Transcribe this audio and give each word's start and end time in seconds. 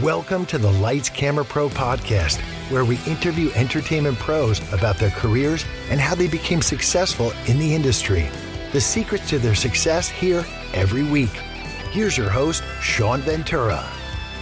Welcome 0.00 0.46
to 0.46 0.56
the 0.56 0.72
Lights 0.72 1.10
Camera 1.10 1.44
Pro 1.44 1.68
podcast, 1.68 2.40
where 2.70 2.82
we 2.82 2.98
interview 3.06 3.50
entertainment 3.54 4.18
pros 4.18 4.58
about 4.72 4.96
their 4.96 5.10
careers 5.10 5.66
and 5.90 6.00
how 6.00 6.14
they 6.14 6.28
became 6.28 6.62
successful 6.62 7.30
in 7.46 7.58
the 7.58 7.74
industry. 7.74 8.30
The 8.72 8.80
secrets 8.80 9.28
to 9.28 9.38
their 9.38 9.54
success 9.54 10.08
here 10.08 10.46
every 10.72 11.02
week. 11.02 11.28
Here's 11.90 12.16
your 12.16 12.30
host, 12.30 12.64
Sean 12.80 13.20
Ventura. 13.20 13.82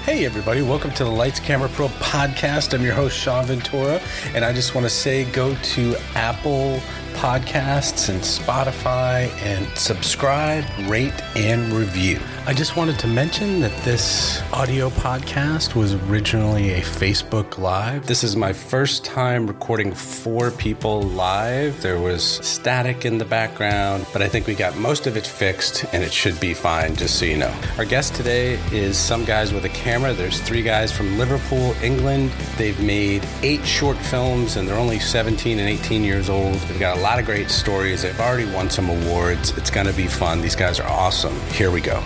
Hey, 0.04 0.24
everybody, 0.24 0.62
welcome 0.62 0.92
to 0.92 1.02
the 1.02 1.10
Lights 1.10 1.40
Camera 1.40 1.68
Pro 1.70 1.88
podcast. 1.88 2.72
I'm 2.72 2.84
your 2.84 2.94
host, 2.94 3.18
Sean 3.18 3.44
Ventura, 3.44 4.00
and 4.36 4.44
I 4.44 4.52
just 4.52 4.76
want 4.76 4.86
to 4.86 4.90
say 4.90 5.24
go 5.32 5.56
to 5.56 5.96
Apple 6.14 6.80
Podcasts 7.20 8.08
and 8.08 8.22
Spotify 8.22 9.28
and 9.44 9.68
subscribe, 9.76 10.64
rate, 10.88 11.12
and 11.36 11.70
review. 11.70 12.18
I 12.46 12.54
just 12.54 12.76
wanted 12.76 12.98
to 13.00 13.06
mention 13.06 13.60
that 13.60 13.76
this 13.84 14.40
audio 14.54 14.88
podcast 14.88 15.74
was 15.74 15.92
originally 15.94 16.72
a 16.72 16.80
Facebook 16.80 17.58
Live. 17.58 18.06
This 18.06 18.24
is 18.24 18.36
my 18.36 18.54
first 18.54 19.04
time 19.04 19.46
recording 19.46 19.92
four 19.92 20.50
people 20.50 21.02
live. 21.02 21.82
There 21.82 22.00
was 22.00 22.24
static 22.24 23.04
in 23.04 23.18
the 23.18 23.26
background, 23.26 24.06
but 24.14 24.22
I 24.22 24.28
think 24.28 24.46
we 24.46 24.54
got 24.54 24.78
most 24.78 25.06
of 25.06 25.18
it 25.18 25.26
fixed 25.26 25.84
and 25.92 26.02
it 26.02 26.14
should 26.14 26.40
be 26.40 26.54
fine, 26.54 26.96
just 26.96 27.18
so 27.18 27.26
you 27.26 27.36
know. 27.36 27.54
Our 27.76 27.84
guest 27.84 28.14
today 28.14 28.54
is 28.72 28.96
some 28.96 29.26
guys 29.26 29.52
with 29.52 29.66
a 29.66 29.68
camera. 29.68 30.14
There's 30.14 30.40
three 30.40 30.62
guys 30.62 30.90
from 30.90 31.18
Liverpool, 31.18 31.74
England. 31.82 32.30
They've 32.56 32.80
made 32.82 33.28
eight 33.42 33.66
short 33.66 33.98
films 33.98 34.56
and 34.56 34.66
they're 34.66 34.78
only 34.78 34.98
17 34.98 35.58
and 35.58 35.68
18 35.68 36.02
years 36.02 36.30
old. 36.30 36.54
They've 36.54 36.80
got 36.80 36.96
a 36.96 37.00
lot 37.00 37.09
of 37.18 37.26
great 37.26 37.50
stories. 37.50 38.02
They've 38.02 38.20
already 38.20 38.50
won 38.52 38.70
some 38.70 38.88
awards. 38.88 39.56
It's 39.56 39.70
going 39.70 39.86
to 39.86 39.92
be 39.92 40.06
fun. 40.06 40.40
These 40.40 40.56
guys 40.56 40.78
are 40.78 40.88
awesome. 40.88 41.34
Here 41.52 41.70
we 41.70 41.80
go. 41.80 42.02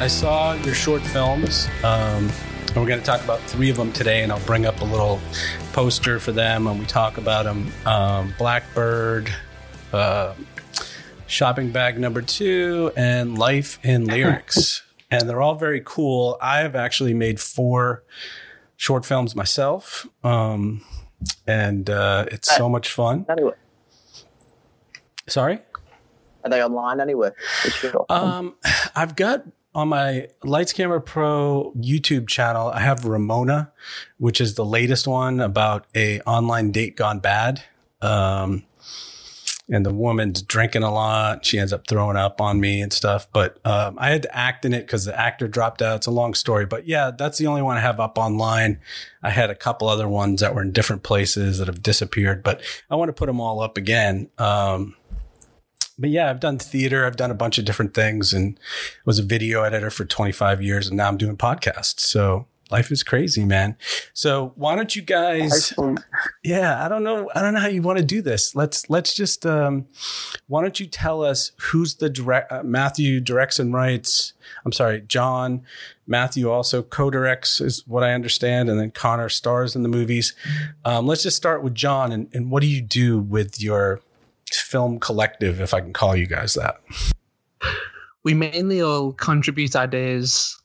I 0.00 0.08
saw 0.08 0.54
your 0.54 0.74
short 0.74 1.02
films. 1.02 1.68
Um, 1.84 2.30
and 2.68 2.76
we're 2.76 2.86
going 2.86 3.00
to 3.00 3.06
talk 3.06 3.22
about 3.24 3.40
three 3.40 3.70
of 3.70 3.76
them 3.76 3.92
today, 3.92 4.22
and 4.22 4.30
I'll 4.30 4.44
bring 4.46 4.66
up 4.66 4.80
a 4.80 4.84
little 4.84 5.20
poster 5.72 6.20
for 6.20 6.32
them 6.32 6.66
and 6.66 6.78
we 6.78 6.86
talk 6.86 7.18
about 7.18 7.44
them. 7.44 7.72
Um, 7.86 8.34
Blackbird, 8.36 9.32
uh, 9.92 10.34
Shopping 11.26 11.70
Bag 11.72 11.98
Number 11.98 12.20
Two, 12.20 12.92
and 12.96 13.38
Life 13.38 13.78
in 13.82 14.04
Lyrics. 14.04 14.82
and 15.10 15.28
they're 15.28 15.40
all 15.40 15.54
very 15.54 15.82
cool. 15.84 16.36
I 16.40 16.58
have 16.58 16.76
actually 16.76 17.14
made 17.14 17.40
four 17.40 18.04
short 18.76 19.04
films 19.06 19.34
myself, 19.34 20.06
um, 20.22 20.84
and 21.46 21.88
uh, 21.88 22.26
it's 22.30 22.54
so 22.54 22.68
much 22.68 22.90
fun. 22.90 23.26
Anyway, 23.28 23.54
Sorry? 25.28 25.60
are 26.44 26.50
they 26.50 26.62
online 26.62 27.00
anywhere? 27.00 27.34
Um, 28.08 28.56
I've 28.94 29.16
got 29.16 29.44
on 29.74 29.88
my 29.88 30.28
Lights 30.42 30.72
Camera 30.72 31.00
Pro 31.00 31.72
YouTube 31.76 32.26
channel, 32.28 32.68
I 32.68 32.80
have 32.80 33.04
Ramona, 33.04 33.72
which 34.18 34.40
is 34.40 34.54
the 34.54 34.64
latest 34.64 35.06
one 35.06 35.40
about 35.40 35.86
a 35.94 36.20
online 36.20 36.72
date 36.72 36.96
gone 36.96 37.20
bad. 37.20 37.62
Um, 38.00 38.64
and 39.70 39.84
the 39.84 39.92
woman's 39.92 40.40
drinking 40.40 40.82
a 40.82 40.90
lot. 40.90 41.44
She 41.44 41.58
ends 41.58 41.74
up 41.74 41.86
throwing 41.86 42.16
up 42.16 42.40
on 42.40 42.58
me 42.58 42.80
and 42.80 42.90
stuff. 42.90 43.28
But 43.32 43.58
um, 43.66 43.96
I 43.98 44.08
had 44.08 44.22
to 44.22 44.34
act 44.34 44.64
in 44.64 44.72
it 44.72 44.80
because 44.80 45.04
the 45.04 45.18
actor 45.18 45.46
dropped 45.46 45.82
out. 45.82 45.96
It's 45.96 46.06
a 46.06 46.10
long 46.10 46.32
story, 46.32 46.64
but 46.64 46.88
yeah, 46.88 47.10
that's 47.16 47.36
the 47.36 47.46
only 47.46 47.60
one 47.60 47.76
I 47.76 47.80
have 47.80 48.00
up 48.00 48.16
online. 48.16 48.80
I 49.22 49.28
had 49.28 49.50
a 49.50 49.54
couple 49.54 49.88
other 49.88 50.08
ones 50.08 50.40
that 50.40 50.54
were 50.54 50.62
in 50.62 50.72
different 50.72 51.02
places 51.02 51.58
that 51.58 51.66
have 51.66 51.82
disappeared, 51.82 52.42
but 52.42 52.62
I 52.90 52.96
want 52.96 53.10
to 53.10 53.12
put 53.12 53.26
them 53.26 53.40
all 53.40 53.60
up 53.60 53.76
again. 53.76 54.30
Um, 54.38 54.96
but 55.98 56.10
yeah, 56.10 56.30
I've 56.30 56.40
done 56.40 56.58
theater. 56.58 57.04
I've 57.04 57.16
done 57.16 57.30
a 57.30 57.34
bunch 57.34 57.58
of 57.58 57.64
different 57.64 57.94
things 57.94 58.32
and 58.32 58.58
was 59.04 59.18
a 59.18 59.22
video 59.22 59.62
editor 59.62 59.90
for 59.90 60.04
25 60.04 60.62
years. 60.62 60.88
And 60.88 60.96
now 60.96 61.08
I'm 61.08 61.16
doing 61.16 61.36
podcasts. 61.36 62.00
So 62.00 62.46
life 62.70 62.92
is 62.92 63.02
crazy, 63.02 63.44
man. 63.44 63.76
So 64.12 64.52
why 64.54 64.76
don't 64.76 64.94
you 64.94 65.02
guys, 65.02 65.52
Excellent. 65.70 66.00
yeah, 66.44 66.84
I 66.84 66.88
don't 66.88 67.02
know. 67.02 67.30
I 67.34 67.40
don't 67.40 67.54
know 67.54 67.60
how 67.60 67.68
you 67.68 67.82
want 67.82 67.98
to 67.98 68.04
do 68.04 68.20
this. 68.22 68.54
Let's, 68.54 68.88
let's 68.90 69.14
just, 69.14 69.44
um, 69.46 69.86
why 70.46 70.62
don't 70.62 70.78
you 70.78 70.86
tell 70.86 71.24
us 71.24 71.52
who's 71.56 71.94
the 71.96 72.10
direct, 72.10 72.52
uh, 72.52 72.62
Matthew 72.62 73.20
directs 73.20 73.58
and 73.58 73.72
writes. 73.72 74.34
I'm 74.64 74.72
sorry, 74.72 75.00
John. 75.00 75.62
Matthew 76.06 76.50
also 76.50 76.82
co-directs 76.82 77.60
is 77.60 77.86
what 77.86 78.04
I 78.04 78.12
understand. 78.12 78.68
And 78.68 78.78
then 78.78 78.90
Connor 78.90 79.28
stars 79.30 79.74
in 79.74 79.82
the 79.82 79.88
movies. 79.88 80.34
Um, 80.84 81.06
let's 81.06 81.22
just 81.22 81.36
start 81.36 81.62
with 81.62 81.74
John 81.74 82.12
and, 82.12 82.28
and 82.32 82.50
what 82.50 82.60
do 82.60 82.66
you 82.68 82.80
do 82.80 83.18
with 83.18 83.60
your 83.60 84.00
film 84.54 84.98
collective, 85.00 85.60
if 85.60 85.74
I 85.74 85.80
can 85.80 85.92
call 85.92 86.16
you 86.16 86.26
guys 86.26 86.54
that. 86.54 86.80
we 88.24 88.34
mainly 88.34 88.80
all 88.80 89.12
contribute 89.12 89.76
ideas. 89.76 90.60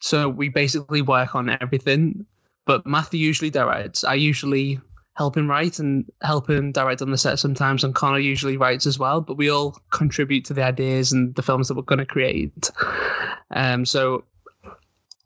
So 0.00 0.28
we 0.28 0.48
basically 0.48 1.02
work 1.02 1.34
on 1.34 1.50
everything. 1.60 2.26
But 2.66 2.86
Matthew 2.86 3.20
usually 3.20 3.50
directs. 3.50 4.04
I 4.04 4.14
usually 4.14 4.80
help 5.14 5.36
him 5.36 5.48
write 5.48 5.78
and 5.78 6.04
help 6.22 6.50
him 6.50 6.72
direct 6.72 7.00
on 7.00 7.10
the 7.10 7.18
set 7.18 7.38
sometimes. 7.38 7.84
And 7.84 7.94
Connor 7.94 8.18
usually 8.18 8.56
writes 8.56 8.86
as 8.86 8.98
well. 8.98 9.20
But 9.20 9.36
we 9.36 9.50
all 9.50 9.78
contribute 9.90 10.44
to 10.46 10.54
the 10.54 10.64
ideas 10.64 11.12
and 11.12 11.34
the 11.34 11.42
films 11.42 11.68
that 11.68 11.74
we're 11.74 11.82
going 11.82 12.00
to 12.00 12.06
create. 12.06 12.70
Um, 13.52 13.86
so 13.86 14.24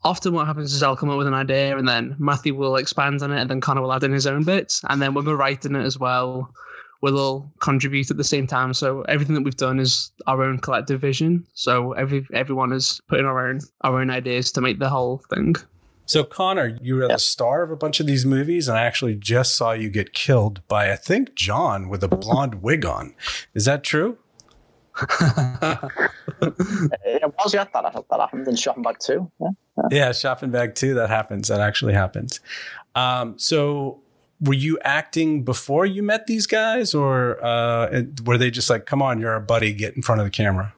often 0.03 0.33
what 0.33 0.47
happens 0.47 0.73
is 0.73 0.81
I'll 0.81 0.95
come 0.95 1.09
up 1.09 1.17
with 1.17 1.27
an 1.27 1.33
idea 1.33 1.77
and 1.77 1.87
then 1.87 2.15
Matthew 2.17 2.55
will 2.55 2.77
expand 2.77 3.21
on 3.21 3.31
it 3.31 3.41
and 3.41 3.49
then 3.49 3.61
Connor 3.61 3.81
will 3.81 3.93
add 3.93 4.03
in 4.03 4.13
his 4.13 4.27
own 4.27 4.43
bits. 4.43 4.81
And 4.89 5.01
then 5.01 5.13
when 5.13 5.25
we're 5.25 5.35
writing 5.35 5.75
it 5.75 5.83
as 5.83 5.99
well, 5.99 6.53
we'll 7.01 7.19
all 7.19 7.51
contribute 7.59 8.09
at 8.11 8.17
the 8.17 8.23
same 8.23 8.47
time. 8.47 8.73
So 8.73 9.01
everything 9.03 9.35
that 9.35 9.43
we've 9.43 9.55
done 9.55 9.79
is 9.79 10.11
our 10.27 10.43
own 10.43 10.59
collective 10.59 11.01
vision. 11.01 11.45
So 11.53 11.93
every 11.93 12.25
everyone 12.33 12.71
is 12.71 13.01
putting 13.07 13.25
our 13.25 13.49
own 13.49 13.59
our 13.81 13.99
own 13.99 14.09
ideas 14.09 14.51
to 14.53 14.61
make 14.61 14.79
the 14.79 14.89
whole 14.89 15.21
thing. 15.29 15.55
So 16.05 16.23
Connor, 16.23 16.77
you 16.81 16.95
were 16.95 17.07
the 17.07 17.17
star 17.17 17.63
of 17.63 17.71
a 17.71 17.75
bunch 17.75 17.99
of 17.99 18.05
these 18.05 18.25
movies, 18.25 18.67
and 18.67 18.77
I 18.77 18.83
actually 18.83 19.15
just 19.15 19.55
saw 19.55 19.71
you 19.71 19.89
get 19.89 20.13
killed 20.13 20.61
by 20.67 20.91
I 20.91 20.95
think 20.95 21.35
John 21.35 21.89
with 21.89 22.03
a 22.03 22.07
blonde 22.07 22.61
wig 22.61 22.85
on. 22.85 23.15
Is 23.53 23.65
that 23.65 23.83
true? 23.83 24.17
it 25.01 25.07
was 27.39 27.53
yeah, 27.53 27.63
that, 27.73 28.05
that 28.09 28.19
happened 28.19 28.47
in 28.47 28.55
Shopping 28.57 28.83
Bag 28.83 28.97
Two. 28.99 29.31
Yeah. 29.39 29.49
Yeah, 29.89 30.11
shopping 30.11 30.51
bag 30.51 30.75
two. 30.75 30.93
That 30.95 31.09
happens. 31.09 31.47
That 31.47 31.61
actually 31.61 31.93
happens. 31.93 32.39
Um, 32.93 33.39
so 33.39 34.01
were 34.41 34.53
you 34.55 34.79
acting 34.83 35.43
before 35.43 35.85
you 35.85 36.01
met 36.01 36.25
these 36.25 36.47
guys, 36.47 36.93
or 36.93 37.43
uh, 37.43 38.03
were 38.25 38.37
they 38.37 38.49
just 38.49 38.69
like, 38.69 38.85
"Come 38.85 39.01
on, 39.01 39.19
you're 39.19 39.35
a 39.35 39.41
buddy, 39.41 39.71
get 39.71 39.95
in 39.95 40.01
front 40.01 40.19
of 40.19 40.25
the 40.25 40.31
camera"? 40.31 40.73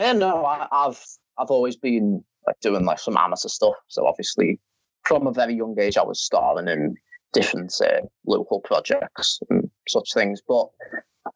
Yeah, 0.00 0.12
no, 0.12 0.44
I, 0.44 0.66
I've 0.72 1.04
I've 1.38 1.50
always 1.50 1.76
been 1.76 2.24
like 2.46 2.58
doing 2.60 2.84
like 2.84 2.98
some 2.98 3.16
amateur 3.16 3.48
stuff. 3.48 3.74
So 3.88 4.06
obviously, 4.06 4.58
from 5.04 5.26
a 5.26 5.32
very 5.32 5.54
young 5.54 5.78
age, 5.78 5.96
I 5.96 6.02
was 6.02 6.22
starring 6.22 6.68
in 6.68 6.94
different 7.32 7.74
uh, 7.84 8.00
local 8.26 8.60
projects 8.60 9.40
and 9.50 9.70
such 9.88 10.14
things. 10.14 10.40
But 10.46 10.66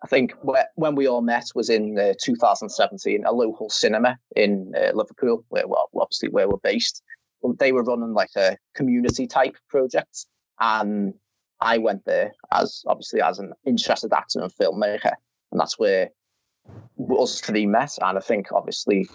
I 0.03 0.07
think 0.07 0.33
when 0.43 0.95
we 0.95 1.07
all 1.07 1.23
met 1.23 1.47
was 1.55 1.69
in 1.69 1.99
uh, 1.99 2.15
2017, 2.23 3.25
a 3.27 3.33
local 3.33 3.69
cinema 3.69 4.17
in 4.37 4.73
uh, 4.77 4.93
Liverpool, 4.95 5.45
where 5.49 5.67
well, 5.67 5.91
obviously 5.95 6.31
where 6.31 6.49
we're 6.49 6.57
based. 6.63 7.03
They 7.61 7.71
were 7.71 7.85
running 7.85 8.15
like 8.15 8.31
a 8.37 8.57
community 8.75 9.29
type 9.29 9.57
project, 9.69 10.27
and 10.61 11.15
I 11.61 11.79
went 11.79 12.05
there 12.05 12.33
as 12.53 12.85
obviously 12.87 13.21
as 13.21 13.39
an 13.39 13.53
interested 13.67 14.13
actor 14.13 14.41
and 14.41 14.53
filmmaker, 14.53 15.13
and 15.53 15.61
that's 15.61 15.79
where 15.79 16.11
us 17.19 17.41
three 17.41 17.67
met. 17.67 17.99
And 18.01 18.19
I 18.19 18.21
think 18.21 18.53
obviously 18.53 19.09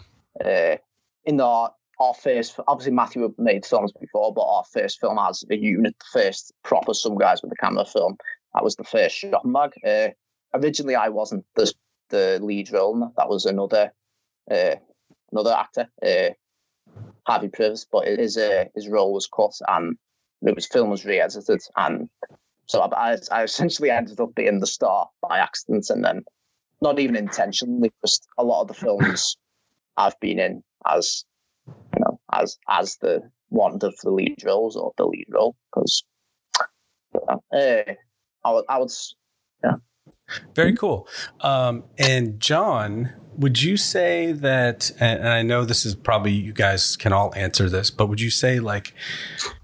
uh, 0.43 0.77
in 1.25 1.39
our 1.39 1.73
our 1.99 2.13
first, 2.13 2.59
obviously 2.67 2.91
Matthew 2.91 3.21
had 3.21 3.37
made 3.37 3.65
films 3.65 3.93
before, 3.99 4.33
but 4.33 4.41
our 4.41 4.63
first 4.73 4.99
film 4.99 5.19
as 5.19 5.43
a 5.49 5.55
unit, 5.55 5.95
the 5.99 6.19
first 6.21 6.51
proper 6.63 6.93
Some 6.93 7.17
Guys 7.17 7.41
with 7.41 7.51
the 7.51 7.55
Camera 7.55 7.85
film, 7.85 8.17
that 8.53 8.63
was 8.63 8.75
the 8.75 8.83
first 8.83 9.15
shot 9.15 9.43
bag. 9.45 9.71
Uh, 9.85 10.09
originally, 10.53 10.95
I 10.95 11.09
wasn't 11.09 11.45
the 11.55 11.71
the 12.09 12.39
lead 12.41 12.71
role. 12.71 13.11
that. 13.15 13.29
Was 13.29 13.45
another 13.45 13.91
uh, 14.49 14.75
another 15.31 15.53
actor, 15.53 15.87
uh, 16.05 16.33
Harvey 17.25 17.49
Privs, 17.49 17.85
but 17.89 18.07
his 18.07 18.37
uh, 18.37 18.65
his 18.75 18.87
role 18.87 19.13
was 19.13 19.27
cut 19.27 19.53
and 19.67 19.97
it 20.45 20.55
was 20.55 20.67
film 20.67 20.89
was 20.89 21.05
re-edited, 21.05 21.61
and 21.75 22.09
so 22.65 22.81
I, 22.81 23.17
I 23.31 23.43
essentially 23.43 23.89
ended 23.89 24.19
up 24.19 24.35
being 24.35 24.59
the 24.59 24.67
star 24.67 25.09
by 25.21 25.39
accident, 25.39 25.89
and 25.89 26.03
then 26.03 26.23
not 26.81 26.99
even 26.99 27.15
intentionally. 27.15 27.91
Just 28.01 28.27
a 28.37 28.43
lot 28.43 28.61
of 28.61 28.67
the 28.67 28.73
films 28.73 29.37
I've 29.97 30.19
been 30.19 30.39
in 30.39 30.63
as 30.87 31.25
you 31.67 31.99
know 31.99 32.19
as 32.31 32.57
as 32.69 32.97
the 32.97 33.21
one 33.49 33.73
of 33.73 33.79
the 33.79 33.93
lead 34.05 34.43
roles 34.43 34.75
or 34.75 34.93
the 34.97 35.05
lead 35.05 35.27
role 35.29 35.55
because 35.71 36.03
uh, 37.15 37.37
I 37.51 38.51
would 38.51 38.65
I 38.69 38.79
would 38.79 38.91
yeah. 39.63 39.75
Very 40.55 40.75
cool. 40.75 41.07
Um, 41.41 41.83
and 41.97 42.39
John, 42.39 43.13
would 43.37 43.61
you 43.61 43.77
say 43.77 44.31
that, 44.31 44.91
and 44.99 45.27
I 45.27 45.41
know 45.41 45.65
this 45.65 45.85
is 45.85 45.95
probably 45.95 46.31
you 46.31 46.53
guys 46.53 46.95
can 46.95 47.13
all 47.13 47.33
answer 47.35 47.69
this, 47.69 47.89
but 47.89 48.07
would 48.07 48.21
you 48.21 48.29
say 48.29 48.59
like 48.59 48.93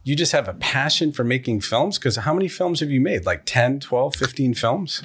you 0.03 0.15
just 0.15 0.31
have 0.31 0.47
a 0.47 0.53
passion 0.53 1.11
for 1.11 1.23
making 1.23 1.61
films? 1.61 1.97
Because 1.97 2.17
how 2.17 2.33
many 2.33 2.47
films 2.47 2.79
have 2.79 2.89
you 2.89 3.01
made? 3.01 3.25
Like 3.25 3.43
10, 3.45 3.79
12, 3.79 4.15
15 4.15 4.53
films? 4.53 5.03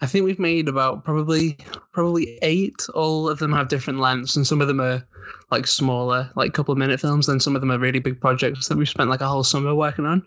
I 0.00 0.06
think 0.06 0.24
we've 0.24 0.38
made 0.38 0.68
about 0.68 1.04
probably 1.04 1.58
probably 1.92 2.38
eight. 2.42 2.86
All 2.94 3.28
of 3.28 3.38
them 3.38 3.52
have 3.52 3.68
different 3.68 3.98
lengths, 3.98 4.36
and 4.36 4.46
some 4.46 4.60
of 4.60 4.68
them 4.68 4.80
are 4.80 5.02
like 5.50 5.66
smaller, 5.66 6.30
like 6.36 6.52
couple 6.52 6.72
of 6.72 6.78
minute 6.78 7.00
films. 7.00 7.26
Then 7.26 7.40
some 7.40 7.54
of 7.54 7.60
them 7.60 7.70
are 7.70 7.78
really 7.78 7.98
big 7.98 8.20
projects 8.20 8.68
that 8.68 8.78
we've 8.78 8.88
spent 8.88 9.10
like 9.10 9.20
a 9.20 9.28
whole 9.28 9.44
summer 9.44 9.74
working 9.74 10.06
on. 10.06 10.24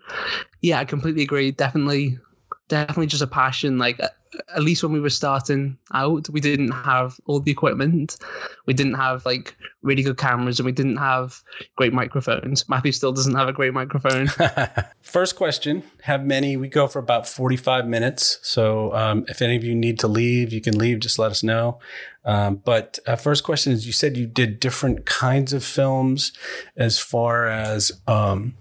Yeah, 0.61 0.79
I 0.79 0.85
completely 0.85 1.23
agree. 1.23 1.51
Definitely, 1.51 2.19
definitely 2.67 3.07
just 3.07 3.21
a 3.21 3.27
passion. 3.27 3.77
Like 3.77 3.99
at 3.99 4.63
least 4.63 4.83
when 4.83 4.91
we 4.91 4.99
were 4.99 5.09
starting 5.09 5.77
out, 5.93 6.29
we 6.29 6.41
didn't 6.41 6.71
have 6.71 7.19
all 7.25 7.39
the 7.39 7.51
equipment. 7.51 8.17
We 8.65 8.73
didn't 8.73 8.95
have 8.95 9.25
like 9.25 9.55
really 9.81 10.03
good 10.03 10.17
cameras 10.17 10.59
and 10.59 10.65
we 10.65 10.71
didn't 10.71 10.97
have 10.97 11.41
great 11.75 11.93
microphones. 11.93 12.67
Matthew 12.67 12.91
still 12.91 13.11
doesn't 13.11 13.35
have 13.35 13.47
a 13.47 13.53
great 13.53 13.73
microphone. 13.73 14.27
First 15.01 15.35
question 15.35 15.83
Have 16.03 16.25
many? 16.25 16.57
We 16.57 16.67
go 16.67 16.87
for 16.87 16.99
about 16.99 17.27
45 17.27 17.87
minutes. 17.87 18.39
So 18.41 18.93
um, 18.93 19.25
if 19.27 19.41
any 19.41 19.55
of 19.55 19.63
you 19.63 19.75
need 19.75 19.99
to 19.99 20.07
leave, 20.07 20.51
you 20.51 20.61
can 20.61 20.77
leave. 20.77 20.99
Just 20.99 21.19
let 21.19 21.31
us 21.31 21.43
know. 21.43 21.79
Um, 22.23 22.55
but 22.55 22.97
uh, 23.05 23.15
first 23.15 23.43
question 23.43 23.71
is 23.71 23.85
you 23.85 23.93
said 23.93 24.17
you 24.17 24.25
did 24.25 24.59
different 24.59 25.05
kinds 25.05 25.53
of 25.53 25.63
films 25.63 26.33
as 26.75 26.97
far 26.99 27.47
as. 27.47 27.91
Um, 28.07 28.55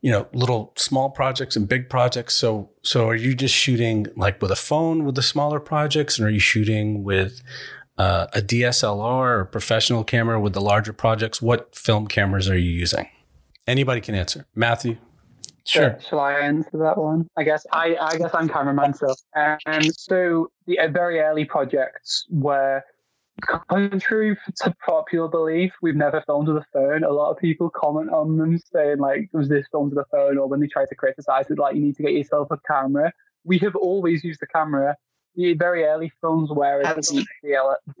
you 0.00 0.10
know 0.10 0.26
little 0.32 0.72
small 0.76 1.10
projects 1.10 1.56
and 1.56 1.68
big 1.68 1.88
projects 1.88 2.34
so 2.34 2.70
so 2.82 3.08
are 3.08 3.14
you 3.14 3.34
just 3.34 3.54
shooting 3.54 4.06
like 4.16 4.40
with 4.40 4.50
a 4.50 4.56
phone 4.56 5.04
with 5.04 5.14
the 5.14 5.22
smaller 5.22 5.60
projects 5.60 6.18
and 6.18 6.26
are 6.26 6.30
you 6.30 6.38
shooting 6.38 7.02
with 7.04 7.42
uh, 7.98 8.28
a 8.32 8.40
DSLR 8.40 9.40
or 9.40 9.44
professional 9.44 10.04
camera 10.04 10.38
with 10.38 10.52
the 10.52 10.60
larger 10.60 10.92
projects 10.92 11.42
what 11.42 11.74
film 11.74 12.06
cameras 12.06 12.48
are 12.48 12.58
you 12.58 12.70
using 12.70 13.08
anybody 13.66 14.00
can 14.00 14.14
answer 14.14 14.46
Matthew 14.54 14.96
Sure. 15.64 15.98
Shall 16.00 16.20
I 16.20 16.32
answer 16.32 16.78
that 16.78 16.96
one? 16.96 17.28
I 17.36 17.42
guess 17.42 17.66
I, 17.70 17.94
I 18.00 18.16
guess 18.16 18.30
I'm 18.32 18.48
cameraman. 18.48 18.94
So, 18.94 19.14
um, 19.36 19.82
so 19.82 20.50
the 20.66 20.78
uh, 20.78 20.88
very 20.88 21.20
early 21.20 21.44
projects 21.44 22.24
were 22.30 22.82
contrary 23.40 24.36
to 24.56 24.74
popular 24.84 25.28
belief, 25.28 25.72
we've 25.82 25.96
never 25.96 26.22
filmed 26.26 26.48
with 26.48 26.58
a 26.58 26.66
phone. 26.72 27.04
A 27.04 27.12
lot 27.12 27.30
of 27.30 27.38
people 27.38 27.70
comment 27.70 28.10
on 28.10 28.36
them 28.36 28.58
saying 28.58 28.98
like, 28.98 29.28
"Was 29.32 29.48
this 29.48 29.66
filmed 29.70 29.94
with 29.94 30.04
a 30.04 30.08
phone?" 30.10 30.38
Or 30.38 30.48
when 30.48 30.60
they 30.60 30.66
try 30.66 30.86
to 30.86 30.94
criticize 30.94 31.50
it, 31.50 31.58
like, 31.58 31.74
"You 31.74 31.82
need 31.82 31.96
to 31.96 32.02
get 32.02 32.12
yourself 32.12 32.48
a 32.50 32.58
camera." 32.66 33.12
We 33.44 33.58
have 33.58 33.76
always 33.76 34.24
used 34.24 34.40
the 34.40 34.46
camera. 34.46 34.96
The 35.34 35.54
very 35.54 35.84
early 35.84 36.12
films 36.20 36.50
were 36.50 36.82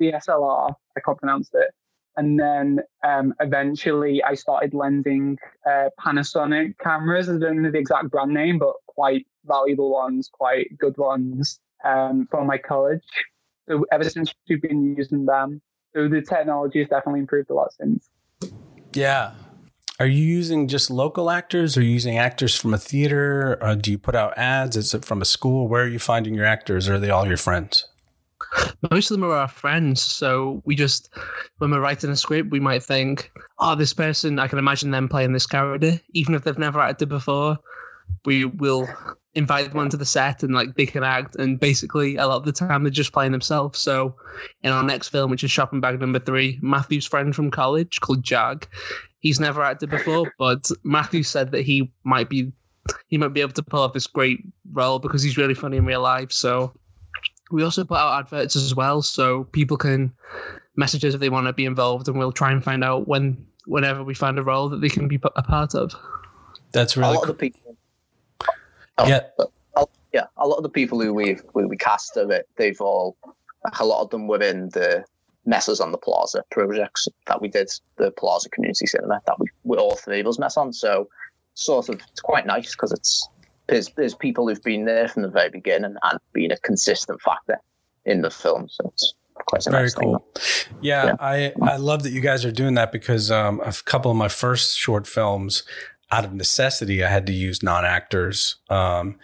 DSLR. 0.00 0.74
I 0.96 1.00
can't 1.00 1.18
pronounce 1.18 1.50
it. 1.54 1.70
And 2.16 2.38
then 2.38 2.80
um, 3.04 3.32
eventually, 3.38 4.22
I 4.24 4.34
started 4.34 4.74
lending 4.74 5.38
uh, 5.64 5.90
Panasonic 6.00 6.76
cameras. 6.78 7.28
I 7.28 7.38
don't 7.38 7.62
know 7.62 7.70
the 7.70 7.78
exact 7.78 8.10
brand 8.10 8.34
name, 8.34 8.58
but 8.58 8.74
quite 8.86 9.24
valuable 9.44 9.90
ones, 9.92 10.28
quite 10.32 10.76
good 10.76 10.96
ones 10.98 11.60
um, 11.84 12.26
from 12.28 12.48
my 12.48 12.58
college. 12.58 13.04
So 13.68 13.84
ever 13.92 14.08
since 14.08 14.34
we've 14.48 14.62
been 14.62 14.96
using 14.96 15.26
them, 15.26 15.60
so 15.94 16.08
the 16.08 16.22
technology 16.22 16.80
has 16.80 16.88
definitely 16.88 17.20
improved 17.20 17.50
a 17.50 17.54
lot 17.54 17.72
since. 17.72 18.08
Yeah. 18.94 19.32
Are 20.00 20.06
you 20.06 20.24
using 20.24 20.68
just 20.68 20.90
local 20.90 21.30
actors? 21.30 21.76
Or 21.76 21.80
are 21.80 21.82
you 21.82 21.90
using 21.90 22.18
actors 22.18 22.54
from 22.54 22.72
a 22.72 22.78
theater? 22.78 23.58
Or 23.60 23.74
do 23.74 23.90
you 23.90 23.98
put 23.98 24.14
out 24.14 24.36
ads? 24.38 24.76
Is 24.76 24.94
it 24.94 25.04
from 25.04 25.20
a 25.20 25.24
school? 25.24 25.68
Where 25.68 25.82
are 25.84 25.88
you 25.88 25.98
finding 25.98 26.34
your 26.34 26.44
actors? 26.44 26.88
Or 26.88 26.94
are 26.94 26.98
they 26.98 27.10
all 27.10 27.26
your 27.26 27.36
friends? 27.36 27.86
Most 28.90 29.10
of 29.10 29.16
them 29.18 29.28
are 29.28 29.34
our 29.34 29.48
friends. 29.48 30.00
So 30.00 30.62
we 30.64 30.76
just, 30.76 31.10
when 31.58 31.70
we're 31.70 31.80
writing 31.80 32.10
a 32.10 32.16
script, 32.16 32.50
we 32.50 32.60
might 32.60 32.82
think, 32.82 33.30
oh, 33.58 33.74
this 33.74 33.92
person, 33.92 34.38
I 34.38 34.46
can 34.46 34.58
imagine 34.58 34.92
them 34.92 35.08
playing 35.08 35.32
this 35.32 35.46
character, 35.46 36.00
even 36.12 36.34
if 36.34 36.44
they've 36.44 36.58
never 36.58 36.80
acted 36.80 37.08
before. 37.08 37.58
We 38.24 38.44
will 38.44 38.88
invite 39.38 39.70
them 39.70 39.78
onto 39.78 39.96
the 39.96 40.04
set 40.04 40.42
and 40.42 40.52
like 40.52 40.74
they 40.74 40.84
can 40.84 41.04
act. 41.04 41.36
And 41.36 41.60
basically 41.60 42.16
a 42.16 42.26
lot 42.26 42.38
of 42.38 42.44
the 42.44 42.52
time 42.52 42.82
they're 42.82 42.90
just 42.90 43.12
playing 43.12 43.32
themselves. 43.32 43.78
So 43.78 44.16
in 44.62 44.72
our 44.72 44.82
next 44.82 45.08
film 45.08 45.30
which 45.30 45.44
is 45.44 45.50
shopping 45.50 45.80
bag 45.80 46.00
number 46.00 46.18
three 46.18 46.58
matthew's 46.60 47.06
friend 47.06 47.34
from 47.34 47.50
college 47.50 48.00
called 48.00 48.24
jag. 48.24 48.66
He's 49.20 49.38
never 49.38 49.62
acted 49.62 49.90
before 49.90 50.32
but 50.38 50.68
matthew 50.82 51.22
said 51.22 51.52
that 51.52 51.62
he 51.62 51.92
might 52.02 52.28
be 52.28 52.52
he 53.06 53.16
might 53.16 53.32
be 53.32 53.40
able 53.40 53.52
to 53.52 53.62
pull 53.62 53.82
off 53.82 53.92
this 53.92 54.06
great 54.06 54.40
role 54.72 54.98
because 54.98 55.22
he's 55.22 55.36
really 55.36 55.54
funny 55.54 55.76
in 55.76 55.86
real 55.86 56.00
life. 56.00 56.32
So 56.32 56.72
we 57.50 57.62
also 57.62 57.84
put 57.84 57.98
out 57.98 58.18
adverts 58.18 58.56
as 58.56 58.74
well 58.74 59.02
so 59.02 59.44
people 59.44 59.76
can 59.76 60.12
message 60.74 61.04
us 61.04 61.14
if 61.14 61.20
they 61.20 61.28
want 61.28 61.46
to 61.46 61.52
be 61.52 61.64
involved 61.64 62.08
and 62.08 62.18
we'll 62.18 62.32
try 62.32 62.50
and 62.50 62.62
find 62.64 62.82
out 62.82 63.06
when 63.06 63.46
whenever 63.66 64.02
we 64.02 64.14
find 64.14 64.38
a 64.38 64.42
role 64.42 64.68
that 64.70 64.80
they 64.80 64.88
can 64.88 65.06
be 65.06 65.20
a 65.36 65.42
part 65.42 65.74
of. 65.74 65.94
That's 66.72 66.96
really 66.96 67.10
a 67.10 67.14
lot 67.14 67.22
cool. 67.22 67.30
of 67.30 67.38
the 67.38 67.50
people 67.50 67.67
yeah. 69.06 69.20
yeah, 70.12 70.24
a 70.36 70.46
lot 70.46 70.56
of 70.56 70.62
the 70.62 70.68
people 70.68 71.00
who 71.00 71.12
we've 71.12 71.42
we, 71.54 71.64
we 71.66 71.76
cast 71.76 72.16
of 72.16 72.30
it, 72.30 72.48
they've 72.56 72.80
all 72.80 73.16
a 73.78 73.84
lot 73.84 74.02
of 74.02 74.10
them 74.10 74.26
were 74.26 74.42
in 74.42 74.70
the 74.70 75.04
messes 75.46 75.80
on 75.80 75.92
the 75.92 75.98
Plaza 75.98 76.44
projects 76.50 77.08
that 77.26 77.40
we 77.40 77.48
did, 77.48 77.70
the 77.96 78.10
Plaza 78.12 78.48
Community 78.50 78.86
Cinema 78.86 79.20
that 79.26 79.38
we, 79.38 79.46
we 79.64 79.76
all 79.76 79.96
three 79.96 80.20
of 80.20 80.26
us 80.26 80.38
mess 80.38 80.56
on. 80.56 80.72
So 80.72 81.08
sort 81.54 81.88
of 81.88 82.00
it's 82.10 82.20
quite 82.20 82.46
nice 82.46 82.72
because 82.72 82.92
it's 82.92 83.28
there's 83.68 83.88
there's 83.96 84.14
people 84.14 84.48
who've 84.48 84.62
been 84.62 84.84
there 84.84 85.08
from 85.08 85.22
the 85.22 85.28
very 85.28 85.50
beginning 85.50 85.96
and 86.02 86.18
been 86.32 86.52
a 86.52 86.58
consistent 86.58 87.20
factor 87.20 87.58
in 88.04 88.22
the 88.22 88.30
film. 88.30 88.68
So 88.68 88.90
it's 88.92 89.14
quite 89.46 89.66
a 89.66 89.70
very 89.70 89.84
nice 89.84 89.94
cool. 89.94 90.24
Thing. 90.34 90.78
Yeah, 90.80 91.06
yeah, 91.06 91.16
I 91.20 91.52
I 91.62 91.76
love 91.76 92.02
that 92.04 92.10
you 92.10 92.20
guys 92.20 92.44
are 92.44 92.52
doing 92.52 92.74
that 92.74 92.92
because 92.92 93.30
um, 93.30 93.60
a 93.60 93.72
couple 93.84 94.10
of 94.10 94.16
my 94.16 94.28
first 94.28 94.76
short 94.76 95.06
films 95.06 95.64
out 96.10 96.24
of 96.24 96.32
necessity, 96.32 97.04
I 97.04 97.10
had 97.10 97.26
to 97.26 97.32
use 97.32 97.62
non 97.62 97.84
actors. 97.84 98.56
Um, 98.70 99.18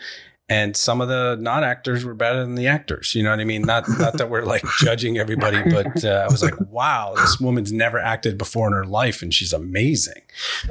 and 0.49 0.77
some 0.77 1.01
of 1.01 1.09
the 1.09 1.37
non 1.41 1.65
actors 1.65 2.05
were 2.05 2.15
better 2.15 2.41
than 2.41 2.55
the 2.55 2.67
actors. 2.67 3.15
You 3.15 3.23
know 3.23 3.31
what 3.31 3.41
I 3.41 3.45
mean? 3.45 3.63
Not 3.63 3.89
not 3.99 4.19
that 4.19 4.29
we're 4.29 4.45
like 4.45 4.63
judging 4.79 5.17
everybody, 5.17 5.63
but 5.71 6.05
uh, 6.05 6.27
I 6.29 6.31
was 6.31 6.43
like, 6.43 6.55
wow, 6.71 7.15
this 7.17 7.41
woman's 7.41 7.73
never 7.73 7.99
acted 7.99 8.37
before 8.37 8.67
in 8.67 8.75
her 8.75 8.85
life, 8.85 9.23
and 9.23 9.33
she's 9.33 9.53
amazing. 9.53 10.23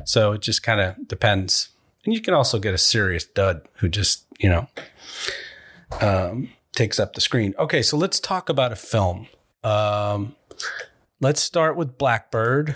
So 0.06 0.34
it 0.34 0.42
just 0.42 0.62
kind 0.62 0.80
of 0.80 1.08
depends. 1.08 1.70
And 2.06 2.14
you 2.14 2.22
can 2.22 2.34
also 2.34 2.60
get 2.60 2.74
a 2.74 2.78
serious 2.78 3.26
dud 3.26 3.68
who 3.78 3.90
just 3.90 4.26
you 4.40 4.50
know 4.50 4.68
um, 6.02 6.50
takes 6.76 7.00
up 7.00 7.14
the 7.14 7.22
screen. 7.22 7.56
Okay, 7.58 7.82
so 7.82 7.98
let's 7.98 8.20
talk 8.20 8.50
about 8.50 8.72
a 8.72 8.76
film. 8.76 9.28
Um, 9.64 10.36
let's 11.20 11.42
start 11.42 11.76
with 11.76 11.98
Blackbird. 11.98 12.76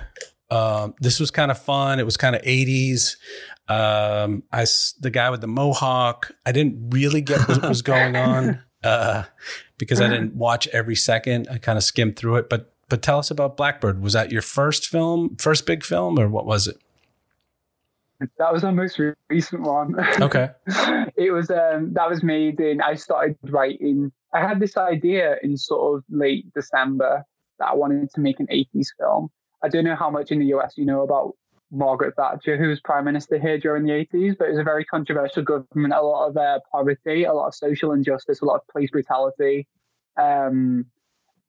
Um, 0.49 0.95
this 0.99 1.19
was 1.19 1.31
kind 1.31 1.51
of 1.51 1.61
fun. 1.61 1.99
It 1.99 2.05
was 2.05 2.17
kind 2.17 2.35
of 2.35 2.41
80s. 2.41 3.15
Um, 3.67 4.43
I, 4.51 4.65
the 4.99 5.09
guy 5.11 5.29
with 5.29 5.41
the 5.41 5.47
mohawk, 5.47 6.31
I 6.45 6.51
didn't 6.51 6.89
really 6.91 7.21
get 7.21 7.47
what 7.47 7.67
was 7.67 7.81
going 7.83 8.15
on 8.15 8.61
uh, 8.83 9.23
because 9.77 9.99
I 9.99 10.07
didn't 10.07 10.35
watch 10.35 10.67
every 10.69 10.95
second. 10.95 11.47
I 11.51 11.57
kind 11.57 11.77
of 11.77 11.83
skimmed 11.83 12.15
through 12.15 12.37
it. 12.37 12.49
But 12.49 12.73
but 12.89 13.01
tell 13.01 13.19
us 13.19 13.29
about 13.29 13.57
Blackbird. 13.57 14.01
Was 14.01 14.13
that 14.13 14.31
your 14.31 14.41
first 14.41 14.87
film, 14.87 15.35
first 15.37 15.65
big 15.65 15.83
film, 15.83 16.17
or 16.17 16.29
what 16.29 16.45
was 16.45 16.67
it? 16.67 16.77
That 18.37 18.51
was 18.51 18.63
our 18.63 18.71
most 18.71 18.99
recent 19.29 19.61
one. 19.61 19.95
Okay. 20.21 20.49
it 21.17 21.31
was 21.31 21.51
um, 21.51 21.93
that 21.93 22.09
was 22.09 22.23
made 22.23 22.59
in. 22.59 22.81
I 22.81 22.95
started 22.95 23.37
writing. 23.43 24.11
I 24.33 24.39
had 24.39 24.59
this 24.59 24.77
idea 24.77 25.35
in 25.43 25.57
sort 25.57 25.97
of 25.97 26.03
late 26.09 26.51
December 26.53 27.23
that 27.59 27.69
I 27.69 27.75
wanted 27.75 28.09
to 28.11 28.21
make 28.21 28.39
an 28.39 28.47
80s 28.47 28.87
film 28.97 29.29
I 29.63 29.69
don't 29.69 29.83
know 29.83 29.95
how 29.95 30.09
much 30.09 30.31
in 30.31 30.39
the 30.39 30.47
US 30.47 30.73
you 30.77 30.85
know 30.85 31.01
about 31.01 31.33
Margaret 31.71 32.15
Thatcher, 32.15 32.57
who 32.57 32.69
was 32.69 32.79
prime 32.79 33.05
minister 33.05 33.37
here 33.37 33.57
during 33.57 33.83
the 33.83 33.91
80s, 33.91 34.37
but 34.37 34.45
it 34.45 34.51
was 34.51 34.59
a 34.59 34.63
very 34.63 34.85
controversial 34.85 35.43
government, 35.43 35.93
a 35.93 36.01
lot 36.01 36.29
of 36.29 36.37
uh, 36.37 36.59
poverty, 36.71 37.25
a 37.25 37.33
lot 37.33 37.47
of 37.47 37.55
social 37.55 37.91
injustice, 37.91 38.41
a 38.41 38.45
lot 38.45 38.55
of 38.55 38.67
police 38.71 38.91
brutality. 38.91 39.67
Um, 40.17 40.85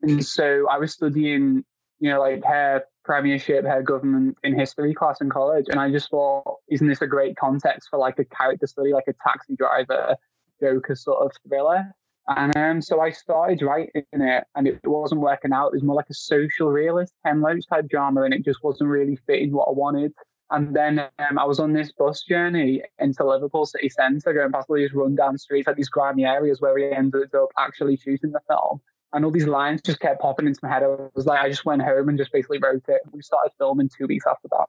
and 0.03 0.25
so 0.25 0.67
I 0.69 0.79
was 0.79 0.93
studying, 0.93 1.65
you 2.01 2.11
know, 2.11 2.21
like 2.21 2.45
her 2.45 2.83
premiership, 3.05 3.65
her 3.65 3.83
government 3.83 4.37
in 4.43 4.59
history 4.59 4.95
class 4.95 5.21
in 5.21 5.31
college. 5.31 5.67
And 5.69 5.81
I 5.81 5.91
just 5.91 6.11
thought, 6.11 6.57
isn't 6.69 6.87
this 6.87 7.03
a 7.03 7.07
great 7.07 7.37
context 7.37 7.89
for 7.91 7.99
like 7.99 8.19
a 8.19 8.25
character 8.25 8.67
study, 8.67 8.93
like 8.93 9.09
a 9.09 9.15
taxi 9.27 9.55
driver, 9.57 10.17
Joker 10.61 10.97
sort 10.97 11.25
of 11.25 11.33
thriller? 11.49 11.95
And 12.29 12.55
um, 12.57 12.83
so 12.83 13.01
I 13.01 13.11
started 13.11 13.63
writing 13.63 14.05
it, 14.13 14.45
and 14.55 14.69
it 14.69 14.81
wasn't 14.85 15.23
working 15.23 15.53
out. 15.53 15.69
It 15.69 15.77
was 15.77 15.83
more 15.83 15.97
like 15.97 16.11
a 16.11 16.15
social 16.15 16.69
realist, 16.69 17.15
Ken 17.25 17.41
Loach 17.41 17.65
type 17.71 17.89
drama, 17.89 18.23
and 18.23 18.35
it 18.35 18.45
just 18.45 18.63
wasn't 18.63 18.91
really 18.91 19.17
fitting 19.27 19.53
what 19.53 19.69
I 19.69 19.73
wanted. 19.73 20.13
And 20.51 20.77
then 20.77 20.99
um, 20.99 21.39
I 21.39 21.45
was 21.45 21.59
on 21.59 21.73
this 21.73 21.91
bus 21.93 22.23
journey 22.23 22.83
into 22.99 23.25
Liverpool 23.25 23.67
city 23.67 23.89
centre, 23.89 24.33
going 24.33 24.53
past 24.53 24.69
all 24.69 24.77
these 24.77 24.93
rundown 24.93 25.39
streets, 25.39 25.67
like 25.67 25.77
these 25.77 25.89
grimy 25.89 26.25
areas 26.25 26.61
where 26.61 26.75
we 26.75 26.91
ended 26.91 27.35
up 27.35 27.49
actually 27.59 27.97
shooting 27.97 28.33
the 28.33 28.41
film. 28.49 28.81
And 29.15 29.25
all 29.25 29.31
these 29.31 29.47
lines 29.47 29.81
just 29.81 30.01
kept 30.01 30.21
popping 30.21 30.47
into 30.47 30.61
my 30.63 30.69
head. 30.69 30.83
I 30.83 30.89
was 31.15 31.25
like, 31.25 31.41
I 31.41 31.49
just 31.49 31.65
went 31.65 31.81
home 31.81 32.11
and 32.11 32.19
just 32.19 32.31
basically 32.31 32.59
wrote 32.59 32.85
it. 32.89 33.01
We 33.11 33.23
started 33.23 33.53
filming 33.57 33.89
two 33.89 34.07
weeks 34.07 34.27
after 34.27 34.49
that. 34.51 34.67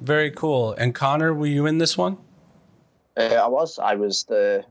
Very 0.00 0.30
cool. 0.30 0.72
And 0.72 0.94
Connor, 0.94 1.34
were 1.34 1.46
you 1.46 1.66
in 1.66 1.76
this 1.76 1.98
one? 1.98 2.16
Uh, 3.18 3.34
I 3.34 3.48
was. 3.48 3.78
I 3.78 3.96
was 3.96 4.24
the 4.24 4.64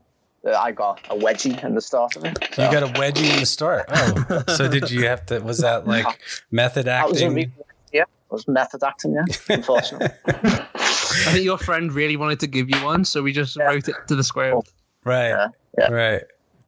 I 0.46 0.72
got 0.72 1.00
a 1.10 1.16
wedgie 1.16 1.62
in 1.64 1.74
the 1.74 1.80
start 1.80 2.16
of 2.16 2.24
it. 2.24 2.38
So. 2.52 2.64
You 2.64 2.70
got 2.70 2.82
a 2.82 2.92
wedgie 2.98 3.32
in 3.32 3.40
the 3.40 3.46
start. 3.46 3.86
Oh, 3.88 4.44
so 4.48 4.68
did 4.68 4.90
you 4.90 5.06
have 5.06 5.26
to? 5.26 5.40
Was 5.40 5.58
that 5.58 5.86
like 5.86 6.20
method 6.50 6.88
acting? 6.88 7.34
Was 7.34 7.44
yeah, 7.92 8.02
it 8.02 8.06
was 8.30 8.46
method 8.46 8.82
acting. 8.84 9.14
Yeah, 9.14 9.24
unfortunately. 9.48 10.08
I 10.26 11.30
think 11.32 11.44
your 11.44 11.58
friend 11.58 11.92
really 11.92 12.16
wanted 12.16 12.40
to 12.40 12.46
give 12.46 12.70
you 12.70 12.84
one, 12.84 13.04
so 13.04 13.22
we 13.22 13.32
just 13.32 13.56
yeah. 13.56 13.64
wrote 13.64 13.88
it 13.88 13.96
to 14.06 14.14
the 14.14 14.24
script. 14.24 14.72
Right. 15.04 15.28
Yeah. 15.28 15.48
yeah. 15.78 15.90
Right. 15.90 16.22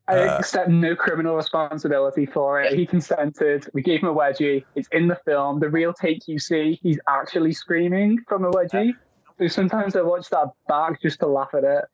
I 0.08 0.26
Uh, 0.26 0.38
accept 0.38 0.68
no 0.68 0.96
criminal 0.96 1.36
responsibility 1.36 2.26
for 2.26 2.60
it. 2.60 2.72
He 2.72 2.84
consented. 2.84 3.68
We 3.72 3.82
gave 3.82 4.00
him 4.00 4.08
a 4.08 4.14
wedgie. 4.14 4.64
It's 4.74 4.88
in 4.90 5.06
the 5.06 5.16
film. 5.24 5.60
The 5.60 5.70
real 5.70 5.92
take 5.92 6.26
you 6.26 6.38
see, 6.38 6.80
he's 6.82 6.98
actually 7.08 7.52
screaming 7.52 8.18
from 8.26 8.44
a 8.44 8.50
wedgie. 8.50 8.92
So 9.38 9.46
sometimes 9.46 9.94
I 9.94 10.02
watch 10.02 10.28
that 10.30 10.48
back 10.68 11.00
just 11.00 11.20
to 11.20 11.26
laugh 11.26 11.54
at 11.54 11.64
it. 11.64 11.84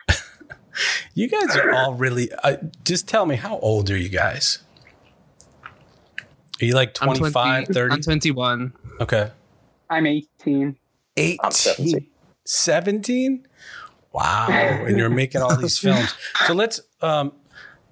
You 1.14 1.28
guys 1.28 1.56
are 1.56 1.73
all 1.73 1.95
really. 1.95 2.30
Uh, 2.45 2.56
just 2.85 3.09
tell 3.09 3.26
me, 3.26 3.37
how 3.37 3.59
old 3.59 3.90
are 3.90 3.97
you 3.97 4.09
guys? 4.09 4.59
Are 6.61 6.64
you 6.64 6.75
like 6.75 6.97
I'm 7.02 7.14
25, 7.14 7.64
20 7.66 7.75
30? 7.75 7.95
I'm 7.95 8.00
21. 8.02 8.73
Okay. 9.00 9.30
I'm 9.90 10.06
18. 10.06 10.76
18, 11.16 11.38
I'm 11.42 11.50
17. 11.50 12.06
17? 12.45 13.47
Wow. 14.12 14.47
and 14.49 14.97
you're 14.97 15.11
making 15.11 15.42
all 15.42 15.56
these 15.56 15.78
films. 15.85 16.14
So 16.47 16.54
let's 16.54 16.80
um 17.02 17.33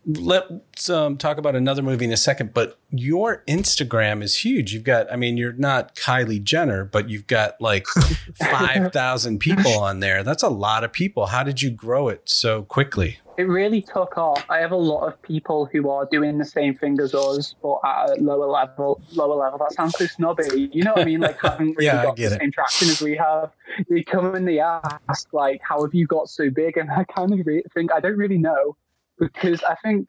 let's 0.07 0.89
um 0.91 1.17
talk 1.17 1.39
about 1.39 1.55
another 1.57 1.83
movie 1.83 2.05
in 2.05 2.13
a 2.13 2.17
second, 2.17 2.53
but 2.55 2.79
your 2.91 3.43
Instagram 3.49 4.23
is 4.23 4.39
huge. 4.45 4.73
You've 4.73 4.85
got 4.85 5.11
I 5.13 5.17
mean, 5.17 5.37
you're 5.37 5.53
not 5.55 5.95
Kylie 5.95 6.43
Jenner, 6.43 6.85
but 6.85 7.09
you've 7.09 7.27
got 7.27 7.61
like 7.61 7.87
5,000 8.37 9.39
people 9.39 9.79
on 9.79 10.01
there. 10.01 10.23
That's 10.23 10.43
a 10.43 10.49
lot 10.49 10.85
of 10.85 10.93
people. 10.93 11.27
How 11.27 11.43
did 11.43 11.63
you 11.63 11.71
grow 11.71 12.09
it 12.09 12.23
so 12.29 12.63
quickly? 12.63 13.19
It 13.37 13.49
really 13.49 13.83
took 13.83 14.17
off. 14.17 14.45
I 14.49 14.59
have 14.59 14.71
a 14.71 14.77
lot 14.77 15.09
of 15.09 15.21
people 15.23 15.69
who 15.73 15.91
are 15.91 16.07
doing 16.09 16.39
the 16.39 16.45
same 16.45 16.73
thing 16.73 17.01
as 17.01 17.15
us, 17.15 17.57
but 17.61 17.81
at 17.85 18.11
a 18.11 18.23
lower 18.23 18.47
level. 18.47 19.01
Lower 19.13 19.35
level. 19.35 19.59
That 19.59 19.73
sounds 19.73 19.97
so 19.99 20.07
snobby. 20.07 20.71
You 20.73 20.85
know 20.85 20.93
what 20.93 21.01
I 21.01 21.05
mean? 21.05 21.21
Like 21.21 21.41
haven't 21.43 21.71
really 21.77 21.87
Yeah, 21.87 22.05
got 22.05 22.17
the 22.17 22.25
it. 22.25 22.39
same 22.39 22.53
traction 22.53 22.91
as 22.91 23.03
we 23.03 23.17
have. 23.17 23.51
They 23.91 24.05
come 24.05 24.37
and 24.37 24.47
they 24.47 24.61
ask, 24.61 25.33
like, 25.33 25.61
"How 25.69 25.83
have 25.83 25.95
you 25.95 26.07
got 26.07 26.29
so 26.29 26.49
big?" 26.49 26.77
And 26.77 26.89
I 26.91 27.03
kind 27.05 27.33
of 27.33 27.45
re- 27.45 27.65
think 27.75 27.93
I 27.93 27.99
don't 27.99 28.17
really 28.17 28.39
know 28.39 28.77
because 29.19 29.63
I 29.63 29.77
think 29.83 30.09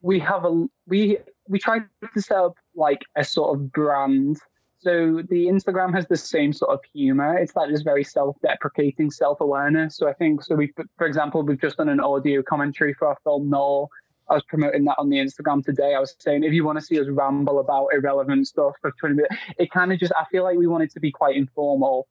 we 0.00 0.18
have 0.18 0.44
a 0.44 0.66
we 0.86 1.18
we 1.48 1.58
try 1.58 1.78
to 1.78 2.20
set 2.20 2.36
up 2.36 2.56
like 2.74 3.02
a 3.16 3.24
sort 3.24 3.56
of 3.56 3.72
brand. 3.72 4.38
So 4.78 5.22
the 5.28 5.46
Instagram 5.46 5.94
has 5.94 6.06
the 6.08 6.16
same 6.16 6.52
sort 6.52 6.72
of 6.72 6.80
humor. 6.92 7.38
It's 7.38 7.54
like 7.54 7.70
this 7.70 7.82
very 7.82 8.02
self-deprecating 8.02 9.12
self-awareness. 9.12 9.96
So 9.96 10.08
I 10.08 10.12
think 10.12 10.42
so. 10.42 10.56
We, 10.56 10.72
for 10.98 11.06
example, 11.06 11.44
we've 11.44 11.60
just 11.60 11.76
done 11.76 11.88
an 11.88 12.00
audio 12.00 12.42
commentary 12.42 12.92
for 12.94 13.06
our 13.06 13.16
film 13.22 13.48
Null. 13.48 13.88
I 14.28 14.34
was 14.34 14.42
promoting 14.48 14.84
that 14.86 14.96
on 14.98 15.08
the 15.08 15.18
Instagram 15.18 15.64
today. 15.64 15.94
I 15.94 16.00
was 16.00 16.16
saying 16.18 16.42
if 16.42 16.52
you 16.52 16.64
want 16.64 16.80
to 16.80 16.84
see 16.84 16.98
us 17.00 17.06
ramble 17.08 17.60
about 17.60 17.88
irrelevant 17.92 18.48
stuff 18.48 18.72
for 18.80 18.92
20 18.98 19.14
minutes, 19.16 19.36
it 19.58 19.70
kind 19.70 19.92
of 19.92 20.00
just 20.00 20.12
I 20.16 20.24
feel 20.32 20.42
like 20.42 20.56
we 20.56 20.66
want 20.66 20.82
it 20.82 20.92
to 20.92 21.00
be 21.00 21.12
quite 21.12 21.36
informal. 21.36 22.08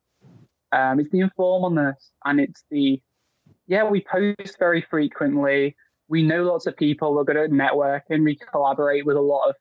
Um, 0.71 1.00
it's 1.00 1.09
the 1.09 1.19
informalness 1.19 2.11
and 2.23 2.39
it's 2.39 2.63
the 2.71 3.01
yeah 3.67 3.83
we 3.83 4.01
post 4.01 4.57
very 4.59 4.85
frequently. 4.89 5.75
We 6.12 6.24
know 6.24 6.44
lots 6.44 6.68
of 6.68 6.75
people. 6.75 7.15
We're 7.15 7.24
good 7.24 7.38
at 7.38 7.51
networking. 7.51 8.25
We 8.25 8.36
collaborate 8.36 9.06
with 9.06 9.15
a 9.15 9.22
lot 9.22 9.50
of 9.50 9.56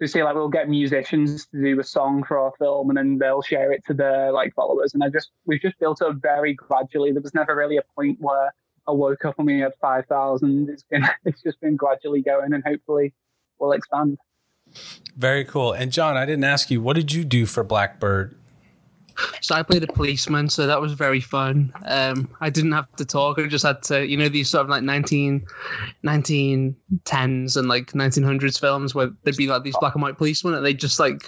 we 0.00 0.08
say 0.08 0.24
like 0.24 0.34
we'll 0.34 0.48
get 0.48 0.68
musicians 0.68 1.46
to 1.46 1.62
do 1.62 1.78
a 1.78 1.84
song 1.84 2.24
for 2.24 2.36
our 2.36 2.52
film 2.58 2.90
and 2.90 2.96
then 2.96 3.18
they'll 3.18 3.40
share 3.40 3.70
it 3.70 3.84
to 3.86 3.94
their 3.94 4.32
like 4.32 4.52
followers 4.52 4.94
and 4.94 5.04
I 5.04 5.08
just 5.10 5.30
we've 5.46 5.60
just 5.60 5.78
built 5.78 6.02
up 6.02 6.16
very 6.20 6.54
gradually. 6.54 7.12
There 7.12 7.22
was 7.22 7.34
never 7.34 7.54
really 7.54 7.76
a 7.76 7.84
point 7.94 8.18
where 8.20 8.52
I 8.88 8.90
woke 8.90 9.24
up 9.24 9.36
and 9.38 9.46
we 9.46 9.60
had 9.60 9.74
five 9.80 10.06
thousand. 10.06 10.70
It's 10.70 10.82
been 10.82 11.06
it's 11.24 11.40
just 11.40 11.60
been 11.60 11.76
gradually 11.76 12.20
going 12.20 12.52
and 12.52 12.64
hopefully 12.66 13.14
we'll 13.60 13.72
expand. 13.72 14.18
Very 15.16 15.44
cool. 15.44 15.72
And 15.72 15.92
John, 15.92 16.16
I 16.16 16.26
didn't 16.26 16.44
ask 16.44 16.68
you, 16.68 16.80
what 16.80 16.96
did 16.96 17.12
you 17.12 17.24
do 17.24 17.46
for 17.46 17.62
Blackbird? 17.62 18.34
So 19.40 19.54
I 19.54 19.62
played 19.62 19.82
a 19.82 19.86
policeman, 19.86 20.48
so 20.48 20.66
that 20.66 20.80
was 20.80 20.92
very 20.92 21.20
fun. 21.20 21.72
Um, 21.86 22.28
I 22.40 22.50
didn't 22.50 22.72
have 22.72 22.90
to 22.96 23.04
talk. 23.04 23.38
I 23.38 23.46
just 23.46 23.64
had 23.64 23.82
to, 23.84 24.06
you 24.06 24.16
know, 24.16 24.28
these 24.28 24.48
sort 24.50 24.64
of 24.64 24.70
like 24.70 24.82
19, 24.82 25.44
1910s 26.04 27.56
and 27.56 27.68
like 27.68 27.92
1900s 27.92 28.60
films 28.60 28.94
where 28.94 29.10
there'd 29.22 29.36
be 29.36 29.46
like 29.46 29.62
these 29.62 29.76
black 29.80 29.94
and 29.94 30.02
white 30.02 30.16
policemen 30.18 30.54
and 30.54 30.64
they'd 30.64 30.78
just 30.80 30.98
like 31.00 31.20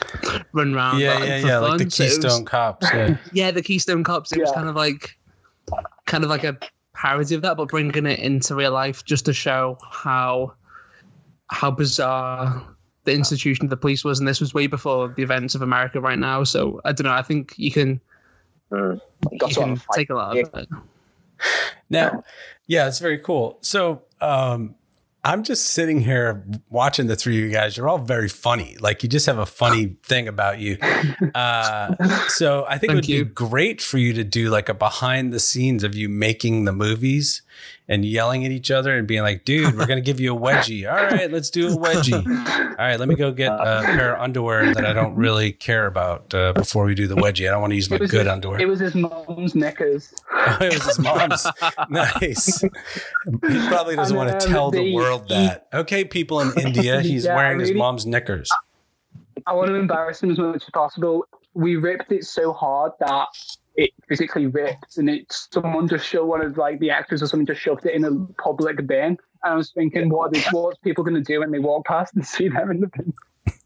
run 0.52 0.74
around. 0.74 1.00
yeah, 1.00 1.14
like, 1.14 1.28
yeah, 1.28 1.40
for 1.40 1.46
yeah. 1.46 1.58
Like 1.58 1.68
fun. 1.70 1.78
the 1.78 1.90
So 1.90 2.04
was- 2.04 2.14
Keystone 2.18 2.44
Cops. 2.44 2.86
Yeah. 2.92 3.16
yeah, 3.32 3.50
the 3.50 3.62
Keystone 3.62 4.04
Cops. 4.04 4.32
It 4.32 4.40
was 4.40 4.52
kind 4.52 4.68
of 4.68 4.76
like, 4.76 5.16
kind 6.06 6.24
of 6.24 6.30
like 6.30 6.44
a 6.44 6.56
parody 6.94 7.34
of 7.34 7.42
that, 7.42 7.56
but 7.56 7.68
bringing 7.68 8.06
it 8.06 8.18
into 8.18 8.54
real 8.54 8.72
life 8.72 9.04
just 9.04 9.24
to 9.26 9.32
show 9.32 9.78
how, 9.90 10.54
how 11.48 11.70
bizarre 11.70 12.73
the 13.04 13.12
institution 13.12 13.66
of 13.66 13.70
the 13.70 13.76
police 13.76 14.04
was. 14.04 14.18
And 14.18 14.26
this 14.26 14.40
was 14.40 14.52
way 14.52 14.66
before 14.66 15.08
the 15.08 15.22
events 15.22 15.54
of 15.54 15.62
America 15.62 16.00
right 16.00 16.18
now. 16.18 16.44
So 16.44 16.80
I 16.84 16.92
don't 16.92 17.06
know. 17.06 17.12
I 17.12 17.22
think 17.22 17.54
you 17.56 17.70
can, 17.70 18.00
Mm. 18.74 19.00
You 19.30 19.38
got 19.38 19.50
you 19.50 19.54
to 19.56 19.66
have 19.66 19.86
can 19.86 19.94
take 19.94 20.10
a 20.10 20.14
lot 20.14 20.36
of 20.36 20.50
it. 20.54 20.68
Now, 21.90 22.24
yeah, 22.66 22.88
it's 22.88 22.98
very 22.98 23.18
cool. 23.18 23.58
So, 23.60 24.02
um, 24.20 24.74
I'm 25.26 25.42
just 25.42 25.68
sitting 25.68 26.00
here 26.00 26.44
watching 26.68 27.06
the 27.06 27.16
three 27.16 27.38
of 27.38 27.44
you 27.44 27.50
guys. 27.50 27.76
You're 27.76 27.88
all 27.88 27.98
very 27.98 28.28
funny. 28.28 28.76
Like 28.78 29.02
you 29.02 29.08
just 29.08 29.24
have 29.24 29.38
a 29.38 29.46
funny 29.46 29.96
thing 30.02 30.28
about 30.28 30.58
you. 30.58 30.78
Uh, 31.34 31.94
so 32.28 32.64
I 32.68 32.78
think 32.78 32.92
it 32.92 32.94
would 32.94 33.08
you. 33.08 33.24
be 33.24 33.30
great 33.30 33.80
for 33.80 33.98
you 33.98 34.12
to 34.12 34.22
do 34.22 34.50
like 34.50 34.68
a 34.68 34.74
behind 34.74 35.32
the 35.32 35.40
scenes 35.40 35.82
of 35.82 35.94
you 35.94 36.08
making 36.08 36.64
the 36.64 36.72
movies 36.72 37.42
and 37.88 38.04
yelling 38.04 38.44
at 38.46 38.50
each 38.50 38.70
other 38.70 38.96
and 38.96 39.06
being 39.06 39.22
like, 39.22 39.44
dude, 39.44 39.76
we're 39.76 39.86
going 39.86 39.98
to 39.98 40.04
give 40.04 40.18
you 40.18 40.34
a 40.34 40.38
wedgie. 40.38 40.90
All 40.90 40.96
right, 40.96 41.30
let's 41.30 41.50
do 41.50 41.68
a 41.68 41.76
wedgie. 41.76 42.14
All 42.70 42.74
right, 42.76 42.98
let 42.98 43.08
me 43.08 43.14
go 43.14 43.30
get 43.30 43.52
a 43.52 43.82
pair 43.84 44.14
of 44.14 44.22
underwear 44.22 44.72
that 44.74 44.86
I 44.86 44.92
don't 44.92 45.14
really 45.14 45.52
care 45.52 45.86
about 45.86 46.32
uh, 46.34 46.52
before 46.54 46.84
we 46.86 46.94
do 46.94 47.06
the 47.06 47.14
wedgie. 47.16 47.46
I 47.46 47.50
don't 47.50 47.60
want 47.60 47.72
to 47.72 47.76
use 47.76 47.90
my 47.90 47.98
good 47.98 48.10
his- 48.10 48.26
underwear. 48.26 48.60
It 48.60 48.68
was 48.68 48.80
his 48.80 48.94
mom's 48.94 49.54
knickers. 49.54 50.14
Oh, 50.32 50.56
it 50.62 50.72
was 50.72 50.84
his 50.86 50.98
mom's. 50.98 51.46
nice. 51.90 52.60
He 52.62 53.68
probably 53.68 53.96
doesn't 53.96 54.16
want 54.16 54.40
to 54.40 54.46
tell 54.46 54.70
the 54.70 54.94
world 54.94 55.28
that. 55.28 55.68
Okay, 55.72 56.04
people 56.04 56.40
in 56.40 56.52
India, 56.58 57.00
he's 57.00 57.24
Yeah, 57.26 57.36
wearing 57.36 57.60
his 57.60 57.72
mom's 57.72 58.06
knickers. 58.06 58.50
I 59.46 59.52
want 59.52 59.68
to 59.68 59.74
embarrass 59.74 60.22
him 60.22 60.30
as 60.30 60.38
much 60.38 60.62
as 60.62 60.70
possible. 60.72 61.26
We 61.52 61.76
ripped 61.76 62.10
it 62.12 62.24
so 62.24 62.52
hard 62.52 62.92
that 63.00 63.26
it 63.76 63.90
physically 64.08 64.46
ripped, 64.46 64.96
and 64.96 65.08
it 65.10 65.26
someone 65.28 65.88
just 65.88 66.06
showed 66.06 66.26
one 66.26 66.44
of 66.44 66.56
like 66.56 66.78
the 66.78 66.90
actors 66.90 67.22
or 67.22 67.26
something 67.26 67.46
just 67.46 67.60
shoved 67.60 67.86
it 67.86 67.94
in 67.94 68.04
a 68.04 68.42
public 68.42 68.86
bin. 68.86 69.18
And 69.42 69.52
I 69.52 69.54
was 69.54 69.72
thinking, 69.72 70.08
what 70.08 70.28
are 70.28 70.30
they, 70.30 70.42
what's 70.52 70.78
people 70.78 71.04
going 71.04 71.14
to 71.16 71.20
do 71.20 71.40
when 71.40 71.50
they 71.50 71.58
walk 71.58 71.86
past 71.86 72.14
and 72.14 72.24
see 72.26 72.48
them 72.48 72.70
in 72.70 72.80
the 72.80 72.86
bin? 72.88 73.12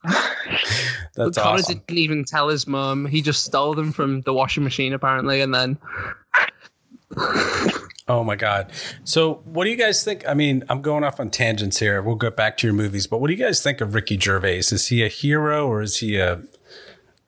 That's 0.05 1.37
But 1.37 1.37
Connor 1.37 1.59
awesome. 1.59 1.83
didn't 1.87 1.99
even 1.99 2.25
tell 2.25 2.49
his 2.49 2.67
mum. 2.67 3.07
He 3.07 3.23
just 3.23 3.45
stole 3.45 3.75
them 3.75 3.93
from 3.93 4.23
the 4.23 4.33
washing 4.33 4.65
machine 4.65 4.93
apparently, 4.93 5.41
and 5.41 5.55
then 5.55 5.79
Oh 8.11 8.25
my 8.25 8.37
god. 8.37 8.73
So, 9.05 9.35
what 9.45 9.65
do 9.65 9.71
you 9.71 9.77
guys 9.77 10.03
think? 10.03 10.27
I 10.27 10.33
mean, 10.35 10.65
I'm 10.69 10.81
going 10.81 11.05
off 11.05 11.21
on 11.21 11.31
tangents 11.31 11.79
here. 11.79 12.01
We'll 12.01 12.15
get 12.17 12.37
back 12.37 12.57
to 12.59 12.67
your 12.67 12.75
movies, 12.75 13.07
but 13.07 13.21
what 13.21 13.27
do 13.29 13.35
you 13.35 13.43
guys 13.43 13.63
think 13.63 13.81
of 13.83 13.95
Ricky 13.95 14.19
Gervais? 14.19 14.59
Is 14.59 14.87
he 14.87 15.03
a 15.05 15.09
hero 15.09 15.67
or 15.67 15.83
is 15.83 15.99
he 15.99 16.17
a 16.17 16.43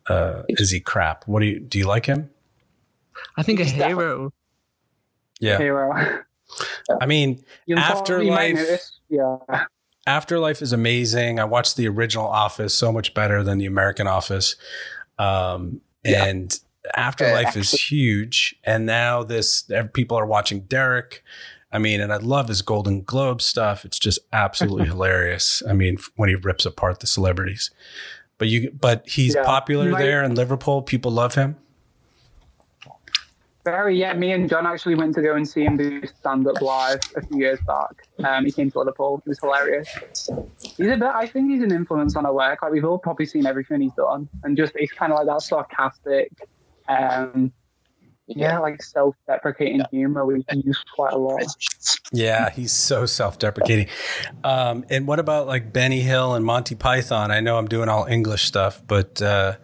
uh, 0.07 0.43
is 0.49 0.71
he 0.71 0.81
crap? 0.81 1.25
What 1.27 1.41
do 1.41 1.47
you 1.47 1.61
do? 1.61 1.79
You 1.79 1.87
like 1.87 2.07
him? 2.07 2.31
I 3.37 3.43
think 3.43 3.61
a 3.61 3.65
He's 3.65 3.73
definitely- 3.73 4.05
hero. 4.05 4.33
Yeah. 5.41 5.59
Hero. 5.59 6.23
I 7.01 7.07
mean, 7.07 7.43
You 7.67 7.77
Afterlife. 7.77 8.81
Yeah. 9.09 9.37
Afterlife 10.07 10.61
is 10.63 10.73
amazing. 10.73 11.39
I 11.39 11.45
watched 11.45 11.77
the 11.77 11.87
original 11.89 12.27
Office 12.27 12.75
so 12.75 12.91
much 12.93 13.15
better 13.15 13.43
than 13.43 13.59
the 13.59 13.67
American 13.67 14.07
Office. 14.07 14.57
Um, 15.19 15.81
Yeah. 16.05 16.25
and 16.25 16.59
Afterlife 16.97 17.57
is 17.57 17.71
huge. 17.73 18.57
And 18.65 18.87
now 18.87 19.23
this 19.23 19.71
people 19.93 20.17
are 20.17 20.27
watching 20.27 20.61
Derek. 20.63 21.23
I 21.73 21.79
mean, 21.79 22.01
and 22.01 22.13
I 22.13 22.17
love 22.17 22.49
his 22.49 22.63
Golden 22.63 23.03
Globe 23.03 23.41
stuff. 23.41 23.85
It's 23.85 23.99
just 23.99 24.19
absolutely 24.33 24.87
hilarious. 24.95 25.63
I 25.69 25.73
mean, 25.73 25.99
when 26.17 26.29
he 26.29 26.35
rips 26.35 26.67
apart 26.67 27.01
the 27.01 27.07
celebrities. 27.07 27.71
But 28.39 28.49
you 28.49 28.73
but 28.73 29.09
he's 29.09 29.35
Yeah. 29.37 29.45
popular 29.45 29.85
You 29.87 29.91
might- 29.93 30.03
there 30.03 30.25
in 30.25 30.35
Liverpool. 30.35 30.83
People 30.83 31.13
love 31.13 31.35
him. 31.37 31.57
Very, 33.64 33.99
yeah. 33.99 34.14
Me 34.14 34.33
and 34.33 34.49
John 34.49 34.67
actually 34.67 34.95
went 34.95 35.14
to 35.17 35.23
go 35.23 35.35
and 35.35 35.47
see 35.47 35.64
him 35.64 35.76
do 35.76 36.07
stand 36.07 36.47
up 36.47 36.61
live 36.62 37.00
a 37.14 37.21
few 37.26 37.38
years 37.38 37.59
back. 37.67 38.09
Um, 38.25 38.47
he 38.47 38.52
came 38.52 38.71
to 38.71 38.79
Liverpool. 38.79 39.23
It 39.26 39.29
was 39.29 39.38
hilarious. 39.38 39.88
He's 40.62 40.87
a 40.88 40.97
bit, 40.97 41.02
I 41.02 41.26
think 41.26 41.50
he's 41.50 41.62
an 41.62 41.71
influence 41.73 42.17
on 42.17 42.25
our 42.25 42.33
work. 42.33 42.62
Like 42.62 42.73
we've 42.73 42.85
all 42.85 42.99
probably 42.99 43.26
seen 43.26 43.45
everything 43.45 43.83
he's 43.83 43.93
done, 43.93 44.29
and 44.45 44.57
just 44.57 44.73
it's 44.76 44.93
kind 44.93 45.12
of 45.12 45.19
like 45.19 45.26
that 45.26 45.43
sarcastic, 45.43 46.33
um, 46.88 47.52
yeah, 48.26 48.59
like 48.61 48.83
self-deprecating 48.83 49.83
humor 49.90 50.25
we 50.25 50.43
can 50.45 50.61
use 50.61 50.83
quite 50.95 51.12
a 51.12 51.19
lot. 51.19 51.43
Yeah, 52.12 52.49
he's 52.50 52.73
so 52.73 53.05
self-deprecating. 53.05 53.88
Um, 54.43 54.85
and 54.88 55.07
what 55.07 55.19
about 55.19 55.47
like 55.47 55.73
Benny 55.73 56.00
Hill 56.00 56.35
and 56.35 56.45
Monty 56.45 56.76
Python? 56.76 57.31
I 57.31 57.40
know 57.40 57.59
I'm 57.59 57.69
doing 57.69 57.88
all 57.88 58.07
English 58.07 58.45
stuff, 58.45 58.81
but 58.87 59.21
uh, 59.21 59.57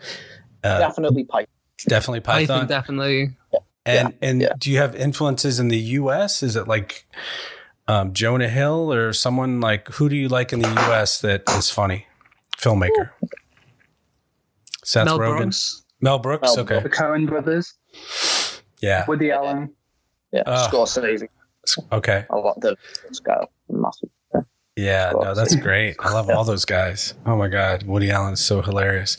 uh, 0.64 0.78
Definitely 0.80 1.24
Python. 1.24 1.48
definitely 1.88 2.20
Python 2.20 2.46
Python. 2.46 2.66
definitely. 2.66 3.36
And 3.86 4.14
and 4.20 4.40
yeah. 4.42 4.52
do 4.58 4.70
you 4.70 4.78
have 4.78 4.94
influences 4.96 5.60
in 5.60 5.68
the 5.68 5.78
U.S.? 5.78 6.42
Is 6.42 6.56
it 6.56 6.66
like 6.66 7.06
um, 7.88 8.12
Jonah 8.12 8.48
Hill 8.48 8.92
or 8.92 9.12
someone 9.12 9.60
like 9.60 9.88
who 9.88 10.08
do 10.08 10.16
you 10.16 10.28
like 10.28 10.52
in 10.52 10.60
the 10.60 10.68
U.S. 10.68 11.20
that 11.20 11.48
is 11.50 11.70
funny 11.70 12.06
filmmaker? 12.58 13.10
Seth 14.84 15.06
Mel 15.06 15.18
Rogen, 15.18 15.36
Brooks. 15.38 15.82
Mel 16.00 16.18
Brooks. 16.18 16.56
Mel 16.56 16.64
okay, 16.64 16.80
The 16.80 16.90
Coen 16.90 17.26
brothers, 17.28 17.74
yeah, 18.80 19.04
Woody 19.06 19.30
Allen. 19.30 19.72
Yeah, 20.32 20.42
Uh, 20.46 20.68
Scorsese. 20.68 21.28
okay. 21.92 22.26
I 22.30 22.36
lot 22.36 22.56
of 22.56 22.62
the 22.62 22.76
go 23.22 23.48
massive. 23.68 24.10
Yeah, 24.76 25.12
no, 25.18 25.34
that's 25.34 25.56
great. 25.56 25.96
I 26.00 26.12
love 26.12 26.28
all 26.28 26.44
those 26.44 26.66
guys. 26.66 27.14
Oh 27.24 27.36
my 27.36 27.48
God, 27.48 27.84
Woody 27.84 28.10
Allen 28.10 28.34
is 28.34 28.44
so 28.44 28.60
hilarious. 28.60 29.18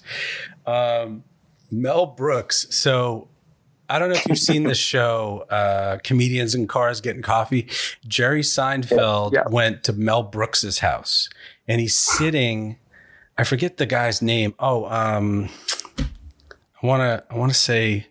Um, 0.68 1.24
Mel 1.72 2.06
Brooks. 2.06 2.68
So 2.70 3.28
I 3.90 4.00
don't 4.00 4.10
know 4.10 4.16
if 4.16 4.28
you've 4.28 4.38
seen 4.38 4.64
the 4.64 4.76
show, 4.76 5.46
uh, 5.50 5.98
Comedians 6.04 6.54
in 6.56 6.68
Cars 6.68 7.00
Getting 7.02 7.22
Coffee. 7.22 7.68
Jerry 8.08 8.42
Seinfeld 8.42 9.34
Yeah. 9.34 9.44
went 9.50 9.84
to 9.86 9.94
Mel 9.94 10.24
Brooks's 10.24 10.80
house 10.80 11.30
and 11.68 11.80
he's 11.80 11.96
sitting, 11.96 12.78
I 13.38 13.44
forget 13.44 13.78
the 13.78 13.86
guy's 13.86 14.22
name. 14.22 14.54
Oh, 14.60 14.86
um, 14.86 15.50
I 16.00 16.86
want 16.86 17.02
to, 17.02 17.24
I 17.34 17.38
want 17.38 17.52
to 17.52 17.58
say 17.58 18.08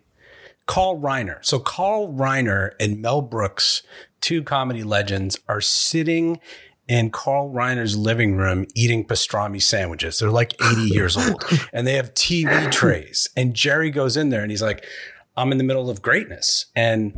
Carl 0.67 0.99
Reiner. 0.99 1.45
So 1.45 1.59
Carl 1.59 2.13
Reiner 2.13 2.71
and 2.81 3.01
Mel 3.03 3.21
Brooks, 3.23 3.83
two 4.21 4.43
comedy 4.43 4.83
legends, 4.83 5.39
are 5.49 5.61
sitting 5.61 6.41
in 6.89 7.11
Carl 7.11 7.53
Reiner's 7.53 7.97
living 7.97 8.37
room 8.37 8.67
eating 8.75 9.05
pastrami 9.05 9.61
sandwiches. 9.61 10.19
They're 10.21 10.31
like 10.31 10.55
80 10.63 10.83
years 10.83 11.17
old 11.17 11.45
and 11.73 11.87
they 11.87 11.95
have 11.95 12.15
TV 12.15 12.71
trays. 12.71 13.29
And 13.37 13.55
Jerry 13.55 13.91
goes 13.91 14.17
in 14.17 14.31
there 14.31 14.41
and 14.43 14.51
he's 14.51 14.63
like, 14.63 14.85
I'm 15.37 15.53
in 15.53 15.59
the 15.59 15.65
middle 15.65 15.91
of 15.91 16.03
greatness. 16.03 16.67
And 16.75 17.15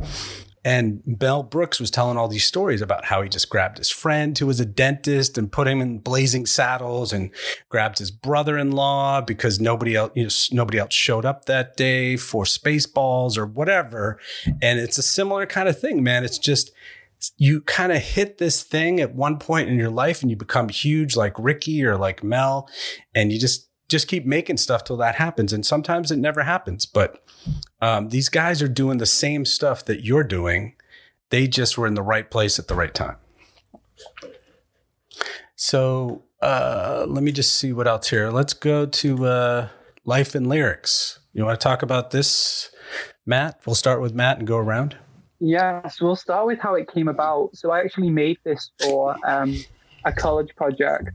and 0.65 1.01
Mel 1.21 1.43
Brooks 1.43 1.79
was 1.79 1.89
telling 1.89 2.17
all 2.17 2.27
these 2.27 2.43
stories 2.43 2.81
about 2.81 3.05
how 3.05 3.21
he 3.21 3.29
just 3.29 3.49
grabbed 3.49 3.77
his 3.77 3.89
friend 3.89 4.37
who 4.37 4.45
was 4.45 4.59
a 4.59 4.65
dentist 4.65 5.37
and 5.37 5.51
put 5.51 5.67
him 5.67 5.79
in 5.81 5.99
blazing 5.99 6.45
saddles 6.45 7.13
and 7.13 7.31
grabbed 7.69 7.99
his 7.99 8.11
brother-in-law 8.11 9.21
because 9.21 9.61
nobody 9.61 9.95
else 9.95 10.11
you 10.15 10.23
know, 10.23 10.29
nobody 10.51 10.77
else 10.77 10.93
showed 10.93 11.25
up 11.25 11.45
that 11.45 11.77
day 11.77 12.17
for 12.17 12.43
Spaceballs 12.43 13.37
or 13.37 13.45
whatever. 13.45 14.19
And 14.61 14.79
it's 14.79 14.97
a 14.97 15.03
similar 15.03 15.45
kind 15.45 15.69
of 15.69 15.79
thing, 15.79 16.03
man. 16.03 16.25
It's 16.25 16.37
just 16.37 16.71
you 17.37 17.61
kind 17.61 17.91
of 17.91 18.01
hit 18.01 18.37
this 18.37 18.61
thing 18.63 18.99
at 18.99 19.15
one 19.15 19.39
point 19.39 19.69
in 19.69 19.77
your 19.77 19.89
life 19.89 20.21
and 20.21 20.29
you 20.29 20.37
become 20.37 20.69
huge 20.69 21.15
like 21.15 21.33
Ricky 21.37 21.83
or 21.83 21.97
like 21.97 22.23
Mel 22.23 22.69
and 23.13 23.31
you 23.31 23.39
just 23.39 23.68
just 23.89 24.07
keep 24.07 24.25
making 24.25 24.57
stuff 24.57 24.83
till 24.83 24.97
that 24.97 25.15
happens. 25.15 25.51
And 25.51 25.65
sometimes 25.65 26.11
it 26.11 26.17
never 26.17 26.43
happens 26.43 26.85
but 26.85 27.23
um, 27.81 28.09
these 28.09 28.29
guys 28.29 28.61
are 28.61 28.67
doing 28.67 28.97
the 28.97 29.05
same 29.05 29.45
stuff 29.45 29.85
that 29.85 30.03
you're 30.03 30.23
doing. 30.23 30.75
They 31.29 31.47
just 31.47 31.77
were 31.77 31.87
in 31.87 31.93
the 31.93 32.01
right 32.01 32.29
place 32.29 32.59
at 32.59 32.67
the 32.67 32.75
right 32.75 32.93
time. 32.93 33.17
So 35.55 36.23
uh, 36.41 37.05
let 37.07 37.23
me 37.23 37.31
just 37.31 37.53
see 37.53 37.73
what 37.73 37.87
else 37.87 38.09
here. 38.09 38.31
Let's 38.31 38.53
go 38.53 38.85
to 38.85 39.25
uh, 39.25 39.67
life 40.05 40.35
in 40.35 40.45
lyrics. 40.45 41.19
You 41.33 41.45
want 41.45 41.59
to 41.59 41.63
talk 41.63 41.81
about 41.81 42.11
this 42.11 42.71
matt? 43.25 43.59
We'll 43.65 43.75
start 43.75 44.01
with 44.01 44.13
matt 44.13 44.39
and 44.39 44.47
go 44.47 44.57
around. 44.57 44.97
Yes, 45.39 46.01
we'll 46.01 46.15
start 46.15 46.47
with 46.47 46.59
how 46.59 46.75
it 46.75 46.91
came 46.91 47.07
about. 47.07 47.55
So 47.55 47.71
I 47.71 47.79
actually 47.79 48.09
made 48.09 48.37
this 48.43 48.71
for 48.81 49.15
um, 49.25 49.55
a 50.03 50.11
college 50.11 50.49
project. 50.55 51.09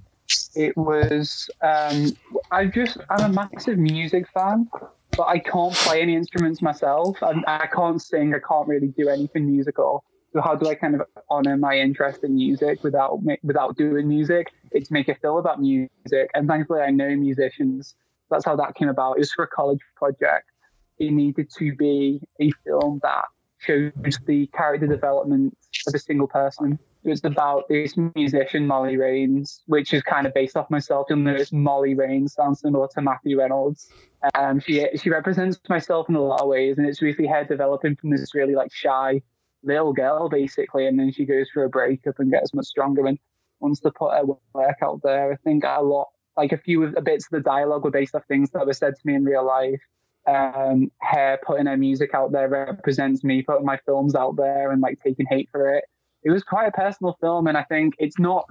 It 0.55 0.77
was 0.77 1.51
um, 1.63 2.17
I 2.51 2.67
just 2.67 2.99
I'm 3.11 3.25
a 3.25 3.29
massive 3.29 3.79
music 3.79 4.27
fan, 4.33 4.69
but 5.17 5.27
I 5.27 5.39
can't 5.39 5.75
play 5.75 6.01
any 6.01 6.15
instruments 6.15 6.63
myself. 6.63 7.23
I, 7.23 7.35
I 7.47 7.67
can't 7.67 8.01
sing. 8.01 8.35
I 8.35 8.39
can't 8.47 8.69
really 8.69 8.89
do 8.89 9.09
anything 9.09 9.47
musical. 9.47 10.05
So 10.33 10.41
how 10.41 10.57
do 10.57 10.69
I 10.69 10.75
kind 10.75 10.97
of 10.97 11.03
honor 11.31 11.57
my 11.57 11.79
interest 11.79 12.25
in 12.25 12.35
music 12.35 12.83
without 12.83 13.21
without 13.43 13.77
doing 13.77 14.09
music? 14.09 14.49
It's 14.73 14.91
make 14.91 15.09
a 15.09 15.15
film 15.15 15.39
about 15.39 15.61
music, 15.61 16.31
and 16.35 16.49
thankfully 16.49 16.81
I 16.81 16.91
know 16.91 17.15
musicians. 17.17 17.95
That's 18.31 18.45
how 18.45 18.57
that 18.57 18.75
came 18.75 18.89
about. 18.89 19.17
It 19.17 19.21
was 19.21 19.33
for 19.33 19.45
a 19.45 19.49
college 19.49 19.81
project. 19.97 20.51
It 20.99 21.13
needed 21.13 21.51
to 21.59 21.75
be 21.77 22.21
a 22.41 22.51
film 22.65 23.01
that 23.03 23.27
shows 23.65 24.19
the 24.27 24.47
character 24.49 24.87
development 24.87 25.57
of 25.87 25.95
a 25.95 25.99
single 25.99 26.27
person. 26.27 26.79
It 27.05 27.11
was 27.11 27.25
about 27.25 27.69
this 27.69 27.95
musician, 28.15 28.67
Molly 28.67 28.97
Rains, 28.97 29.63
which 29.67 29.93
is 29.93 30.03
kind 30.03 30.27
of 30.27 30.33
based 30.33 30.57
off 30.57 30.71
myself. 30.71 31.07
You'll 31.11 31.19
notice 31.19 31.53
Molly 31.53 31.95
Rains 31.95 32.33
sounds 32.33 32.61
similar 32.61 32.89
to 32.95 33.03
Matthew 33.03 33.39
Reynolds. 33.39 33.91
Um, 34.35 34.59
she 34.61 34.87
she 34.97 35.11
represents 35.11 35.59
myself 35.69 36.09
in 36.09 36.15
a 36.15 36.21
lot 36.21 36.41
of 36.41 36.49
ways, 36.49 36.79
and 36.79 36.87
it's 36.87 37.03
really 37.03 37.27
her 37.27 37.45
developing 37.45 37.97
from 37.97 38.11
this 38.11 38.35
really 38.35 38.55
like 38.55 38.73
shy 38.73 39.21
little 39.63 39.93
girl, 39.93 40.29
basically, 40.29 40.87
and 40.87 40.99
then 40.99 41.13
she 41.13 41.25
goes 41.25 41.49
through 41.51 41.67
a 41.67 41.69
breakup 41.69 42.19
and 42.19 42.31
gets 42.31 42.55
much 42.55 42.67
stronger 42.67 43.07
and 43.07 43.19
wants 43.61 43.81
to 43.81 43.91
put 43.91 44.13
her 44.13 44.25
work 44.55 44.77
out 44.83 45.01
there. 45.03 45.33
I 45.33 45.37
think 45.37 45.65
a 45.67 45.83
lot, 45.83 46.09
like 46.37 46.53
a 46.53 46.59
few 46.59 46.83
of 46.85 46.95
the 46.95 47.03
bits 47.03 47.27
of 47.27 47.31
the 47.33 47.41
dialogue 47.41 47.85
were 47.85 47.91
based 47.91 48.15
off 48.15 48.25
things 48.27 48.51
that 48.51 48.67
were 48.67 48.73
said 48.73 48.95
to 48.95 49.07
me 49.07 49.15
in 49.15 49.25
real 49.25 49.47
life 49.47 49.81
um, 50.27 50.91
her 51.01 51.39
putting 51.47 51.67
her 51.67 51.77
music 51.77 52.11
out 52.15 52.33
there 52.33 52.49
represents 52.49 53.23
me 53.25 53.43
putting 53.43 53.67
my 53.67 53.79
films 53.85 54.15
out 54.15 54.37
there 54.37 54.71
and 54.71 54.81
like 54.81 54.99
taking 55.03 55.27
hate 55.29 55.49
for 55.53 55.75
it. 55.75 55.85
It 56.23 56.31
was 56.31 56.43
quite 56.43 56.67
a 56.67 56.73
personal 56.73 57.17
film, 57.21 57.47
and 57.47 57.57
I 57.57 57.65
think 57.65 57.95
it's 57.99 58.19
not 58.19 58.47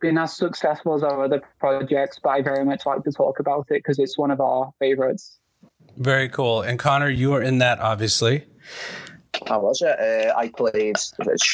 been 0.00 0.18
as 0.18 0.36
successful 0.36 0.94
as 0.94 1.02
our 1.02 1.24
other 1.24 1.42
projects, 1.58 2.18
but 2.22 2.30
I 2.30 2.42
very 2.42 2.64
much 2.64 2.86
like 2.86 3.02
to 3.04 3.12
talk 3.12 3.40
about 3.40 3.66
it 3.70 3.74
because 3.82 3.98
it's 3.98 4.16
one 4.18 4.30
of 4.30 4.40
our 4.40 4.72
favorites. 4.78 5.38
Very 5.96 6.28
cool. 6.28 6.62
And 6.62 6.78
Connor, 6.78 7.08
you 7.08 7.30
were 7.30 7.42
in 7.42 7.58
that, 7.58 7.78
obviously. 7.80 8.44
I 9.48 9.56
was 9.56 9.80
it. 9.82 9.98
Uh, 9.98 10.36
I 10.36 10.48
played 10.48 10.96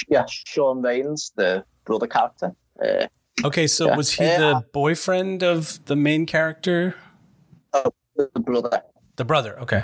yeah 0.09 0.25
Sean 0.29 0.83
Rains, 0.83 1.33
the 1.37 1.65
brother 1.85 2.07
character. 2.07 2.53
Uh, 2.83 3.07
Okay, 3.45 3.69
so 3.69 3.87
Yeah. 3.87 3.97
was 3.97 4.13
he 4.15 4.25
Yeah. 4.25 4.39
the 4.39 4.65
boyfriend 4.73 5.45
of 5.45 5.85
the 5.87 5.95
main 5.95 6.27
character? 6.27 6.97
the 7.73 8.41
brother, 8.41 8.83
The 9.19 9.25
brother. 9.25 9.59
Okay. 9.61 9.83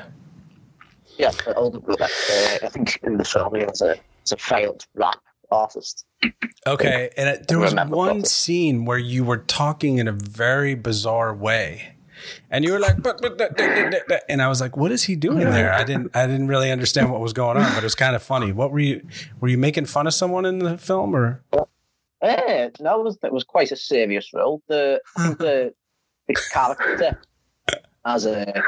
yeah, 1.18 1.30
the 1.30 1.54
older 1.56 1.80
brother. 1.80 2.04
Uh, 2.04 2.58
I 2.62 2.68
think 2.68 3.00
in 3.02 3.18
the 3.18 3.24
film 3.24 3.54
he 3.56 3.64
was 3.64 3.82
a, 3.82 3.96
was 4.22 4.32
a 4.32 4.36
failed 4.36 4.86
rap 4.94 5.20
artist. 5.50 6.06
Okay. 6.66 7.10
And 7.16 7.28
it, 7.28 7.48
there 7.48 7.58
was 7.58 7.74
one 7.74 7.88
properly. 7.88 8.22
scene 8.24 8.84
where 8.84 8.96
you 8.98 9.24
were 9.24 9.38
talking 9.38 9.98
in 9.98 10.06
a 10.06 10.12
very 10.12 10.76
bizarre 10.76 11.34
way. 11.34 11.96
And 12.48 12.64
you 12.64 12.72
were 12.72 12.78
like, 12.78 13.02
but, 13.02 13.20
but, 13.20 13.36
but, 13.36 13.56
but, 13.56 13.90
but, 13.90 14.02
but," 14.06 14.22
and 14.28 14.40
I 14.40 14.48
was 14.48 14.60
like, 14.60 14.76
what 14.76 14.92
is 14.92 15.02
he 15.02 15.16
doing 15.16 15.50
there? 15.50 15.72
I 15.72 15.82
didn't, 15.82 16.14
I 16.16 16.28
didn't 16.28 16.46
really 16.46 16.70
understand 16.70 17.10
what 17.10 17.20
was 17.20 17.32
going 17.32 17.56
on, 17.56 17.64
but 17.74 17.78
it 17.78 17.82
was 17.82 17.96
kind 17.96 18.14
of 18.14 18.22
funny. 18.22 18.52
What 18.52 18.70
were 18.70 18.78
you, 18.78 19.04
were 19.40 19.48
you 19.48 19.58
making 19.58 19.86
fun 19.86 20.06
of 20.06 20.14
someone 20.14 20.46
in 20.46 20.60
the 20.60 20.78
film 20.78 21.14
or? 21.14 21.42
Eh, 22.22 22.70
no, 22.80 23.00
it 23.00 23.04
was 23.04 23.18
was 23.24 23.44
quite 23.44 23.72
a 23.72 23.76
serious 23.76 24.32
role. 24.32 24.62
The 24.68 25.02
the 25.16 25.74
the 26.28 26.34
character 26.50 27.20
as 28.06 28.24
a 28.24 28.62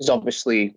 is 0.00 0.08
obviously 0.08 0.76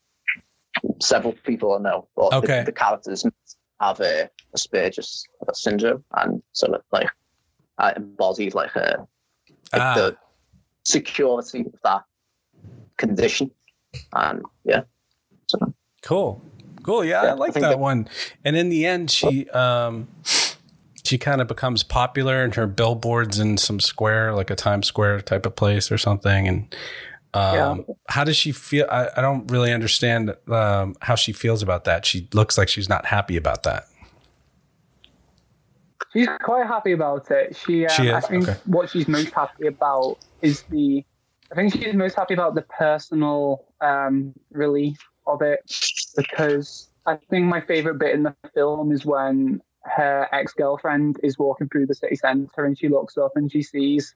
several 1.01 1.33
people 1.43 1.73
I 1.73 1.79
know, 1.79 2.07
but 2.15 2.33
Okay. 2.33 2.59
the, 2.59 2.65
the 2.65 2.71
characters 2.71 3.25
have 3.79 3.99
a 3.99 4.29
Asperger's 4.55 5.25
syndrome, 5.53 6.03
and 6.17 6.41
sort 6.53 6.73
of 6.75 6.81
like 6.91 7.09
I 7.77 7.93
embodied 7.95 8.53
like 8.53 8.75
a 8.75 9.07
like 9.73 9.81
Ah. 9.81 9.95
the 9.95 10.17
security 10.83 11.61
of 11.61 11.73
that 11.83 12.03
condition, 12.97 13.51
and 14.13 14.41
yeah, 14.65 14.81
so 15.47 15.57
Cool. 16.01 16.41
Cool. 16.83 17.05
Yeah, 17.05 17.21
I 17.21 17.25
Yeah, 17.25 17.29
I 17.31 17.33
like 17.33 17.53
think 17.53 17.63
that 17.63 17.69
that- 17.71 17.79
one. 17.79 18.07
And 18.43 18.55
in 18.57 18.69
the 18.69 18.85
end, 18.85 19.11
she 19.11 19.47
um 19.51 20.07
she 21.03 21.17
kind 21.17 21.41
of 21.41 21.47
becomes 21.47 21.83
popular 21.83 22.43
in 22.43 22.51
her 22.53 22.65
billboards 22.67 23.39
in 23.39 23.57
some 23.57 23.79
square, 23.79 24.33
like 24.33 24.49
a 24.49 24.55
Times 24.55 24.87
Square 24.87 25.21
type 25.21 25.45
of 25.45 25.55
place 25.55 25.91
or 25.91 25.97
something. 25.97 26.47
And 26.47 26.75
um 27.33 27.85
Yeah. 27.87 27.93
how 28.07 28.23
does 28.23 28.35
she 28.35 28.51
feel? 28.51 28.85
I, 28.91 29.09
I 29.15 29.21
don't 29.21 29.49
really 29.51 29.71
understand 29.71 30.35
um 30.47 30.95
how 31.01 31.15
she 31.15 31.31
feels 31.31 31.61
about 31.61 31.85
that. 31.85 32.05
She 32.05 32.27
looks 32.33 32.57
like 32.57 32.69
she's 32.69 32.89
not 32.89 33.05
happy 33.05 33.37
about 33.37 33.63
that. 33.63 33.87
She's 36.13 36.27
quite 36.43 36.67
happy 36.67 36.91
about 36.91 37.31
it. 37.31 37.55
She, 37.55 37.85
um, 37.85 37.91
She 37.91 38.07
is? 38.07 38.13
I 38.13 38.27
think 38.27 38.49
Okay. 38.49 38.59
what 38.65 38.89
she's 38.89 39.07
most 39.07 39.33
happy 39.33 39.67
about 39.67 40.17
is 40.41 40.63
the. 40.69 41.03
I 41.51 41.55
think 41.55 41.73
she's 41.73 41.93
most 41.93 42.15
happy 42.15 42.33
about 42.33 42.55
the 42.55 42.61
personal 42.63 43.65
um, 43.81 44.33
relief 44.51 44.97
of 45.27 45.41
it 45.41 45.59
because 46.15 46.89
I 47.05 47.17
think 47.29 47.45
my 47.45 47.59
favorite 47.61 47.97
bit 47.99 48.13
in 48.13 48.23
the 48.23 48.35
film 48.53 48.91
is 48.91 49.05
when 49.05 49.61
her 49.83 50.27
ex 50.31 50.53
girlfriend 50.53 51.19
is 51.23 51.37
walking 51.37 51.67
through 51.67 51.87
the 51.87 51.95
city 51.95 52.15
centre 52.15 52.65
and 52.65 52.77
she 52.77 52.87
looks 52.87 53.17
up 53.17 53.33
and 53.35 53.51
she 53.51 53.61
sees 53.61 54.15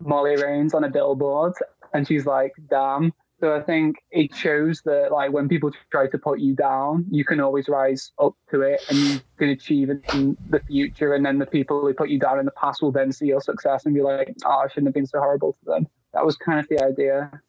Molly 0.00 0.36
Rains 0.36 0.74
on 0.74 0.82
a 0.84 0.88
billboard 0.88 1.52
and 1.92 2.06
she's 2.06 2.26
like, 2.26 2.52
"Damn." 2.68 3.12
So 3.40 3.56
I 3.56 3.60
think 3.60 3.96
it 4.12 4.32
shows 4.34 4.82
that 4.84 5.10
like 5.10 5.32
when 5.32 5.48
people 5.48 5.72
try 5.90 6.06
to 6.06 6.18
put 6.18 6.38
you 6.38 6.54
down, 6.54 7.06
you 7.10 7.24
can 7.24 7.40
always 7.40 7.68
rise 7.68 8.12
up 8.20 8.34
to 8.52 8.62
it 8.62 8.80
and 8.88 8.98
you 8.98 9.20
can 9.36 9.48
achieve 9.48 9.90
it 9.90 10.00
in 10.14 10.36
the 10.48 10.60
future. 10.60 11.12
And 11.12 11.26
then 11.26 11.38
the 11.38 11.46
people 11.46 11.80
who 11.80 11.92
put 11.92 12.08
you 12.08 12.20
down 12.20 12.38
in 12.38 12.44
the 12.44 12.52
past 12.52 12.82
will 12.82 12.92
then 12.92 13.10
see 13.10 13.26
your 13.26 13.40
success 13.40 13.84
and 13.84 13.94
be 13.94 14.00
like, 14.00 14.34
"Oh, 14.44 14.62
I 14.64 14.68
shouldn't 14.68 14.86
have 14.86 14.94
been 14.94 15.06
so 15.06 15.18
horrible 15.18 15.54
to 15.54 15.64
them." 15.64 15.88
That 16.14 16.24
was 16.24 16.36
kind 16.36 16.60
of 16.60 16.68
the 16.68 16.82
idea. 16.82 17.42